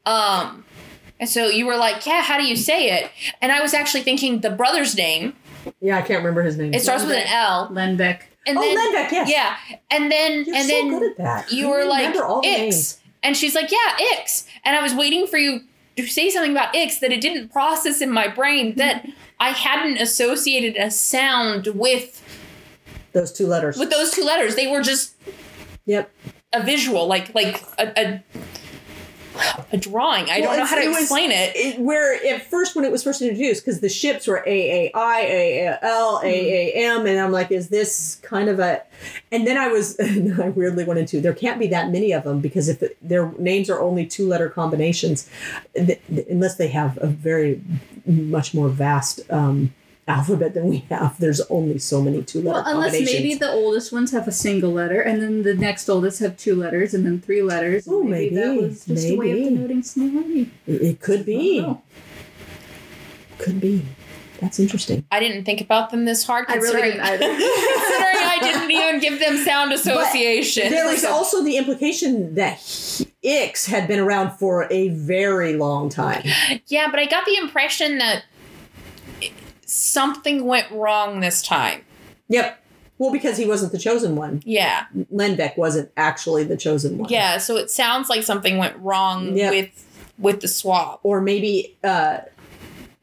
[0.06, 0.64] Um,
[1.18, 3.10] and so you were like, yeah, how do you say it?
[3.40, 5.34] And I was actually thinking the brother's name.
[5.80, 6.74] Yeah, I can't remember his name.
[6.74, 7.68] It starts with an L.
[7.70, 8.22] Lenbeck.
[8.46, 9.30] And oh, then, Lenbeck, yes.
[9.30, 9.56] Yeah.
[9.90, 11.52] And then, You're and so then good at that.
[11.52, 12.58] you were like, remember all Ix.
[12.58, 12.98] names.
[13.22, 14.46] And she's like, yeah, Ix.
[14.64, 15.60] And I was waiting for you
[15.96, 19.06] to say something about Ix that it didn't process in my brain that
[19.40, 22.22] I hadn't associated a sound with
[23.12, 23.78] Those two letters.
[23.78, 24.56] with those two letters.
[24.56, 25.14] They were just
[25.86, 26.10] yep.
[26.52, 28.24] a visual, like like a a,
[29.72, 30.30] a drawing.
[30.30, 31.56] I Well, don't know how to it was- explain it.
[31.56, 36.20] It, where at first when it was first introduced, because the ships were AAI, AAL,
[36.22, 38.82] AAM, and I'm like, is this kind of a?
[39.32, 42.40] And then I was, I weirdly went into there can't be that many of them
[42.40, 45.28] because if it, their names are only two letter combinations,
[45.74, 47.60] th- th- unless they have a very
[48.06, 49.72] much more vast um,
[50.06, 53.22] alphabet than we have, there's only so many two letter Well, unless combinations.
[53.22, 56.54] maybe the oldest ones have a single letter, and then the next oldest have two
[56.54, 57.86] letters, and then three letters.
[57.88, 59.54] Oh, maybe, that was just a way of maybe.
[59.56, 60.50] denoting similarity.
[60.66, 61.82] it, it could be, I don't know.
[63.38, 63.84] could be.
[64.40, 65.06] That's interesting.
[65.10, 66.44] I didn't think about them this hard.
[66.48, 70.70] I really considering- didn't considering I didn't even give them sound association.
[70.70, 75.88] There was also the implication that he- Ix had been around for a very long
[75.88, 76.24] time.
[76.66, 78.24] yeah, but I got the impression that
[79.74, 81.82] something went wrong this time.
[82.28, 82.60] Yep.
[82.98, 84.40] Well, because he wasn't the chosen one.
[84.46, 84.86] Yeah.
[85.12, 87.08] Lenbeck wasn't actually the chosen one.
[87.10, 89.50] Yeah, so it sounds like something went wrong Yep.
[89.52, 89.84] with
[90.18, 91.00] with the swap.
[91.02, 92.22] Or maybe uh, I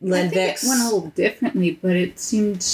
[0.02, 0.68] think it Lenbeck's.
[0.68, 2.66] went a little differently, but it seemed.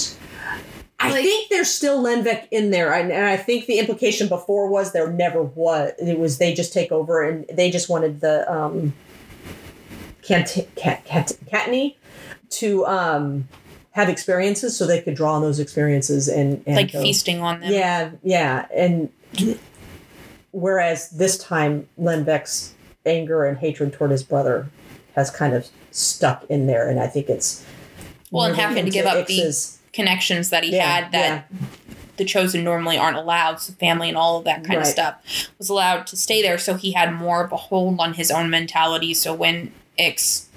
[1.00, 4.68] I like- think there's still Lenbeck in there, and, and I think the implication before
[4.68, 5.92] was there never was.
[5.98, 8.94] It was they just take over, and they just wanted the um,
[10.22, 11.96] Cant- Cat- Cat- Catteni
[12.50, 13.48] to um,
[13.98, 17.60] have experiences, so they could draw on those experiences and, and like go- feasting on
[17.60, 17.72] them.
[17.72, 19.10] Yeah, yeah, and
[20.52, 24.68] whereas this time Lenbeck's anger and hatred toward his brother
[25.14, 27.64] has kind of stuck in there, and I think it's
[28.30, 31.50] Well, and having to give up the- Connections that he Yeah, had that
[32.18, 35.68] the chosen normally aren't allowed, so family and all of that kind of stuff was
[35.68, 36.58] allowed to stay there.
[36.58, 39.12] So he had more of a hold on his own mentality.
[39.14, 40.47] So when Ix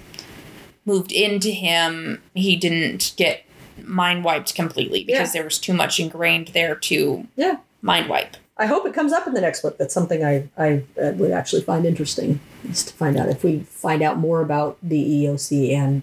[0.84, 3.44] moved into him, he didn't get
[3.84, 5.32] mind wiped completely because Yeah.
[5.40, 7.56] there was too much ingrained there to Yeah.
[7.80, 8.36] mind wipe.
[8.58, 9.78] I hope it comes up in the next book.
[9.78, 12.38] That's something I I uh, would actually find interesting
[12.70, 16.02] is to find out if we find out more about the Eosi and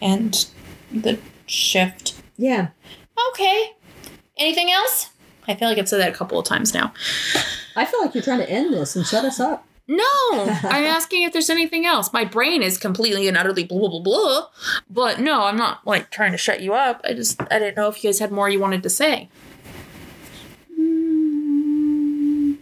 [0.00, 0.46] And
[0.92, 2.14] the shift.
[2.36, 2.68] yeah.
[3.30, 3.72] Okay.
[4.38, 5.10] Anything else?
[5.46, 6.92] I feel like I've said that a couple of times now.
[7.76, 9.64] I feel like you're trying to end this and shut us up.
[9.90, 10.04] No,
[10.64, 12.12] I'm asking if there's anything else.
[12.12, 14.46] My brain is completely and utterly blah blah blah blah.
[14.90, 17.00] But no, I'm not like trying to shut you up.
[17.04, 19.28] I just I didn't know if you guys had more you wanted to say.
[20.78, 22.58] Mm,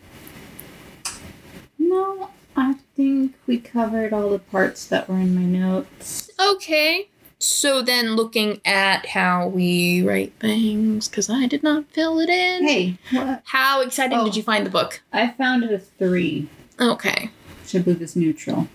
[1.79, 6.31] no, I think we covered all the parts that were in my notes.
[6.41, 7.09] Okay.
[7.39, 12.67] So then looking at how we write things, because I did not fill it in.
[12.67, 13.43] Hey, what?
[13.45, 14.25] How exciting Oh.
[14.25, 15.03] did you find the book?
[15.13, 16.49] I found it a three,
[16.81, 17.31] Okay.
[17.63, 18.69] which I believe is neutral.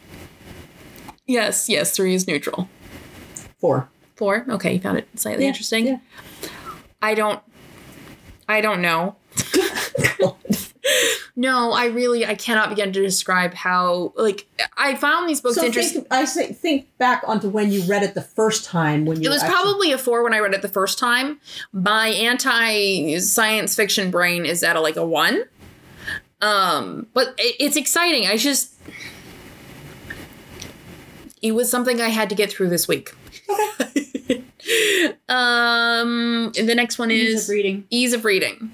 [1.28, 2.68] Yes, yes, three is neutral.
[3.60, 3.90] Four.
[4.16, 4.46] Four?
[4.50, 5.88] Okay, you found it slightly Yeah, interesting.
[5.88, 5.98] yeah.
[7.02, 7.42] I don't
[8.50, 9.16] I don't know.
[11.36, 14.46] no, I really I cannot begin to describe how like
[14.78, 16.02] I found these books so interesting.
[16.02, 19.30] think, I say, think back onto when you read it the first time when you
[19.30, 21.40] It was actually- probably a four when I read it the first time.
[21.72, 25.44] My anti science fiction brain is at a, like a one.
[26.42, 28.28] Um, but it, it's exciting.
[28.28, 28.74] I just
[31.42, 33.16] it was something I had to get through this week.
[33.50, 34.44] Okay.
[35.30, 37.86] um, the next one Ease is of reading.
[37.90, 38.72] ease of reading.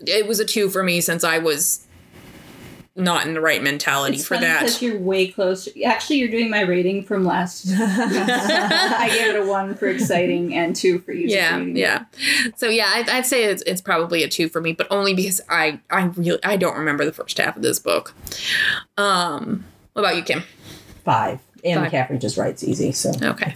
[0.00, 1.85] It was a two for me since I was
[2.96, 4.60] not in the right mentality It's for funny that.
[4.60, 5.70] because you're way closer.
[5.84, 7.66] Actually, you're doing my rating from last.
[7.76, 11.76] I gave it a one for exciting and two for ease yeah reading.
[11.76, 12.04] yeah
[12.56, 15.40] so yeah I'd, I'd say it's, it's probably a two for me but only because
[15.48, 18.14] i i really i don't remember the first half of this book
[18.96, 20.42] um what about you kim
[21.04, 21.40] five.
[21.64, 21.92] And Five.
[21.92, 23.54] McCaffrey just writes easy, so okay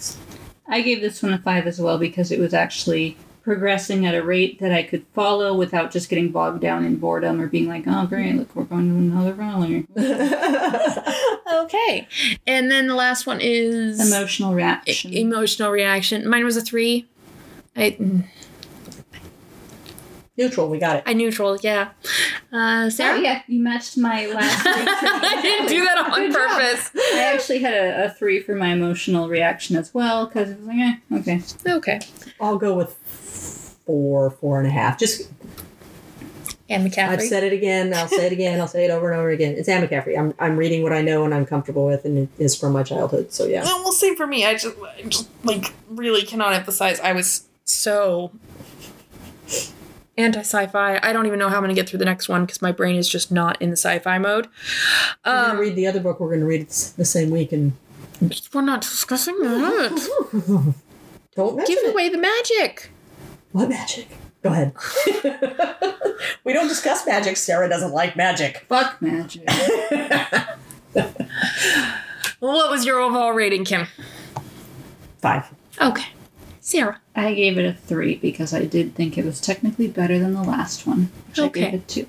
[0.68, 4.22] I gave this one a five as well because it was actually progressing at a
[4.22, 7.84] rate that I could follow without just getting bogged down in boredom or being like,
[7.86, 9.86] oh great, look, we're going to another rally.
[11.52, 12.06] Okay.
[12.46, 15.12] And then the last one is Emotional reaction.
[15.12, 16.28] E- emotional reaction.
[16.28, 17.08] Mine was a three.
[17.76, 17.96] I
[20.36, 21.02] Neutral, we got it.
[21.06, 21.90] I neutral, yeah.
[22.50, 24.62] Uh, oh Sarah, yeah, you matched my last.
[24.66, 26.48] I didn't do that on Good job.
[26.50, 26.90] purpose.
[27.12, 30.66] I actually had a, a three for my emotional reaction as well because it was
[30.68, 31.42] like, eh, okay.
[31.66, 32.00] Okay.
[32.40, 32.96] I'll go with
[33.90, 34.98] four, four and a half.
[34.98, 35.28] Just
[36.68, 37.08] And McCaffrey.
[37.08, 37.92] I've said it again.
[37.92, 38.60] I'll say it again.
[38.60, 39.54] I'll say it over and over again.
[39.56, 40.16] It's Anne McCaffrey.
[40.16, 42.84] I'm I'm reading what I know and I'm comfortable with, and it is from my
[42.84, 43.32] childhood.
[43.32, 43.64] So yeah.
[43.64, 44.46] Well, we'll for me.
[44.46, 47.00] I just, I just like really cannot emphasize.
[47.00, 48.30] I was so
[50.16, 51.00] anti sci-fi.
[51.02, 52.70] I don't even know how I'm going to get through the next one because my
[52.72, 54.46] brain is just not in the sci-fi mode.
[55.26, 56.20] We're gonna Um, read the other book.
[56.20, 57.72] We're gonna read it the same week, and
[58.54, 59.90] we're not discussing that.
[61.36, 61.90] don't Give it.
[61.92, 62.90] away the magic.
[63.52, 64.08] What magic?
[64.42, 64.74] Go ahead.
[66.44, 67.36] we don't discuss magic.
[67.36, 68.64] Sarah doesn't like magic.
[68.68, 69.48] Fuck magic.
[72.40, 73.86] What was your overall rating, Kim?
[75.18, 75.52] Five.
[75.78, 76.08] Okay,
[76.60, 76.98] Sarah.
[77.14, 80.42] I gave it a three because I did think it was technically better than the
[80.42, 81.66] last one, which Okay.
[81.66, 82.06] I gave it two.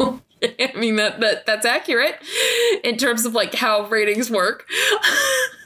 [0.42, 2.14] I mean that, that that's accurate
[2.82, 4.64] in terms of like how ratings work.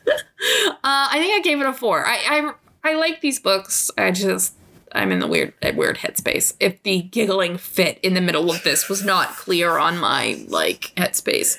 [0.09, 2.05] uh, I think I gave it a four.
[2.05, 2.53] I, I
[2.85, 3.91] I like these books.
[3.97, 4.55] I just
[4.93, 6.55] I'm in the weird weird headspace.
[6.61, 10.93] If the giggling fit in the middle of this was not clear on my like
[10.97, 11.59] headspace.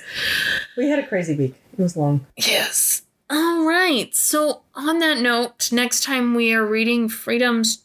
[0.76, 1.54] We had a crazy week.
[1.72, 2.26] It was long.
[2.36, 3.02] Yes.
[3.30, 4.14] All right.
[4.14, 7.76] So on that note, next time we are reading Freedom's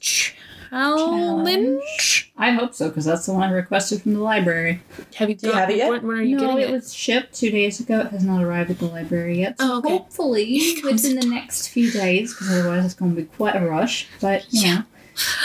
[0.70, 2.32] Challenge.
[2.38, 4.82] I hope so because that's the one I requested from the library.
[5.16, 5.90] Have you, Do you got- have it yet?
[5.90, 6.72] When, when are you no, getting it it?
[6.72, 8.02] was shipped two days ago.
[8.02, 9.60] It has not arrived at the library yet.
[9.60, 9.90] So Oh, okay.
[9.90, 14.08] hopefully within the next few days, because otherwise it's going to be quite a rush.
[14.22, 14.76] But you Yeah.
[14.76, 14.84] know,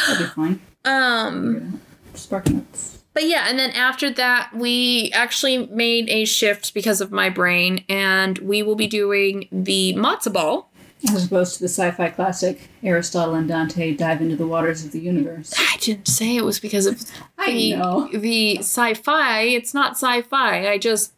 [0.08, 0.60] that'll be fine.
[0.84, 1.80] um.
[2.14, 2.98] Spark notes.
[3.12, 7.84] But yeah, and then after that, we actually made a shift because of my brain,
[7.88, 10.70] and we will be doing the matzo ball.
[11.12, 15.00] As opposed to the sci-fi classic Aristotle and Dante dive into the waters of the
[15.00, 15.52] universe.
[15.58, 17.02] I didn't say it was because of
[17.36, 18.08] I the, know.
[18.12, 19.42] the sci-fi.
[19.42, 20.68] It's not sci-fi.
[20.68, 21.12] I just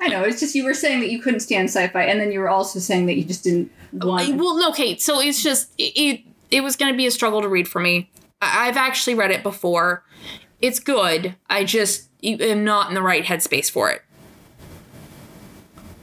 [0.00, 0.22] I know.
[0.22, 2.78] It's just you were saying that you couldn't stand sci-fi, and then you were also
[2.78, 4.30] saying that you just didn't want.
[4.30, 5.02] Oh, well, no, Kate.
[5.02, 5.92] So it's just it.
[5.94, 6.20] It,
[6.50, 8.10] it was going to be a struggle to read for me.
[8.40, 10.02] I, I've actually read it before.
[10.60, 11.36] It's good.
[11.48, 14.02] I just am not in the right headspace for it.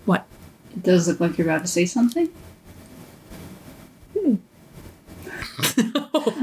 [0.05, 0.25] What?
[0.71, 2.29] It does look like you're about to say something.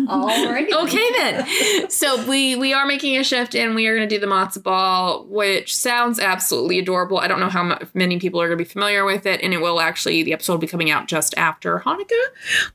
[0.09, 0.73] Alrighty.
[0.73, 1.91] okay then.
[1.91, 4.62] So we we are making a shift, and we are going to do the matzo
[4.62, 7.19] ball, which sounds absolutely adorable.
[7.19, 9.61] I don't know how many people are going to be familiar with it, and it
[9.61, 12.27] will actually the episode will be coming out just after Hanukkah,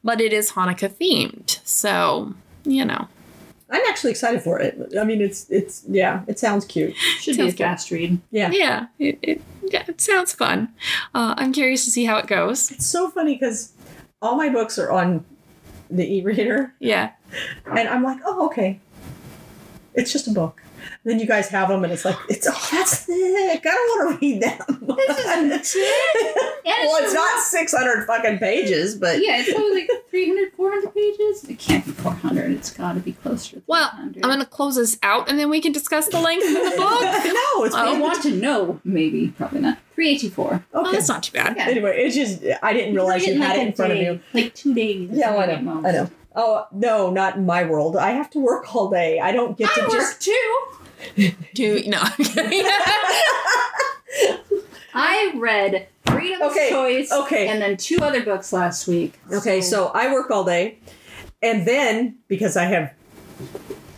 [0.04, 2.34] but it is Hanukkah themed, so
[2.64, 3.08] you know.
[3.72, 4.94] I'm actually excited for it.
[5.00, 6.96] I mean, it's it's yeah, it sounds cute.
[6.96, 8.20] Should be a Sounds fast read.
[8.32, 10.70] Yeah, Yeah, it, it yeah, it sounds fun.
[11.14, 12.72] Uh, I'm curious to see how it goes.
[12.72, 13.74] it's so funny because
[14.22, 15.24] all my books are on
[15.90, 17.12] the e-reader, Yeah.
[17.66, 18.80] and I'm like, oh, okay,
[19.94, 20.62] it's just a book.
[21.04, 23.62] Then you guys have them, and it's like, it's oh, that's thick.
[23.66, 24.86] I don't want to read them.
[25.00, 25.18] This
[25.76, 26.10] isn't
[26.66, 31.44] well, it's not 600 fucking pages, but Yeah, it's probably like 300, 400 pages.
[31.46, 32.52] It can't be 400.
[32.52, 35.50] It's got to be closer to Well, I'm going to close this out, and then
[35.50, 37.02] we can discuss the length of the book.
[37.02, 38.80] no, it's Oh, I want to know.
[38.84, 39.78] Maybe, probably not.
[39.96, 40.66] 384.
[40.74, 40.92] Oh, okay.
[40.92, 41.56] that's not too bad.
[41.58, 41.68] Yeah.
[41.68, 44.20] Anyway, it's just I didn't realize you had like it in a front of you.
[44.34, 45.10] Like two days.
[45.12, 45.82] Yeah, well, I at know.
[45.86, 46.10] I know.
[46.42, 47.98] Oh no, not in my world.
[47.98, 49.20] I have to work all day.
[49.20, 50.22] I don't get to I work just.
[50.22, 50.66] too.
[51.54, 51.98] Do no.
[52.02, 52.64] I'm kidding.
[54.94, 57.48] I read Freedom's Okay, Choice okay.
[57.50, 59.20] and then two other books last week.
[59.32, 60.78] Okay, so I work all day,
[61.42, 62.94] and then because I have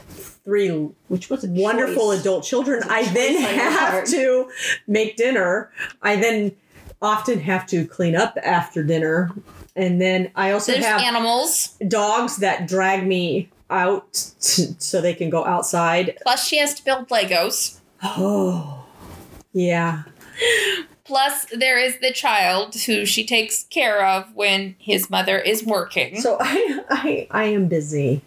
[0.10, 0.70] three
[1.08, 2.22] which was a wonderful choice.
[2.22, 4.50] adult children, It's a I then choice on your have to
[4.88, 5.72] make dinner.
[6.02, 6.56] I then
[7.02, 9.32] often have to clean up after dinner,
[9.76, 11.78] and then I also There's have animals.
[11.88, 14.12] dogs that drag me out
[14.42, 16.18] t- so they can go outside.
[16.24, 17.80] Plus, she has to build Legos.
[18.04, 18.86] Oh,
[19.54, 20.04] yeah.
[21.04, 26.20] Plus, there is the child who she takes care of when his mother is working.
[26.22, 28.22] So I I I am busy.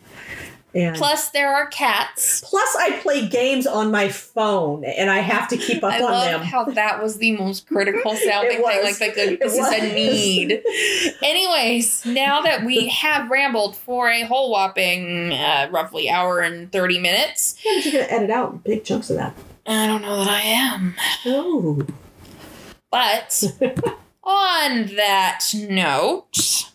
[0.74, 2.40] And Plus, there are cats.
[2.44, 6.02] plus I play games on my phone and I have to keep up on them.
[6.02, 6.42] I on love them.
[6.42, 8.62] how that was the most critical sounding thing.
[8.62, 10.62] Like, like a, this is a need.
[11.22, 16.98] Anyways, now that we have rambled for a whole whopping uh, roughly hour and 30
[16.98, 19.34] minutes, Yeah, but you're gonna edit out big chunks of that.
[19.66, 20.94] I don't know that I am.
[21.26, 21.86] Oh.
[22.90, 23.42] But
[24.24, 26.70] on that note,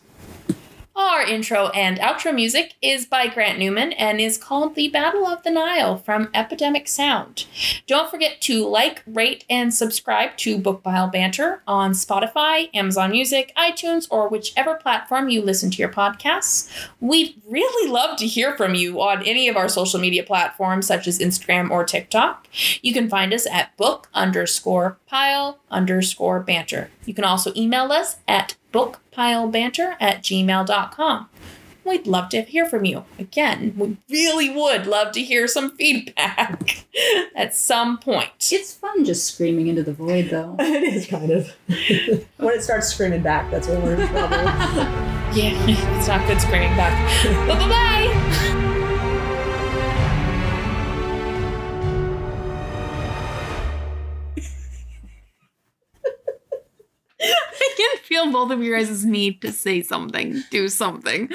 [1.00, 5.44] Our intro and outro music is by Grant Newman and is called The Battle of
[5.44, 7.46] the Nile from Epidemic Sound.
[7.88, 13.54] Don't forget to like, rate, and subscribe to Book Pile Banter on Spotify, Amazon Music,
[13.56, 16.70] iTunes, or whichever platform you listen to your podcasts.
[17.00, 21.08] We'd really love to hear from you on any of our social media platforms such
[21.08, 22.48] as Instagram or TikTok.
[22.82, 26.92] You can find us at book underscore pile underscore banter.
[27.06, 31.30] You can also email us at bookpilebanter at gmail.com.
[31.86, 33.06] We'd love to hear from you.
[33.18, 36.86] Again, we really would love to hear some feedback
[37.36, 38.30] at some point.
[38.52, 40.56] It's fun just screaming into the void, though.
[40.60, 41.48] it is kind of.
[42.38, 44.38] when it starts screaming back, that's when we're in trouble.
[45.36, 45.66] Yeah,
[45.98, 46.94] it's not good screaming back.
[47.48, 48.49] Bye bye
[57.22, 61.30] I can feel both of your guys' need to say something, do something.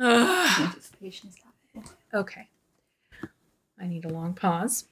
[0.00, 1.36] Anticipation is
[2.14, 2.48] okay.
[3.78, 4.84] I need a long pause.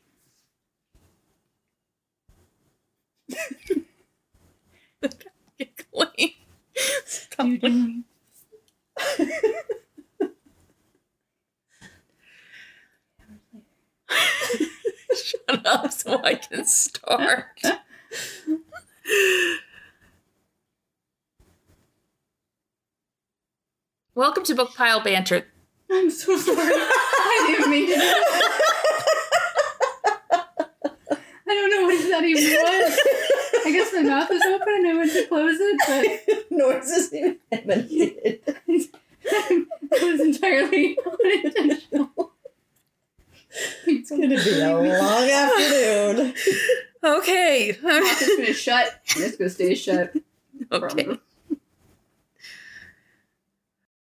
[5.59, 6.33] Giggling.
[7.05, 7.47] Stop.
[15.15, 17.61] Shut up so I can start.
[24.15, 25.47] Welcome to Book Pile Banter.
[25.91, 26.59] I'm so sorry.
[26.59, 28.51] I didn't mean to do that.
[31.47, 32.99] I don't know what that even was.
[33.67, 35.81] I guess my mouth was open and I went to close it,
[36.29, 38.41] but Noises even emanated.
[38.45, 42.33] but it was entirely unintentional.
[43.87, 46.35] It's gonna be a long afternoon.
[47.03, 47.77] Okay.
[47.83, 49.01] Mouth is gonna shut.
[49.15, 50.13] and It's gonna stay shut.
[50.73, 51.05] okay.
[51.05, 51.19] forever.